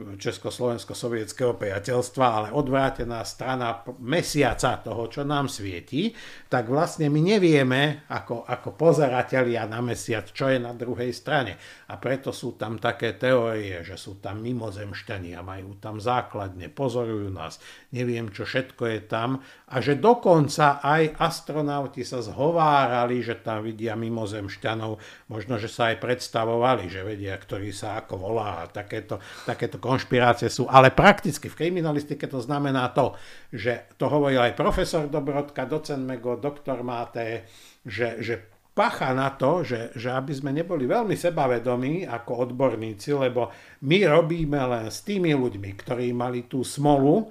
[0.00, 6.14] Československo-sovietského priateľstva, ale odvrátená strana mesiaca toho, čo nám svieti,
[6.48, 11.58] tak vlastne my nevieme ako, ako pozeratelia na mesiac, čo je na druhej strane.
[11.90, 17.58] A preto sú tam také teórie, že sú tam mimozemšťania, majú tam základne, pozorujú nás,
[17.90, 19.42] neviem, čo všetko je tam.
[19.66, 25.98] A že dokonca aj astronauti sa zhovárali, že tam vidia mimozemšťanov, možno, že sa aj
[25.98, 31.58] predstavovali, že vedia, ktorý sa ako volá a takéto, takéto konšpirácie sú, ale prakticky v
[31.58, 33.18] kriminalistike to znamená to,
[33.50, 37.50] že to hovoril aj profesor Dobrodka, docent Mego, doktor Máté,
[37.82, 43.50] že, že pacha na to, že, že aby sme neboli veľmi sebavedomí ako odborníci, lebo
[43.84, 47.28] my robíme len s tými ľuďmi, ktorí mali tú smolu,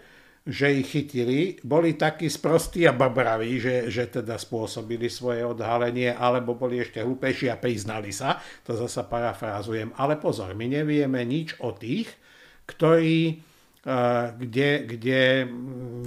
[0.49, 6.57] že ich chytili, boli takí sprostí a babraví, že, že teda spôsobili svoje odhalenie, alebo
[6.57, 9.93] boli ešte hlúpejší a priznali sa, to zasa parafrázujem.
[9.93, 12.09] Ale pozor, my nevieme nič o tých,
[12.65, 13.45] ktorí,
[14.37, 15.45] kde, kde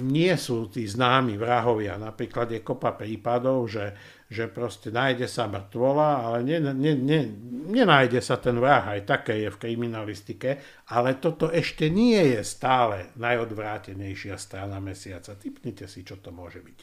[0.03, 1.95] nie sú tí známi vrahovia.
[1.95, 3.95] Napríklad je kopa prípadov, že,
[4.33, 7.21] že proste nájde sa mŕtvola, ale ne, ne, ne,
[7.69, 10.57] nenájde sa ten vrah, aj také je v kriminalistike,
[10.89, 15.37] ale toto ešte nie je stále najodvrátenejšia strana mesiaca.
[15.37, 16.79] Typnite si, čo to môže byť.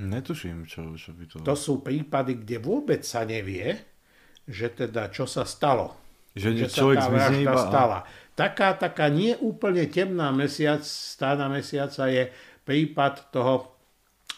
[0.00, 1.34] Netuším, čo, čo by to...
[1.44, 3.76] To sú prípady, kde vôbec sa nevie,
[4.48, 6.00] že teda čo sa stalo.
[6.34, 7.98] Že, že sa tá vražda stala.
[8.02, 12.34] A Taká, taká nie úplne temná mesiac, strana mesiaca je
[12.66, 13.73] prípad toho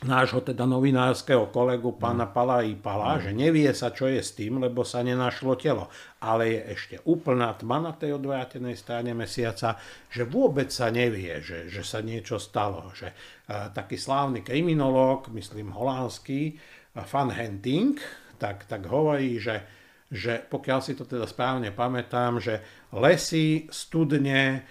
[0.04, 3.20] nášho teda novinárskeho kolegu pána Pala i Pala, mm.
[3.24, 5.88] že nevie sa, čo je s tým, lebo sa nenašlo telo.
[6.20, 9.80] Ale je ešte úplná tma na tej odvrátenej strane mesiaca,
[10.12, 12.92] že vôbec sa nevie, že, že sa niečo stalo.
[12.92, 17.96] Že, uh, taký slávny kriminológ, myslím holandský, uh, Van Henting,
[18.36, 19.64] tak, tak hovorí, že
[20.06, 22.62] že pokiaľ si to teda správne pamätám, že
[22.94, 24.62] lesy, studne,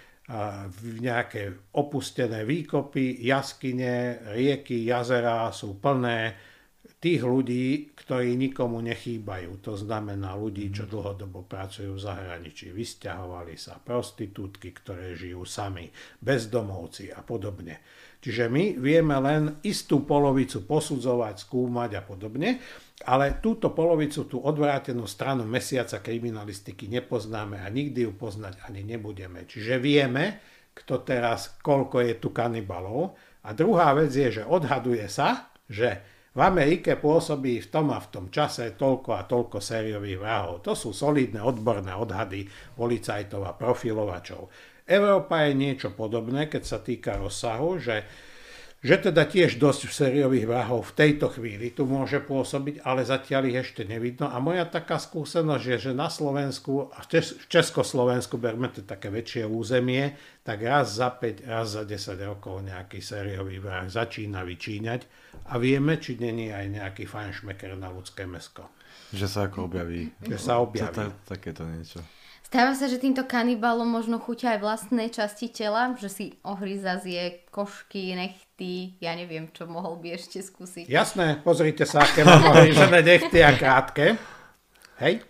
[1.00, 6.34] nejaké opustené výkopy, jaskyne, rieky, jazera sú plné
[6.96, 9.62] tých ľudí, ktorí nikomu nechýbajú.
[9.62, 15.86] To znamená ľudí, čo dlhodobo pracujú v zahraničí, vysťahovali sa, prostitútky, ktoré žijú sami,
[16.18, 17.78] bezdomovci a podobne.
[18.18, 22.58] Čiže my vieme len istú polovicu posudzovať, skúmať a podobne,
[23.04, 29.44] ale túto polovicu, tú odvrátenú stranu mesiaca kriminalistiky nepoznáme a nikdy ju poznať ani nebudeme.
[29.44, 30.40] Čiže vieme,
[30.72, 33.12] kto teraz, koľko je tu kanibalov.
[33.44, 36.00] A druhá vec je, že odhaduje sa, že
[36.36, 40.60] v Amerike pôsobí v tom a v tom čase toľko a toľko sériových vrahov.
[40.68, 42.44] To sú solidné odborné odhady
[42.76, 44.52] policajtov a profilovačov.
[44.84, 48.04] Európa je niečo podobné, keď sa týka rozsahu, že,
[48.86, 53.58] že teda tiež dosť sériových vrahov v tejto chvíli tu môže pôsobiť, ale zatiaľ ich
[53.66, 54.30] ešte nevidno.
[54.30, 57.18] A moja taká skúsenosť je, že na Slovensku, a v
[57.50, 60.14] Československu, berme to také väčšie územie,
[60.46, 65.02] tak raz za 5, raz za 10 rokov nejaký sériový vrah začína vyčíňať
[65.50, 68.70] a vieme, či není aj nejaký fajnšmeker na ľudské mesko.
[69.10, 70.14] Že sa ako objaví.
[70.22, 70.94] Že sa objaví.
[70.94, 71.98] To, takéto niečo.
[72.46, 77.42] Stáva sa, že týmto kanibalom možno chuťa aj vlastné časti tela, že si ohryza zje
[77.50, 78.14] košky,
[78.56, 80.88] nechty, ja neviem, čo mohol by ešte skúsiť.
[80.88, 84.16] Jasné, pozrite sa, aké mám ohryzené nechty a krátke.
[84.96, 85.20] Hej?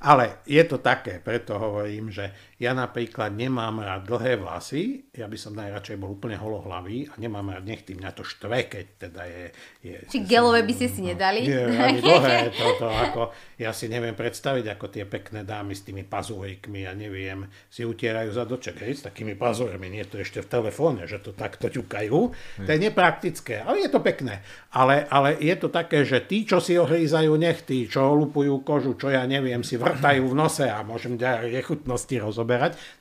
[0.00, 5.36] Ale je to také, preto hovorím, že ja napríklad nemám rád dlhé vlasy, ja by
[5.40, 9.44] som najradšej bol úplne holohlavý a nemám rád nechty, mňa to štve, keď teda je...
[9.80, 11.48] je Či gelové by ste si nedali?
[11.48, 16.04] Nie, ani dlhé, toto ako, ja si neviem predstaviť, ako tie pekné dámy s tými
[16.04, 21.08] pazúrikmi, ja neviem, si utierajú zadoček, hej, s takými pazúrmi, nie to ešte v telefóne,
[21.08, 22.18] že to takto ťukajú,
[22.60, 24.44] to je nepraktické, ale je to pekné.
[24.76, 29.08] Ale, ale je to také, že tí, čo si ohrízajú nechty, čo olupujú kožu, čo
[29.08, 32.48] ja neviem, si vrtajú v nose a môžem ďalej nechutnosti rozoberať,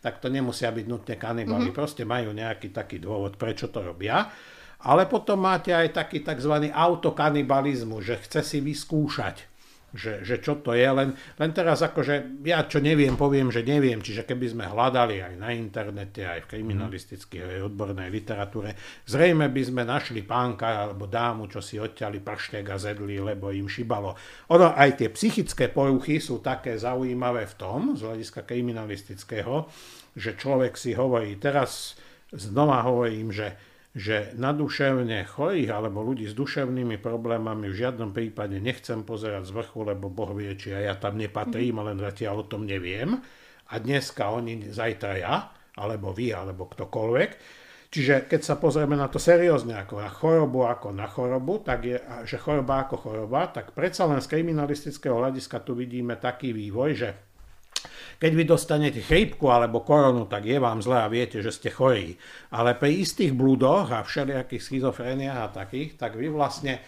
[0.04, 1.74] tak to nemusia byť nutne kanibali.
[1.74, 1.80] Mm-hmm.
[1.80, 4.30] Proste majú nejaký taký dôvod, prečo to robia.
[4.86, 6.72] Ale potom máte aj taký tzv.
[6.72, 9.49] autokanibalizmus, že chce si vyskúšať
[9.94, 14.02] že, že čo to je, len, len teraz akože ja čo neviem, poviem, že neviem,
[14.02, 18.78] čiže keby sme hľadali aj na internete, aj v kriminalistickej, aj odbornej literatúre,
[19.10, 23.66] zrejme by sme našli pánka alebo dámu, čo si odťali prštek a zedli, lebo im
[23.66, 24.14] šibalo.
[24.54, 29.66] Ono, aj tie psychické poruchy sú také zaujímavé v tom, z hľadiska kriminalistického,
[30.14, 31.98] že človek si hovorí, teraz
[32.30, 38.62] znova hovorím, že že na duševne chorých alebo ľudí s duševnými problémami v žiadnom prípade
[38.62, 42.70] nechcem pozerať z vrchu, lebo Boh vie, či ja tam nepatrím, len zatiaľ o tom
[42.70, 43.18] neviem.
[43.70, 47.30] A dneska oni, zajtra ja, alebo vy, alebo ktokoľvek.
[47.90, 51.98] Čiže keď sa pozrieme na to seriózne ako na chorobu, ako na chorobu, tak je,
[52.30, 57.10] že choroba ako choroba, tak predsa len z kriminalistického hľadiska tu vidíme taký vývoj, že
[58.20, 62.20] keď vy dostanete chrípku alebo koronu, tak je vám zle a viete, že ste chorí.
[62.52, 66.84] Ale pri istých blúdoch a všelijakých schizofréniách a takých, tak vy vlastne,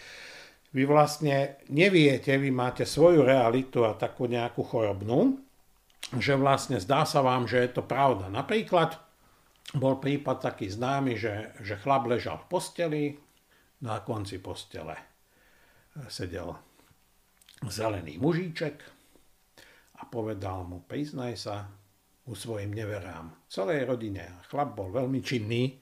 [0.75, 5.39] vy vlastne neviete, vy máte svoju realitu a takú nejakú chorobnú,
[6.19, 8.27] že vlastne zdá sa vám, že je to pravda.
[8.27, 8.99] Napríklad
[9.79, 13.03] bol prípad taký známy, že, že chlap ležal v posteli,
[13.82, 14.93] na konci postele
[16.07, 16.55] sedel
[17.67, 18.82] zelený mužíček,
[20.01, 21.69] a povedal mu, priznaj sa
[22.25, 23.45] u svojim neverám.
[23.45, 24.41] Celej rodine.
[24.49, 25.77] Chlap bol veľmi činný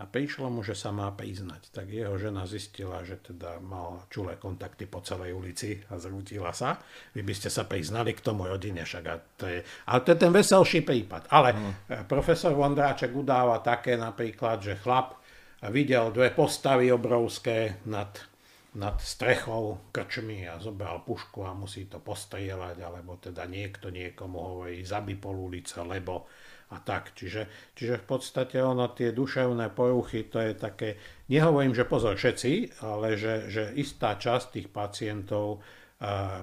[0.00, 1.74] a prišlo mu, že sa má priznať.
[1.74, 6.80] Tak jeho žena zistila, že teda mal čulé kontakty po celej ulici a zrútila sa.
[7.12, 10.18] Vy by ste sa priznali k tomu rodine, však a to je, ale to je
[10.18, 11.28] ten veselší prípad.
[11.28, 11.74] Ale mm.
[12.08, 15.20] profesor Vondráček udáva také napríklad, že chlap
[15.68, 18.29] videl dve postavy obrovské nad
[18.78, 24.86] nad strechou krčmi a zobral pušku a musí to postrieľať, alebo teda niekto niekomu hovorí,
[24.86, 26.30] zabi pol ulice, lebo
[26.70, 27.10] a tak.
[27.18, 30.88] Čiže, čiže v podstate ono, tie duševné poruchy, to je také,
[31.26, 35.66] nehovorím, že pozor všetci, ale že, že istá časť tých pacientov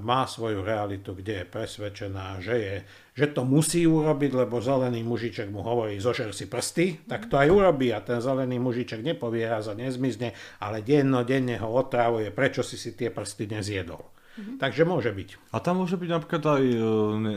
[0.05, 2.75] má svoju realitu, kde je presvedčená, že, je,
[3.17, 7.49] že to musí urobiť, lebo zelený mužiček mu hovorí, zožer si prsty, tak to aj
[7.49, 12.77] urobí a ten zelený mužiček nepovie raz a nezmizne, ale denne ho otravuje, prečo si
[12.77, 14.05] si tie prsty nezjedol.
[14.37, 14.61] Mm-hmm.
[14.61, 15.49] Takže môže byť.
[15.49, 16.77] A tam môže byť napríklad aj e,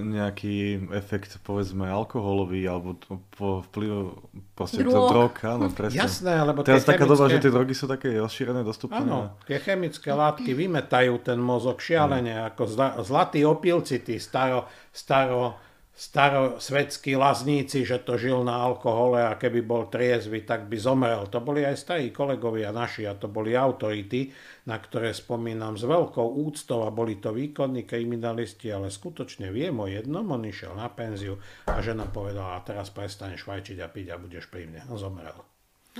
[0.04, 0.56] nejaký
[0.92, 3.00] efekt, povedzme, alkoholový, alebo
[3.40, 4.20] po vplyv
[4.52, 5.08] proste drog.
[5.08, 5.96] drog, áno, presne.
[5.96, 7.16] Jasné, lebo Teraz taká chemické...
[7.16, 9.00] doba, že tie drogy sú také rozšírené, dostupné.
[9.00, 12.46] Áno, tie chemické látky vymetajú ten mozog šialene, mm.
[12.52, 12.62] ako
[13.00, 15.69] zlatí opilci, tí staro, staro
[16.00, 21.28] starosvedskí lazníci, že to žil na alkohole a keby bol triezvy, tak by zomrel.
[21.28, 24.32] To boli aj starí kolegovia naši a to boli autority,
[24.64, 29.84] na ktoré spomínam s veľkou úctou a boli to výkonní kriminalisti, ale skutočne viem o
[29.84, 31.36] jednom, on išiel na penziu
[31.68, 34.88] a žena povedala, a teraz prestaneš fajčiť a piť a budeš pri mne.
[34.88, 35.36] On zomrel.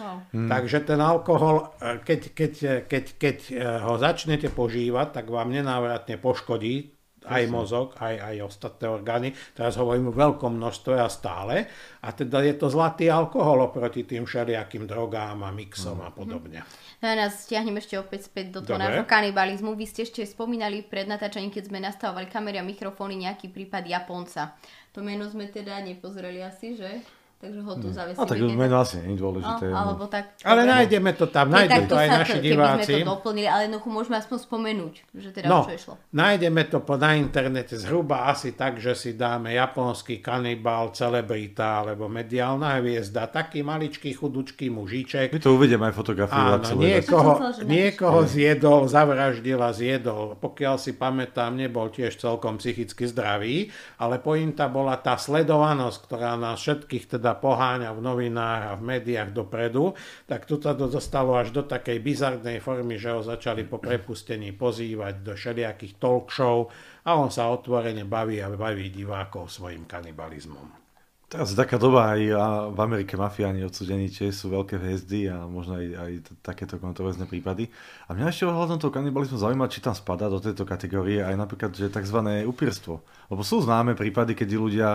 [0.01, 0.25] No.
[0.33, 0.49] Hmm.
[0.49, 2.53] Takže ten alkohol, keď, keď,
[2.89, 3.39] keď, keď
[3.85, 6.97] ho začnete požívať, tak vám nenávratne poškodí
[7.27, 9.29] aj mozog, aj, aj ostatné orgány.
[9.53, 11.69] Teraz hovorím o veľkom množstve a stále.
[12.01, 16.07] A teda je to zlatý alkohol oproti tým všelijakým drogám a mixom mm.
[16.07, 16.61] a podobne.
[17.01, 19.73] No a nás stiahnem ešte opäť späť do toho nášho kanibalizmu.
[19.73, 24.57] Vy ste ešte spomínali pred natáčaním, keď sme nastavovali kamery a mikrofóny, nejaký prípad Japonca.
[24.93, 27.20] To meno sme teda nepozreli asi, že?
[27.41, 27.97] Takže ho tu hmm.
[27.97, 28.21] zavesíme.
[28.21, 29.65] No tak meno asi nie je dôležité.
[29.73, 30.37] No, alebo tak.
[30.45, 32.93] Ale nájdeme to tam, nájdeme to aj naši diváci.
[32.93, 35.95] Keby sme to doplnili, ale jednoducho môžeme aspoň spomenúť, že teda no, čo išlo.
[36.13, 42.13] nájdeme to po, na internete zhruba asi tak, že si dáme japonský kanibál, celebrita alebo
[42.13, 45.33] mediálna hviezda, taký maličký chudučký mužiček.
[45.33, 46.37] My to uvidíme aj fotografiu.
[46.37, 50.37] Áno, niekoho, niekoho zjedol, zavraždil a zjedol.
[50.37, 56.61] Pokiaľ si pamätám, nebol tiež celkom psychicky zdravý, ale pointa bola tá sledovanosť, ktorá nás
[56.61, 59.95] všetkých teda teda poháňa v novinách a v médiách dopredu,
[60.27, 65.23] tak tu sa dostalo až do takej bizarnej formy, že ho začali po prepustení pozývať
[65.23, 66.67] do všelijakých talk show
[67.07, 70.83] a on sa otvorene baví a baví divákov svojim kanibalizmom.
[71.31, 72.27] Teraz taká doba aj
[72.75, 76.13] v Amerike mafiáni odsudení tiež sú veľké hviezdy a možno aj, aj
[76.43, 77.71] takéto kontroverzné prípady.
[78.11, 81.71] A mňa ešte ohľadom toho kanibalizmu zaujíma, či tam spadá do tejto kategórie aj napríklad,
[81.71, 82.19] že tzv.
[82.51, 82.99] upírstvo.
[83.31, 84.89] Lebo sú známe prípady, keď ľudia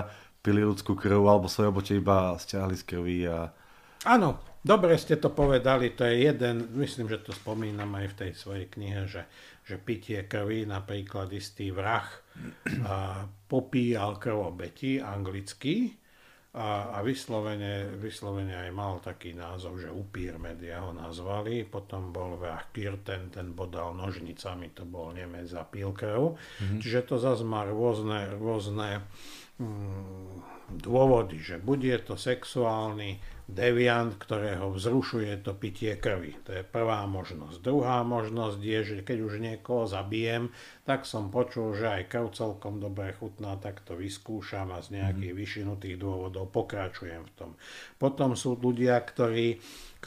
[0.46, 3.50] pili ľudskú krv alebo svoje obote iba stiahli z krvi a...
[4.06, 8.32] Áno, dobre ste to povedali, to je jeden, myslím, že to spomínam aj v tej
[8.38, 9.26] svojej knihe, že,
[9.66, 12.06] že pitie krvi, napríklad istý vrah
[12.86, 15.98] a popíjal krv obeti anglicky
[16.56, 22.40] a, a vyslovene, vyslovene aj mal taký názov, že upír media ho nazvali, potom bol
[22.40, 26.80] vrah Kirten, ten bodal nožnicami, to bol Nemec a pil krv, mm-hmm.
[26.80, 29.04] čiže to zase má rôzne, rôzne
[30.70, 36.34] dôvody, že bude to sexuálny deviant, ktorého vzrušuje to pitie krvi.
[36.50, 37.62] To je prvá možnosť.
[37.62, 40.50] Druhá možnosť je, že keď už niekoho zabijem,
[40.82, 45.34] tak som počul, že aj krv celkom dobre chutná, tak to vyskúšam a z nejakých
[45.38, 45.40] mm.
[45.46, 47.52] vyšinutých dôvodov pokračujem v tom.
[48.02, 49.62] Potom sú ľudia, ktorí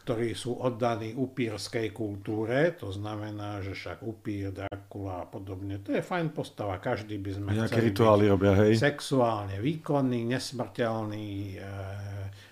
[0.09, 6.01] ktorí sú oddaní upírskej kultúre, to znamená, že však upír, Dracula a podobne, to je
[6.01, 8.81] fajn postava, každý by sme Nejaké rituály robia, hej?
[8.81, 11.69] Sexuálne výkonný, nesmrteľný, e,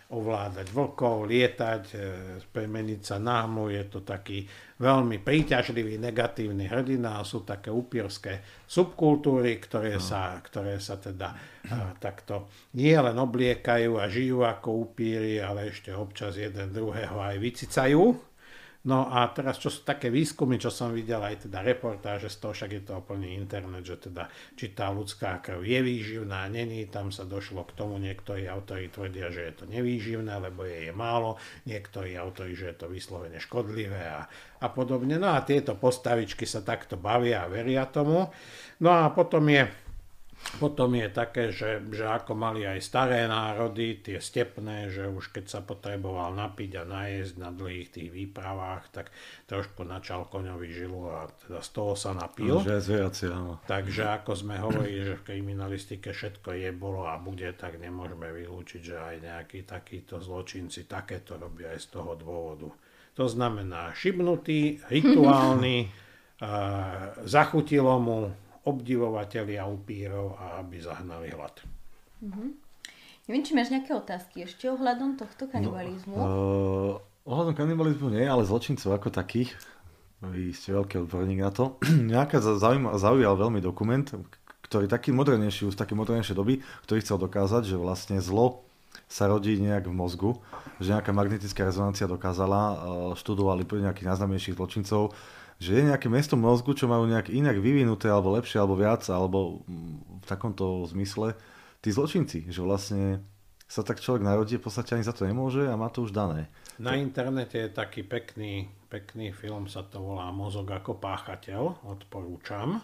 [0.06, 1.98] ovládať vlkov, lietať, e,
[2.46, 3.74] premeniť sa na hmu.
[3.74, 4.46] Je to taký
[4.78, 10.04] veľmi príťažlivý negatívny hrdina a sú také upírske subkultúry, ktoré, no.
[10.04, 11.34] sa, ktoré sa teda
[11.66, 12.46] a, takto
[12.78, 18.25] nie len obliekajú a žijú ako upíry, ale ešte občas jeden druhého aj vycicajú.
[18.86, 22.52] No a teraz, čo sú také výskumy, čo som videl, aj teda reportáže z toho,
[22.54, 27.10] však je to úplný internet, že teda, či tá ľudská krv je výživná, není, tam
[27.10, 31.34] sa došlo k tomu, niektorí autori tvrdia, že je to nevýživné, lebo je je málo,
[31.66, 34.30] niektorí autori, že je to vyslovene škodlivé a,
[34.62, 35.18] a podobne.
[35.18, 38.30] No a tieto postavičky sa takto bavia a veria tomu.
[38.78, 39.66] No a potom je
[40.56, 45.44] potom je také, že, že ako mali aj staré národy, tie stepné, že už keď
[45.50, 49.12] sa potreboval napiť a najesť na dlhých tých výpravách, tak
[49.50, 52.62] trošku načal koňovi žilu a teda z toho sa napil.
[52.62, 53.60] Že zvieraci, áno.
[53.66, 58.80] Takže ako sme hovorili, že v kriminalistike všetko je, bolo a bude, tak nemôžeme vylúčiť,
[58.80, 62.68] že aj nejakí takíto zločinci takéto robia aj z toho dôvodu.
[63.16, 65.88] To znamená šibnutý, rituálny,
[67.34, 71.62] zachutilo mu, obdivovateľia upírov a aby zahnali hlad.
[72.20, 72.50] Mm-hmm.
[73.26, 76.14] Neviem, či máš nejaké otázky ešte ohľadom tohto kanibalizmu?
[76.14, 76.92] No, uh,
[77.26, 79.54] ohľadom kanibalizmu nie, ale zločincov ako takých.
[80.22, 81.78] Vy ste veľký odborník na to.
[82.14, 82.38] Nejaká
[82.98, 84.06] zaujal veľmi dokument,
[84.66, 88.66] ktorý taký modernejší, už také modernejšie doby, ktorý chcel dokázať, že vlastne zlo
[89.06, 90.30] sa rodí nejak v mozgu,
[90.82, 92.74] že nejaká magnetická rezonancia dokázala, uh,
[93.18, 95.14] študovali nejakých najznámejších zločincov,
[95.56, 99.64] že je nejaké miesto mozgu, čo majú nejak inak vyvinuté, alebo lepšie, alebo viac, alebo
[100.20, 101.32] v takomto zmysle
[101.80, 103.24] tí zločinci, že vlastne
[103.66, 106.46] sa tak človek narodí, v podstate ani za to nemôže a má to už dané.
[106.78, 112.78] Na internete je taký pekný, pekný film, sa to volá Mozog ako páchateľ, odporúčam.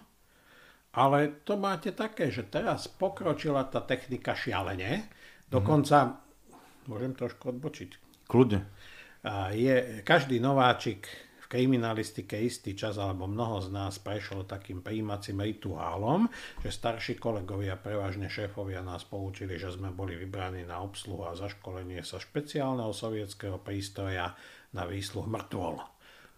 [0.93, 5.09] Ale to máte také, že teraz pokročila tá technika šialene.
[5.49, 6.13] Dokonca, mm.
[6.91, 7.91] môžem trošku odbočiť.
[8.29, 8.67] Kľudne.
[9.55, 11.07] Je, každý nováčik
[11.53, 16.25] kriminalistike istý čas, alebo mnoho z nás prešlo takým príjmacím rituálom,
[16.65, 22.01] že starší kolegovia, prevažne šéfovia nás poučili, že sme boli vybraní na obsluhu a zaškolenie
[22.01, 24.33] sa špeciálneho sovietského prístroja
[24.73, 25.77] na výsluh mŕtvol.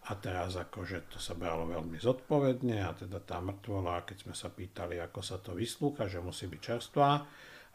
[0.04, 4.50] A teraz akože to sa bralo veľmi zodpovedne a teda tá mŕtvola, keď sme sa
[4.50, 7.10] pýtali, ako sa to vyslúcha, že musí byť čerstvá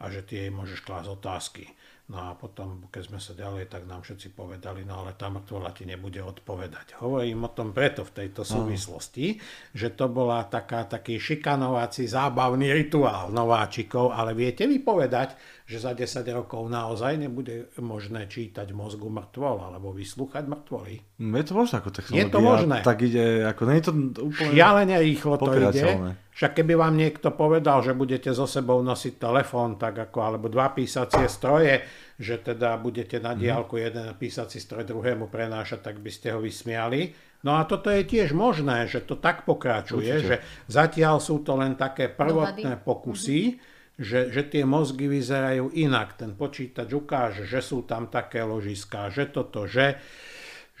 [0.00, 1.64] a že ty jej môžeš klásť otázky.
[2.10, 5.70] No a potom, keď sme sa ďalej, tak nám všetci povedali, no ale tá mŕtvola
[5.70, 6.98] ti nebude odpovedať.
[6.98, 9.38] Hovorím o tom preto v tejto súvislosti,
[9.70, 15.38] že to bola taká, taký šikanovací, zábavný rituál nováčikov, ale viete vy povedať,
[15.70, 21.22] že za 10 rokov naozaj nebude možné čítať mozgu mŕtvol alebo vyslúchať mŕtvoly?
[21.22, 22.18] Je to možné ako technológia.
[22.18, 22.76] Je to možné.
[22.82, 23.92] Tak ide, ako nie je to
[24.26, 26.18] úplne Šialene rýchlo to ide.
[26.34, 30.74] Však keby vám niekto povedal, že budete so sebou nosiť telefón, tak ako, alebo dva
[30.74, 31.86] písacie stroje,
[32.18, 33.38] že teda budete na mhm.
[33.38, 37.14] diálku jeden písací stroj druhému prenášať, tak by ste ho vysmiali.
[37.46, 40.26] No a toto je tiež možné, že to tak pokračuje, Určite.
[40.26, 40.36] že
[40.66, 43.69] zatiaľ sú to len také prvotné pokusy, mm
[44.00, 46.16] že, že tie mozgy vyzerajú inak.
[46.16, 50.00] Ten počítač ukáže, že sú tam také ložiská, že toto, že,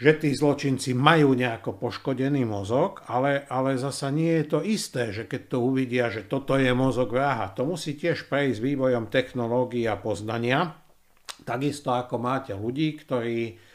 [0.00, 5.28] že tí zločinci majú nejako poškodený mozog, ale, ale zasa nie je to isté, že
[5.28, 7.52] keď to uvidia, že toto je mozog vraha.
[7.60, 10.80] To musí tiež prejsť vývojom technológií a poznania.
[11.44, 13.69] Takisto ako máte ľudí, ktorí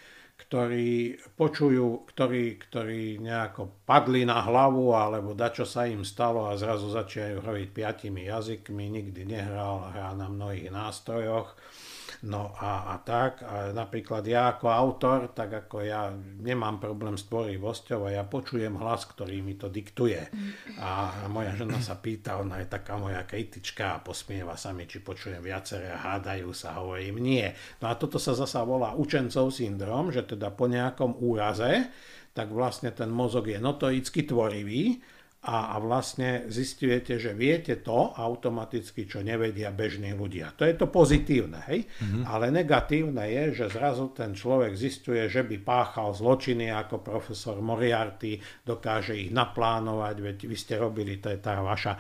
[0.56, 6.88] ktorí počujú, ktorí, ktorí nejako padli na hlavu alebo čo sa im stalo a zrazu
[6.96, 11.60] začínajú hovoriť piatimi jazykmi, nikdy nehral, hrá na mnohých nástrojoch
[12.26, 16.10] No a, a tak, a napríklad ja ako autor, tak ako ja
[16.42, 20.26] nemám problém s tvorivosťou a ja počujem hlas, ktorý mi to diktuje.
[20.82, 25.06] A moja žena sa pýta, ona je taká moja kritička a posmieva sa mi, či
[25.06, 27.46] počujem viaceré a hádajú sa, hovorím nie.
[27.78, 31.94] No a toto sa zasa volá učencov syndrom, že teda po nejakom úraze,
[32.34, 34.98] tak vlastne ten mozog je notoricky tvorivý
[35.46, 40.50] a, a vlastne zistujete, že viete to automaticky, čo nevedia bežní ľudia.
[40.58, 41.86] To je to pozitívne, hej?
[41.86, 42.24] Mm-hmm.
[42.26, 48.42] Ale negatívne je, že zrazu ten človek zistuje, že by páchal zločiny ako profesor Moriarty,
[48.66, 51.94] dokáže ich naplánovať, veď vy ste robili, to je tá vaša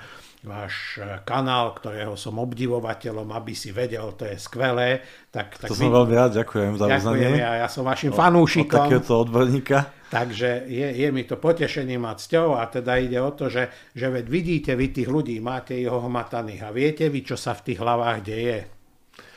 [0.45, 5.01] váš e, kanál, ktorého som obdivovateľom, aby si vedel, to je skvelé.
[5.29, 5.81] Tak, tak to my...
[5.85, 7.01] som veľmi rád, ďakujem za uznanie.
[7.01, 8.73] Ďakujem, ja, ja som vašim fanúšikom.
[8.73, 9.77] Od takéhoto odborníka.
[10.05, 14.07] Takže je, je mi to potešením a cťou a teda ide o to, že, že
[14.13, 17.81] veď vidíte vy tých ľudí, máte jeho hmataných a viete vy, čo sa v tých
[17.81, 18.59] hlavách deje.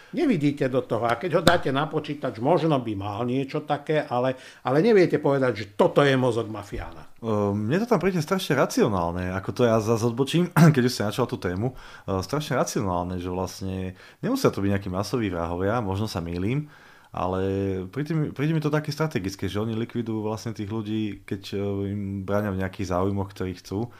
[0.08, 4.40] Nevidíte do toho a keď ho dáte na počítač, možno by mal niečo také, ale,
[4.64, 7.04] ale neviete povedať, že toto je mozog mafiána.
[7.52, 11.28] Mne to tam príde strašne racionálne, ako to ja zase odbočím, keď už sa načal
[11.28, 11.76] tú tému,
[12.24, 13.92] strašne racionálne, že vlastne
[14.24, 16.72] nemusia to byť nejakí masoví vrahovia, možno sa mýlim,
[17.18, 17.42] ale
[17.90, 21.56] príde, príde mi to také strategické, že oni likvidujú vlastne tých ľudí, keď e,
[21.90, 23.90] im bráňa v nejakých záujmoch, ktorí chcú.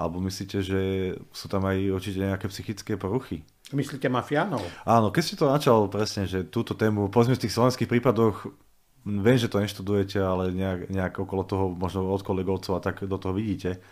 [0.00, 3.44] Alebo myslíte, že sú tam aj určite nejaké psychické poruchy?
[3.76, 4.64] Myslíte mafiánov?
[4.88, 8.48] Áno, keď si to načal presne, že túto tému, povedzme v tých slovenských prípadoch,
[9.04, 13.20] viem, že to neštudujete, ale nejak, nejak okolo toho, možno od kolegovcov a tak do
[13.20, 13.84] toho vidíte,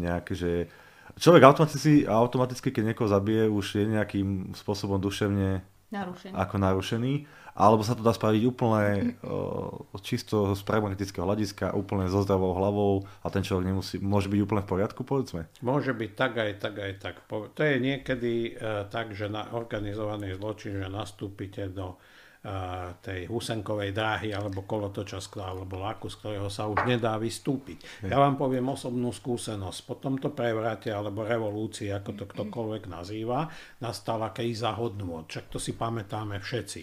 [0.00, 0.72] nejak, že
[1.20, 5.60] človek automaticky, automaticky, keď niekoho zabije, už je nejakým spôsobom duševne
[5.94, 6.34] narušený.
[6.34, 7.14] ako narušený
[7.54, 9.70] alebo sa to dá spraviť úplne uh,
[10.02, 14.62] čisto z pragmatického hľadiska, úplne so zdravou hlavou a ten človek nemusí, môže byť úplne
[14.66, 15.46] v poriadku, povedzme?
[15.62, 17.14] Môže byť tak aj tak aj tak.
[17.30, 21.94] To je niekedy uh, tak, že na organizovaný zločin, že nastúpite do
[23.00, 28.04] tej Husenkovej dráhy alebo kolotoča alebo laku, z ktorého sa už nedá vystúpiť.
[28.04, 29.78] Ja vám poviem osobnú skúsenosť.
[29.88, 33.48] Po tomto prevrate alebo revolúcii, ako to ktokoľvek nazýva,
[33.80, 35.24] nastala kríza hodnôt.
[35.24, 36.82] Čak to si pamätáme všetci.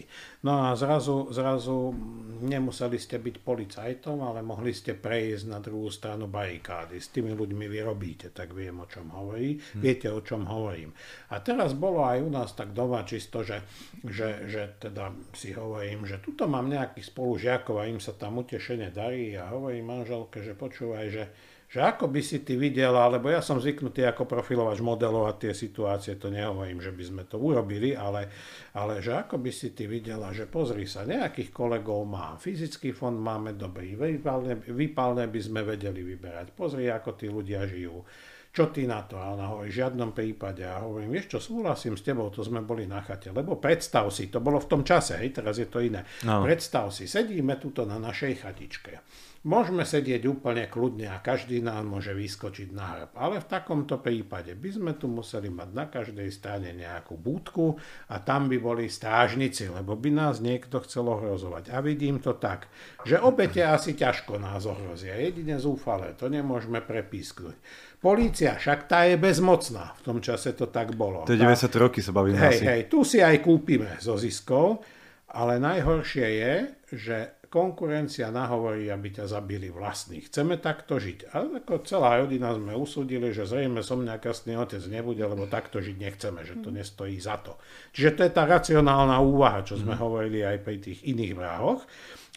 [0.50, 1.94] No a zrazu, zrazu
[2.42, 6.98] nemuseli ste byť policajtom, ale mohli ste prejsť na druhú stranu barikády.
[6.98, 9.62] S tými ľuďmi vy robíte, tak viem, o čom hovorí.
[9.62, 9.78] Hm.
[9.78, 10.90] Viete, o čom hovorím.
[11.30, 13.62] A teraz bolo aj u nás tak doma čisto, že,
[14.02, 18.90] že, že teda si hovorím, že tuto mám nejakých spolužiakov a im sa tam utešene
[18.90, 19.36] darí.
[19.38, 21.24] A hovorím manželke, že počúvaj, že,
[21.72, 26.20] že ako by si ty videla, lebo ja som zvyknutý ako profilovač modelovať tie situácie,
[26.20, 28.28] to nehovorím, že by sme to urobili, ale,
[28.76, 33.16] ale že ako by si ty videla, že pozri sa, nejakých kolegov mám, fyzický fond
[33.16, 38.04] máme dobrý, výpalné, výpalné by sme vedeli vyberať, pozri, ako tí ľudia žijú
[38.52, 39.16] čo ty na to?
[39.16, 40.68] A ona hovorí, v žiadnom prípade.
[40.68, 43.32] A hovorím, vieš čo, súhlasím s tebou, to sme boli na chate.
[43.32, 46.04] Lebo predstav si, to bolo v tom čase, hej, teraz je to iné.
[46.28, 46.44] No.
[46.44, 48.94] Predstav si, sedíme tuto na našej chatičke.
[49.42, 53.18] Môžeme sedieť úplne kľudne a každý nám môže vyskočiť na hrb.
[53.18, 57.74] Ale v takomto prípade by sme tu museli mať na každej strane nejakú búdku
[58.14, 61.74] a tam by boli strážnici, lebo by nás niekto chcel ohrozovať.
[61.74, 62.70] A vidím to tak,
[63.02, 65.18] že obete asi ťažko nás ohrozia.
[65.18, 67.58] Jedine zúfale, to nemôžeme prepísknuť.
[68.02, 69.94] Polícia, však tá je bezmocná.
[70.02, 71.22] V tom čase to tak bolo.
[71.30, 72.66] To je 90 roky sa bavíme hej, asi.
[72.66, 74.82] Hej, tu si aj kúpime zo ziskov,
[75.30, 76.54] ale najhoršie je,
[76.98, 77.18] že
[77.52, 80.24] konkurencia nahovorí, aby ťa zabili vlastní.
[80.24, 81.36] Chceme takto žiť.
[81.36, 85.98] Ale ako celá rodina sme usúdili, že zrejme som nejaký otec nebude, lebo takto žiť
[86.00, 87.60] nechceme, že to nestojí za to.
[87.92, 90.02] Čiže to je tá racionálna úvaha, čo sme mm.
[90.02, 91.84] hovorili aj pri tých iných vrahoch.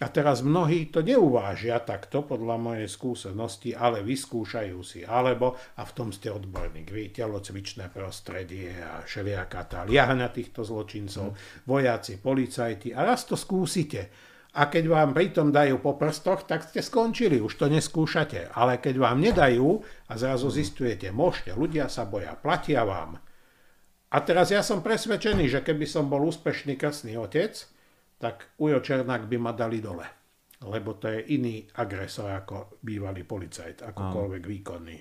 [0.03, 5.07] A teraz mnohí to neuvážia takto, podľa mojej skúsenosti, ale vyskúšajú si.
[5.07, 11.31] Alebo, a v tom ste odborník, vy telocvičné prostredie a všelijaká tá liahňa týchto zločincov,
[11.31, 11.37] mm.
[11.71, 14.11] vojaci, policajti a raz to skúsite
[14.55, 18.55] a keď vám pritom dajú po prstoch, tak ste skončili, už to neskúšate.
[18.55, 23.19] Ale keď vám nedajú a zrazu zistujete, môžete, ľudia sa boja, platia vám.
[24.15, 27.66] A teraz ja som presvedčený, že keby som bol úspešný krstný otec,
[28.19, 30.07] tak Ujo Černák by ma dali dole.
[30.65, 34.99] Lebo to je iný agresor ako bývalý policajt, akokoľvek výkonný.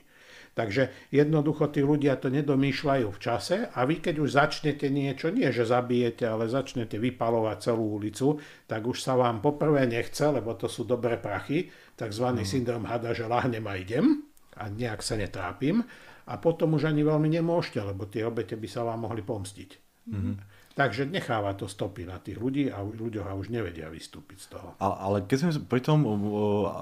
[0.53, 5.49] Takže jednoducho tí ľudia to nedomýšľajú v čase a vy keď už začnete niečo, nie
[5.49, 8.38] že zabijete, ale začnete vypalovať celú ulicu,
[8.69, 12.49] tak už sa vám poprvé nechce, lebo to sú dobré prachy, takzvaný mm.
[12.49, 15.81] syndrom hada, že lahnem a idem a nejak sa netrápim
[16.30, 19.69] a potom už ani veľmi nemôžete, lebo tie obete by sa vám mohli pomstiť.
[20.03, 20.35] Mm-hmm.
[20.74, 24.68] Takže necháva to stopy na tých ľudí a ľudia už nevedia vystúpiť z toho.
[24.82, 26.02] Ale, ale keď sme pri tom,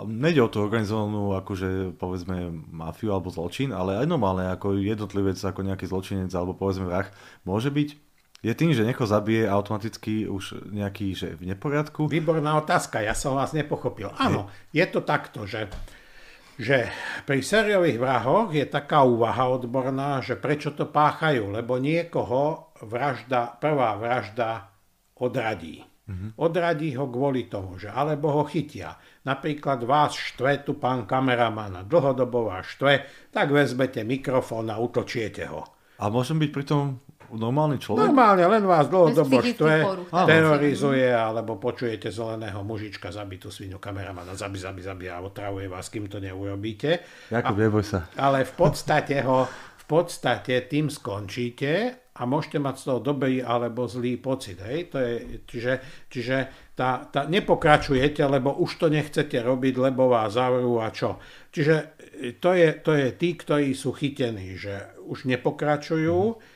[0.07, 5.67] nejde o tú organizovanú, akože povedzme mafiu alebo zločin, ale aj normálne ako jednotlivec, ako
[5.67, 7.11] nejaký zločinec alebo povedzme vrah,
[7.43, 8.11] môže byť
[8.41, 12.09] je tým, že niekoho zabije automaticky už nejaký, že v neporiadku?
[12.09, 14.09] Výborná otázka, ja som vás nepochopil.
[14.17, 15.69] Áno, je to takto, že
[16.61, 16.93] že
[17.25, 23.97] pri sériových vrahoch je taká úvaha odborná, že prečo to páchajú, lebo niekoho vražda, prvá
[23.97, 24.69] vražda
[25.17, 25.81] odradí.
[25.81, 26.29] Mm-hmm.
[26.37, 28.93] Odradí ho kvôli tomu, že alebo ho chytia.
[29.25, 35.65] Napríklad vás štve tu pán kameraman, dlhodobo vás štve, tak vezmete mikrofón a utočiete ho.
[36.01, 36.97] A môžem byť pritom
[37.35, 38.11] normálny človek?
[38.11, 39.75] Normálne, len vás dlhodobo štve,
[40.11, 46.11] terorizuje, alebo počujete zeleného mužička, zabitú svinu kameramana, zabi, zabi, zabi a otravuje vás, kým
[46.11, 47.03] to neurobíte.
[47.31, 48.11] Jakub, neboj sa.
[48.19, 53.87] Ale v podstate ho, v podstate tým skončíte a môžete mať z toho dobrý alebo
[53.87, 54.59] zlý pocit.
[54.59, 54.91] Hej?
[54.91, 55.13] To je,
[55.47, 55.73] čiže
[56.11, 56.37] čiže
[56.75, 61.17] tá, tá, nepokračujete, lebo už to nechcete robiť, lebo vás zavrú a čo.
[61.51, 61.75] Čiže
[62.43, 66.50] to je, to je tí, ktorí sú chytení, že už nepokračujú, mm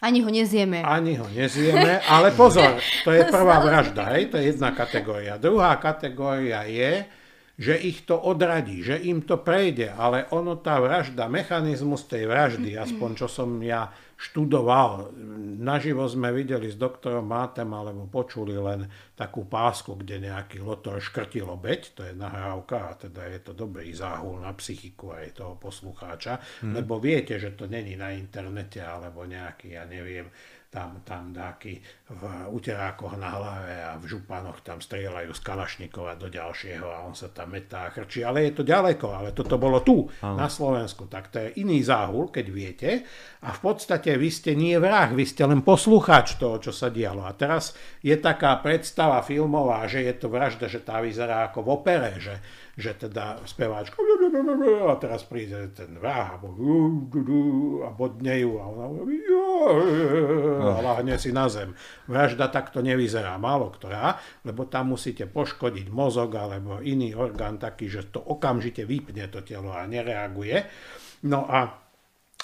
[0.00, 0.84] ani ho nezieme.
[0.84, 5.40] Ani ho nezieme, ale pozor, to je prvá vražda, hej, to je jedna kategória.
[5.40, 7.08] Druhá kategória je,
[7.56, 12.76] že ich to odradí, že im to prejde, ale ono tá vražda, mechanizmus tej vraždy,
[12.76, 15.12] aspoň čo som ja študoval.
[15.60, 21.44] Naživo sme videli s doktorom Mátem alebo počuli len takú pásku, kde nejaký lotor škrtil
[21.44, 26.40] obeď, to je nahrávka a teda je to dobrý záhul na psychiku aj toho poslucháča,
[26.64, 26.72] hmm.
[26.80, 30.32] lebo viete, že to není na internete alebo nejaký, ja neviem,
[30.76, 31.80] tam, tam dáky
[32.12, 32.22] v
[32.52, 37.32] uterákoch na hlave a v županoch tam strieľajú z Kalašnikova do ďalšieho a on sa
[37.32, 38.20] tam metá a chrčí.
[38.20, 40.36] Ale je to ďaleko, ale toto bolo tu, Aha.
[40.36, 41.08] na Slovensku.
[41.08, 42.90] Tak to je iný záhul, keď viete.
[43.40, 47.24] A v podstate vy ste nie vrah, vy ste len poslucháč toho, čo sa dialo.
[47.24, 47.72] A teraz
[48.04, 52.36] je taká predstava filmová, že je to vražda, že tá vyzerá ako v opere, že
[52.76, 53.96] že teda speváčka
[54.84, 58.86] a teraz príde ten vrah a bodne ju a ona
[60.60, 61.72] a láhne si na zem.
[62.04, 68.12] Vražda takto nevyzerá málo ktorá, lebo tam musíte poškodiť mozog alebo iný orgán taký, že
[68.12, 70.68] to okamžite vypne to telo a nereaguje.
[71.24, 71.85] No a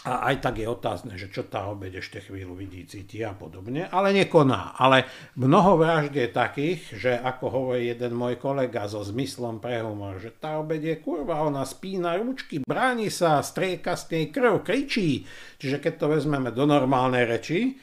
[0.02, 3.86] a aj tak je otázne, že čo tá obeď ešte chvíľu vidí, cíti a podobne,
[3.86, 4.74] ale nekoná.
[4.74, 5.06] Ale
[5.39, 10.35] mnoho vražd je takých, že ako hovorí jeden môj kolega so zmyslom pre humor, že
[10.35, 15.23] tá obeď je kurva, ona spína ručky, bráni sa, strieka z nej krv, kričí.
[15.62, 17.78] Čiže keď to vezmeme do normálnej reči,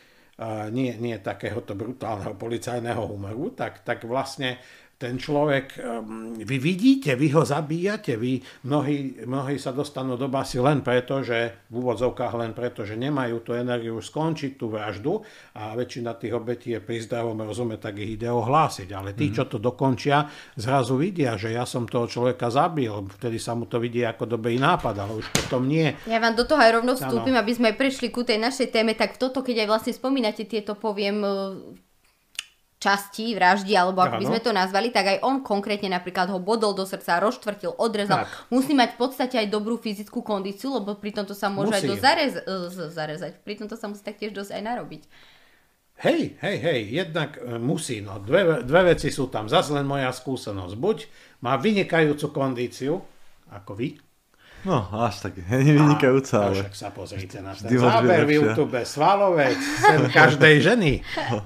[0.72, 4.56] nie, nie takéhoto brutálneho policajného humoru, tak, tak vlastne
[5.00, 10.60] ten človek, ehm, vy vidíte, vy ho zabíjate, vy, mnohí, mnohí sa dostanú do basy
[10.60, 15.24] len preto, že v úvodzovkách len preto, že nemajú tú energiu skončiť tú vraždu
[15.56, 18.92] a väčšina tých obetí je pri zdravom rozume, tak ich ide ohlásiť.
[18.92, 19.34] Ale tí, mm.
[19.40, 20.28] čo to dokončia,
[20.60, 24.60] zrazu vidia, že ja som toho človeka zabil, vtedy sa mu to vidí ako dobrý
[24.60, 25.96] nápad, ale už potom nie.
[26.12, 27.42] Ja vám do toho aj rovno vstúpim, ano.
[27.48, 31.24] aby sme prešli ku tej našej téme, tak toto, keď aj vlastne spomínate tieto, poviem,
[32.80, 36.72] časti vraždy, alebo ako by sme to nazvali, tak aj on konkrétne napríklad ho bodol
[36.72, 38.24] do srdca, rozštvrtil, odrezal.
[38.24, 38.48] Tak.
[38.48, 41.84] Musí mať v podstate aj dobrú fyzickú kondíciu, lebo pri tomto sa môže musí.
[41.84, 42.34] aj dosť zarez,
[42.96, 43.32] zarezať.
[43.44, 45.04] Pri tomto sa musí taktiež dosť aj narobiť.
[46.00, 50.16] Hej, hej, hej, jednak e, musí, no dve, dve veci sú tam, zase len moja
[50.16, 50.76] skúsenosť.
[50.80, 50.98] Buď
[51.44, 53.04] má vynikajúcu kondíciu,
[53.52, 54.00] ako vy,
[54.68, 56.60] No, až tak nevynikajúca, ale...
[56.60, 60.92] Však sa pozrite na ten záber v YouTube, svalovec, sen každej ženy.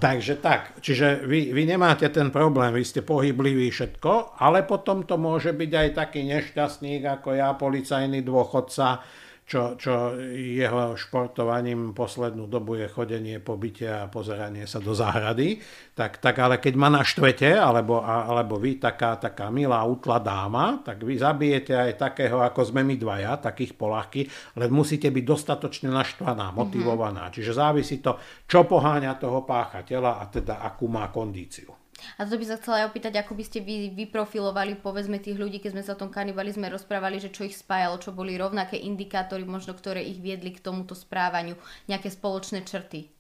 [0.02, 5.22] Takže tak, čiže vy, vy nemáte ten problém, vy ste pohybliví všetko, ale potom to
[5.22, 9.06] môže byť aj taký nešťastník ako ja, policajný dôchodca,
[9.44, 15.60] čo, čo jeho športovaním poslednú dobu je chodenie po byte a pozeranie sa do záhrady,
[15.92, 21.04] tak, tak ale keď ma naštvete, alebo, alebo vy taká, taká milá utla dáma, tak
[21.04, 24.26] vy zabijete aj takého, ako sme my dvaja, takých polahky,
[24.56, 26.56] len musíte byť dostatočne naštvaná, mhm.
[26.56, 27.28] motivovaná.
[27.28, 27.36] Mm-hmm.
[27.36, 28.16] Čiže závisí to,
[28.48, 31.83] čo poháňa toho páchateľa a teda akú má kondíciu.
[32.18, 35.60] A to by sa chcela aj opýtať, ako by ste vy vyprofilovali povedzme tých ľudí,
[35.60, 39.44] keď sme sa o tom kanibalizme rozprávali, že čo ich spájalo, čo boli rovnaké indikátory,
[39.44, 41.60] možno ktoré ich viedli k tomuto správaniu,
[41.92, 43.12] nejaké spoločné črty.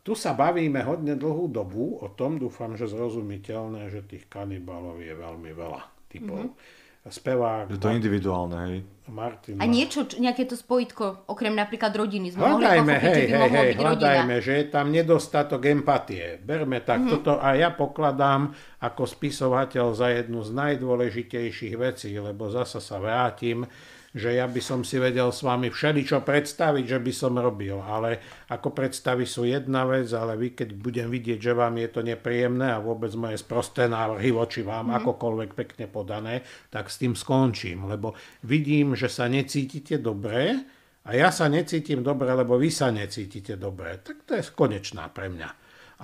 [0.00, 5.12] Tu sa bavíme hodne dlhú dobu o tom, dúfam, že zrozumiteľné, že tých kanibalov je
[5.12, 6.40] veľmi veľa typov.
[6.48, 7.68] Mm-hmm spevák.
[7.68, 8.78] Je to individuálne, hej.
[9.04, 9.60] Martin.
[9.60, 13.70] A niečo, nejaké to spojitko, okrem napríklad rodiny, sme hľadajme, mohli pochopiť, hej, hej, hej,
[13.76, 14.44] hľadajme, rodina.
[14.48, 16.40] že je tam nedostatok empatie.
[16.40, 17.12] Berme tak, mm-hmm.
[17.12, 23.68] toto a ja pokladám ako spisovateľ za jednu z najdôležitejších vecí, lebo zasa sa vrátim
[24.14, 28.22] že ja by som si vedel s vami všeličo predstaviť, že by som robil, ale
[28.46, 32.70] ako predstavy sú jedna vec, ale vy keď budem vidieť, že vám je to nepríjemné
[32.70, 35.02] a vôbec moje sprosté návrhy voči vám, mm.
[35.02, 38.14] akokoľvek pekne podané, tak s tým skončím, lebo
[38.46, 40.62] vidím, že sa necítite dobre
[41.04, 43.98] a ja sa necítim dobre, lebo vy sa necítite dobre.
[43.98, 45.50] Tak to je konečná pre mňa.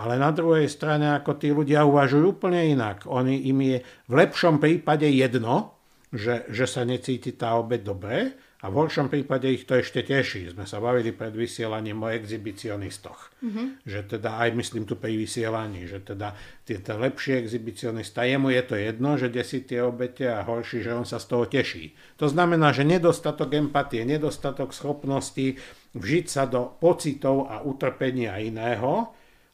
[0.02, 3.06] Ale na druhej strane, ako tí ľudia uvažujú úplne inak.
[3.06, 5.79] Oni, im je v lepšom prípade jedno,
[6.10, 10.52] že, že sa necíti tá obeď dobre a v horšom prípade ich to ešte teší.
[10.52, 13.32] Sme sa bavili pred vysielaním o exhibicionistoch.
[13.40, 13.66] Mm-hmm.
[13.88, 16.36] Že teda aj myslím tu pri vysielaní, že teda
[16.68, 21.08] ten lepší exhibicionista, jemu je to jedno, že desí tie obete a horší, že on
[21.08, 21.96] sa z toho teší.
[22.20, 25.56] To znamená, že nedostatok empatie, nedostatok schopnosti
[25.96, 29.08] vžiť sa do pocitov a utrpenia iného,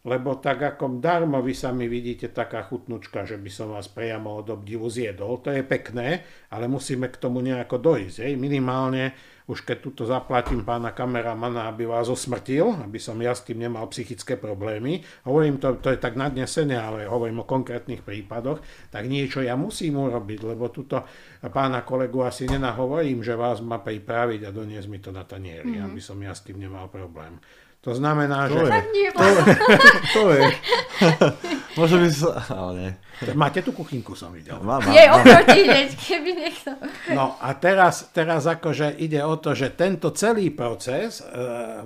[0.06, 4.46] lebo tak ako darmo vy sami vidíte taká chutnučka, že by som vás priamo od
[4.54, 6.22] obdivu zjedol, to je pekné,
[6.54, 8.22] ale musíme k tomu nejako dojsť.
[8.22, 8.38] Hej.
[8.38, 9.18] Minimálne,
[9.50, 13.90] už keď tuto zaplatím pána kameramana, aby vás osmrtil, aby som ja s tým nemal
[13.90, 18.62] psychické problémy, hovorím to, to je tak nadnesené, ale hovorím o konkrétnych prípadoch,
[18.94, 21.02] tak niečo ja musím urobiť, lebo tuto
[21.50, 25.86] pána kolegu asi nenahovorím, že vás má pripraviť a doniesť mi to na tanieri, mm-hmm.
[25.90, 27.42] aby som ja s tým nemal problém.
[27.86, 28.82] To znamená, to že...
[28.98, 29.10] Je.
[29.14, 29.26] To,
[30.10, 30.44] to je.
[31.78, 32.30] Môže by sa...
[32.50, 32.92] Ale nie.
[33.38, 34.58] Máte tú kuchynku, som videl.
[34.58, 36.74] Má, má, Je oproti hneď, keby niekto...
[37.14, 41.30] No a teraz, teraz akože ide o to, že tento celý proces e,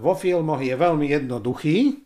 [0.00, 2.00] vo filmoch je veľmi jednoduchý,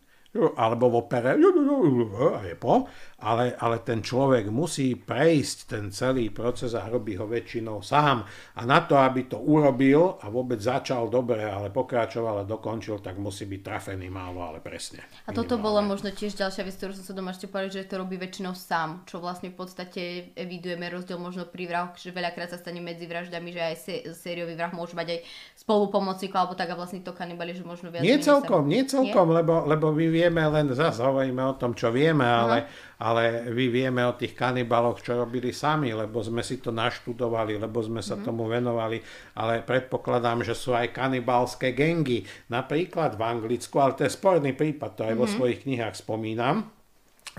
[0.59, 2.91] alebo v opere a je po,
[3.25, 8.21] ale, ale ten človek musí prejsť ten celý proces a robí ho väčšinou sám.
[8.53, 13.17] A na to, aby to urobil a vôbec začal dobre, ale pokračoval a dokončil, tak
[13.17, 15.01] musí byť trafený málo, ale presne.
[15.25, 17.97] A toto bola možno tiež ďalšia vec, ktorú som sa doma ešte povedať, že to
[17.97, 22.61] robí väčšinou sám, čo vlastne v podstate evidujeme rozdiel možno pri vrahoch, že veľakrát sa
[22.61, 25.19] stane medzi vraždami, že aj sé- sériový vrah môže mať aj
[25.57, 29.65] spolupomocníka, alebo tak a vlastne to kanibali, že možno viac Nie celkom, nie celkom, lebo,
[29.65, 32.69] lebo my vieme len, zase hovoríme o tom, čo vieme, ale,
[32.99, 33.14] ale
[33.51, 38.03] my vieme o tých kanibaloch, čo robili sami, lebo sme si to naštudovali, lebo sme
[38.03, 38.99] sa tomu venovali,
[39.39, 42.25] ale predpokladám, že sú aj kanibalské gengy.
[42.51, 46.67] Napríklad v Anglicku, ale to je sporný prípad, to aj vo svojich knihách spomínam,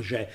[0.01, 0.31] že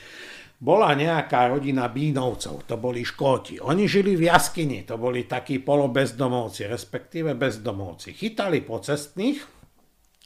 [0.62, 3.58] bola nejaká rodina Bínovcov, to boli Škóti.
[3.58, 8.14] Oni žili v jaskyni, to boli takí polobezdomovci, respektíve bezdomovci.
[8.14, 9.61] Chytali pocestných,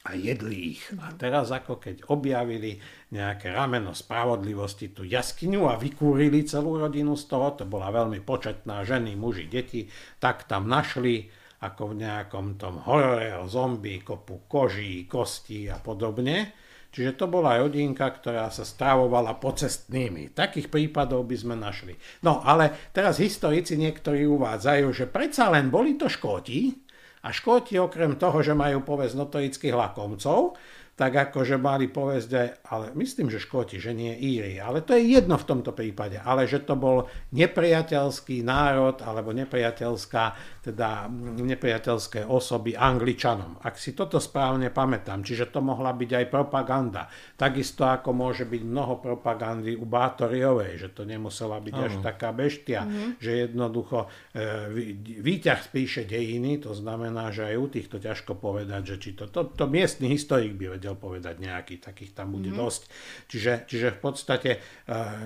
[0.06, 0.86] a jedli ich.
[1.02, 2.78] A teraz ako keď objavili
[3.10, 8.86] nejaké rameno spravodlivosti tú jaskyňu a vykúrili celú rodinu z toho, to bola veľmi početná
[8.86, 9.90] ženy, muži, deti,
[10.22, 11.26] tak tam našli
[11.66, 16.54] ako v nejakom tom horore o zombie, kopu koží, kostí a podobne.
[16.96, 20.32] Čiže to bola rodinka, ktorá sa stravovala pocestnými.
[20.32, 21.92] Takých prípadov by sme našli.
[22.24, 26.85] No ale teraz historici niektorí uvádzajú, že predsa len boli to Škóti,
[27.26, 30.54] a Škóti okrem toho, že majú povesť notorických lakomcov,
[30.96, 35.20] tak akože mali povesť aj, ale myslím, že Škóti, že nie Íri, ale to je
[35.20, 40.24] jedno v tomto prípade, ale že to bol nepriateľský národ alebo nepriateľská,
[40.66, 41.06] teda
[41.46, 43.62] nepriateľské osoby Angličanom.
[43.62, 47.06] Ak si toto správne pamätám, čiže to mohla byť aj propaganda.
[47.38, 52.90] Takisto ako môže byť mnoho propagandy u Bátoriovej, že to nemusela byť až taká beštia,
[53.22, 58.82] že jednoducho e, vý- výťah spíše dejiny, to znamená, že aj u týchto ťažko povedať,
[58.90, 62.90] že či to, to, to miestny historik by vedel povedať nejaký, takých tam bude dosť.
[63.30, 64.60] Čiže, čiže v podstate e,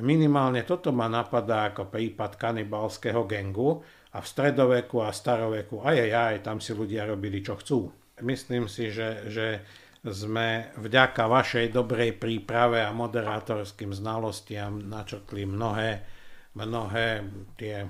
[0.04, 3.80] minimálne toto ma napadá ako prípad kanibalského gengu
[4.10, 7.94] a v stredoveku a staroveku, aj, aj, aj, tam si ľudia robili, čo chcú.
[8.26, 9.62] Myslím si, že, že
[10.04, 16.02] sme vďaka vašej dobrej príprave a moderátorským znalostiam načrtli mnohé,
[16.56, 17.08] mnohé
[17.60, 17.86] tie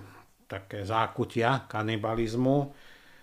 [0.49, 2.73] také zákutia kanibalizmu.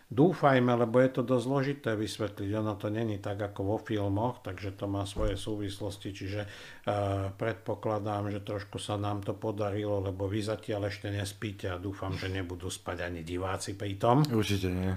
[0.07, 2.49] Dúfajme, lebo je to dosť zložité vysvetliť.
[2.63, 8.31] Ono to není tak ako vo filmoch, takže to má svoje súvislosti, čiže uh, predpokladám,
[8.31, 12.71] že trošku sa nám to podarilo, lebo vy zatiaľ ešte nespíte a dúfam, že nebudú
[12.71, 14.23] spať ani diváci pri tom.
[14.31, 14.95] Určite nie.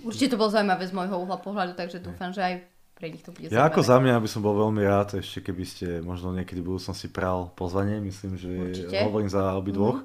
[0.00, 2.54] Určite to bolo zaujímavé z môjho uhla pohľadu, takže dúfam, že aj
[2.96, 5.64] pre nich to bude Ja ako za mňa by som bol veľmi rád, ešte keby
[5.68, 8.96] ste možno niekedy v budúcnosti pral pozvanie, myslím, že Určite.
[9.04, 10.02] hovorím za obidvoch,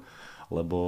[0.54, 0.78] lebo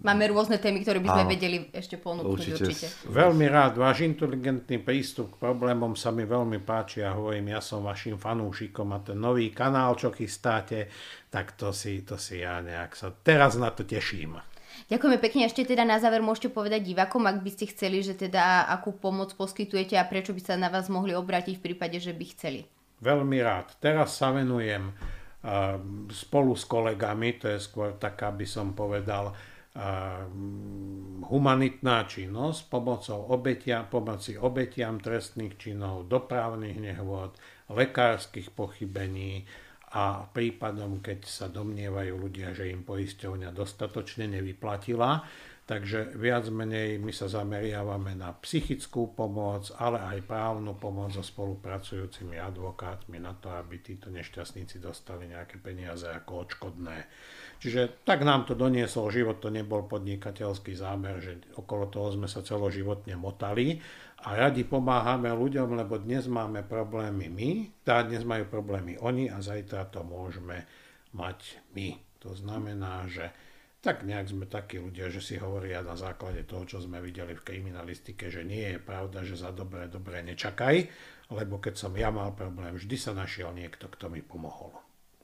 [0.00, 1.32] Máme rôzne témy, ktoré by sme Áno.
[1.32, 2.64] vedeli ešte ponúknuť Určite.
[2.64, 2.86] určite.
[3.12, 7.84] Veľmi rád, váš inteligentný prístup k problémom sa mi veľmi páči a hovorím, ja som
[7.84, 10.88] vašim fanúšikom a ten nový kanál, čo chystáte,
[11.28, 14.40] tak to si, to si ja nejak sa teraz na to teším.
[14.86, 15.48] Ďakujeme pekne.
[15.48, 19.32] Ešte teda na záver môžete povedať divákom, ak by ste chceli, že teda akú pomoc
[19.34, 22.60] poskytujete a prečo by sa na vás mohli obrátiť v prípade, že by chceli.
[23.02, 23.76] Veľmi rád.
[23.80, 25.25] Teraz sa venujem uh,
[26.10, 30.26] spolu s kolegami, to je skôr taká, by som povedal, uh,
[31.26, 37.36] humanitná činnosť pomocou obetia, pomoci obetiam trestných činov, dopravných nehôd,
[37.70, 39.46] lekárskych pochybení
[39.94, 45.22] a prípadom, keď sa domnievajú ľudia, že im poisťovňa dostatočne nevyplatila.
[45.66, 52.38] Takže viac menej my sa zameriavame na psychickú pomoc, ale aj právnu pomoc so spolupracujúcimi
[52.38, 57.10] advokátmi na to, aby títo nešťastníci dostali nejaké peniaze ako odškodné.
[57.58, 62.46] Čiže tak nám to doniesol život, to nebol podnikateľský zámer, že okolo toho sme sa
[62.46, 63.82] celoživotne motali
[64.22, 67.50] a radi pomáhame ľuďom, lebo dnes máme problémy my,
[67.82, 70.62] tá dnes majú problémy oni a zajtra to môžeme
[71.10, 71.98] mať my.
[72.22, 73.34] To znamená, že
[73.86, 77.46] tak nejak sme takí ľudia, že si hovoria na základe toho, čo sme videli v
[77.46, 80.90] kriminalistike, že nie je pravda, že za dobré, dobré nečakaj,
[81.30, 84.74] lebo keď som ja mal problém, vždy sa našiel niekto, kto mi pomohol.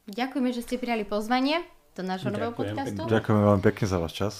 [0.07, 1.67] Ďakujeme, že ste prijali pozvanie
[1.99, 3.03] do nášho nového Ďakujem podcastu.
[3.11, 4.35] ďakujeme veľmi pekne za váš čas.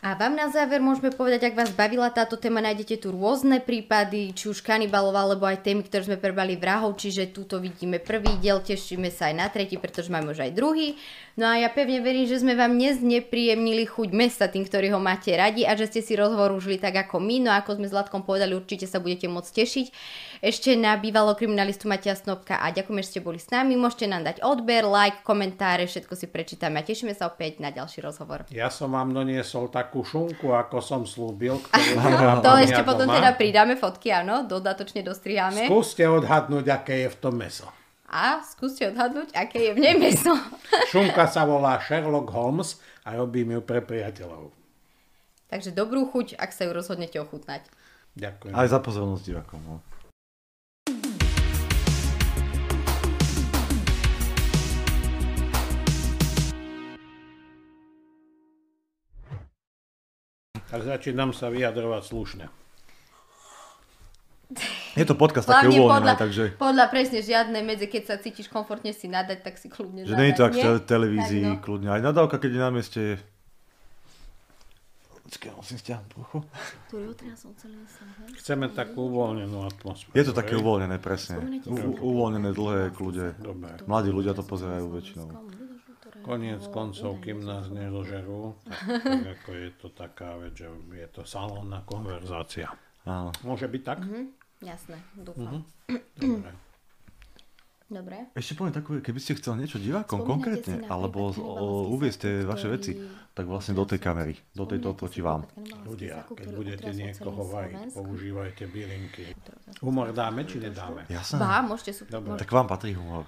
[0.00, 4.32] A vám na záver môžeme povedať, ak vás bavila táto téma, nájdete tu rôzne prípady,
[4.32, 8.64] či už kanibalov, alebo aj témy, ktoré sme prebrali vrahov, čiže túto vidíme prvý diel,
[8.64, 10.96] tešíme sa aj na tretí, pretože máme už aj druhý.
[11.36, 14.96] No a ja pevne verím, že sme vám dnes nepríjemnili chuť mesta tým, ktorí ho
[14.96, 17.92] máte radi a že ste si rozhovor užili tak ako my, no ako sme s
[17.92, 19.86] Latkom povedali, určite sa budete môcť tešiť.
[20.40, 23.76] Ešte na bývalého kriminalistu Matia Snobka a ďakujem, že ste boli s nami.
[23.76, 28.00] Môžete nám dať odber, like, komentáre, všetko si prečítame a tešíme sa opäť na ďalší
[28.00, 28.48] rozhovor.
[28.48, 31.60] Ja som vám doniesol takú šunku, ako som slúbil.
[32.40, 33.20] to ešte potom doma.
[33.20, 35.68] teda pridáme fotky, áno, dodatočne dostriháme.
[35.68, 37.68] Skúste odhadnúť, aké je v tom meso.
[38.08, 40.32] A skúste odhadnúť, aké je v nej meso.
[40.96, 44.56] Šunka sa volá Sherlock Holmes a robím ju pre priateľov.
[45.52, 47.68] Takže dobrú chuť, ak sa ju rozhodnete ochutnať.
[48.16, 48.56] Ďakujem.
[48.56, 49.89] Aj za pozornosť divakom.
[60.70, 62.46] Tak začínam sa vyjadrovať slušne.
[64.98, 66.44] Je to podcast také uvoľnené, takže...
[66.58, 70.30] Podľa presne žiadne medzi, keď sa cítiš komfortne si nadať, tak si kľudne Že nie
[70.30, 71.62] je to ak v televízii, tak no.
[71.62, 71.88] kľudne.
[71.94, 73.02] Aj nadávka, keď je na mieste...
[75.30, 76.38] Počkaj, musím stiahnuť brucho.
[78.42, 80.14] Chceme takú uvoľnenú atmosféru.
[80.18, 81.38] Je to také uvoľnené, presne.
[81.70, 83.38] U, uvoľnené, dlhé, kľude.
[83.86, 85.30] Mladí ľudia to pozerajú väčšinou.
[86.20, 91.24] Koniec koncov, kým nás nedožerú, tak, tak ako je to taká vec, že je to
[91.24, 92.68] salónna konverzácia.
[93.08, 93.32] Áno.
[93.40, 93.98] Môže byť tak?
[94.04, 94.24] Mm-hmm.
[94.60, 95.64] Jasné, dúfam.
[95.88, 96.20] Mm-hmm.
[96.20, 96.52] Dobre.
[97.90, 98.30] Dobre.
[98.38, 101.34] Ešte poviem takú, keby ste chceli niečo divákom konkrétne, alebo
[101.90, 102.94] uviezte vaše veci,
[103.34, 105.42] tak vlastne do tej kamery, do tejto oproti vám.
[105.90, 109.34] Ľudia, keď budete niekoho vajiť, používajte bylinky.
[109.82, 111.02] Humor dáme či nedáme?
[111.10, 111.42] Jasné.
[111.42, 112.22] Bá, môžete super.
[112.38, 113.26] Tak vám patrí humor.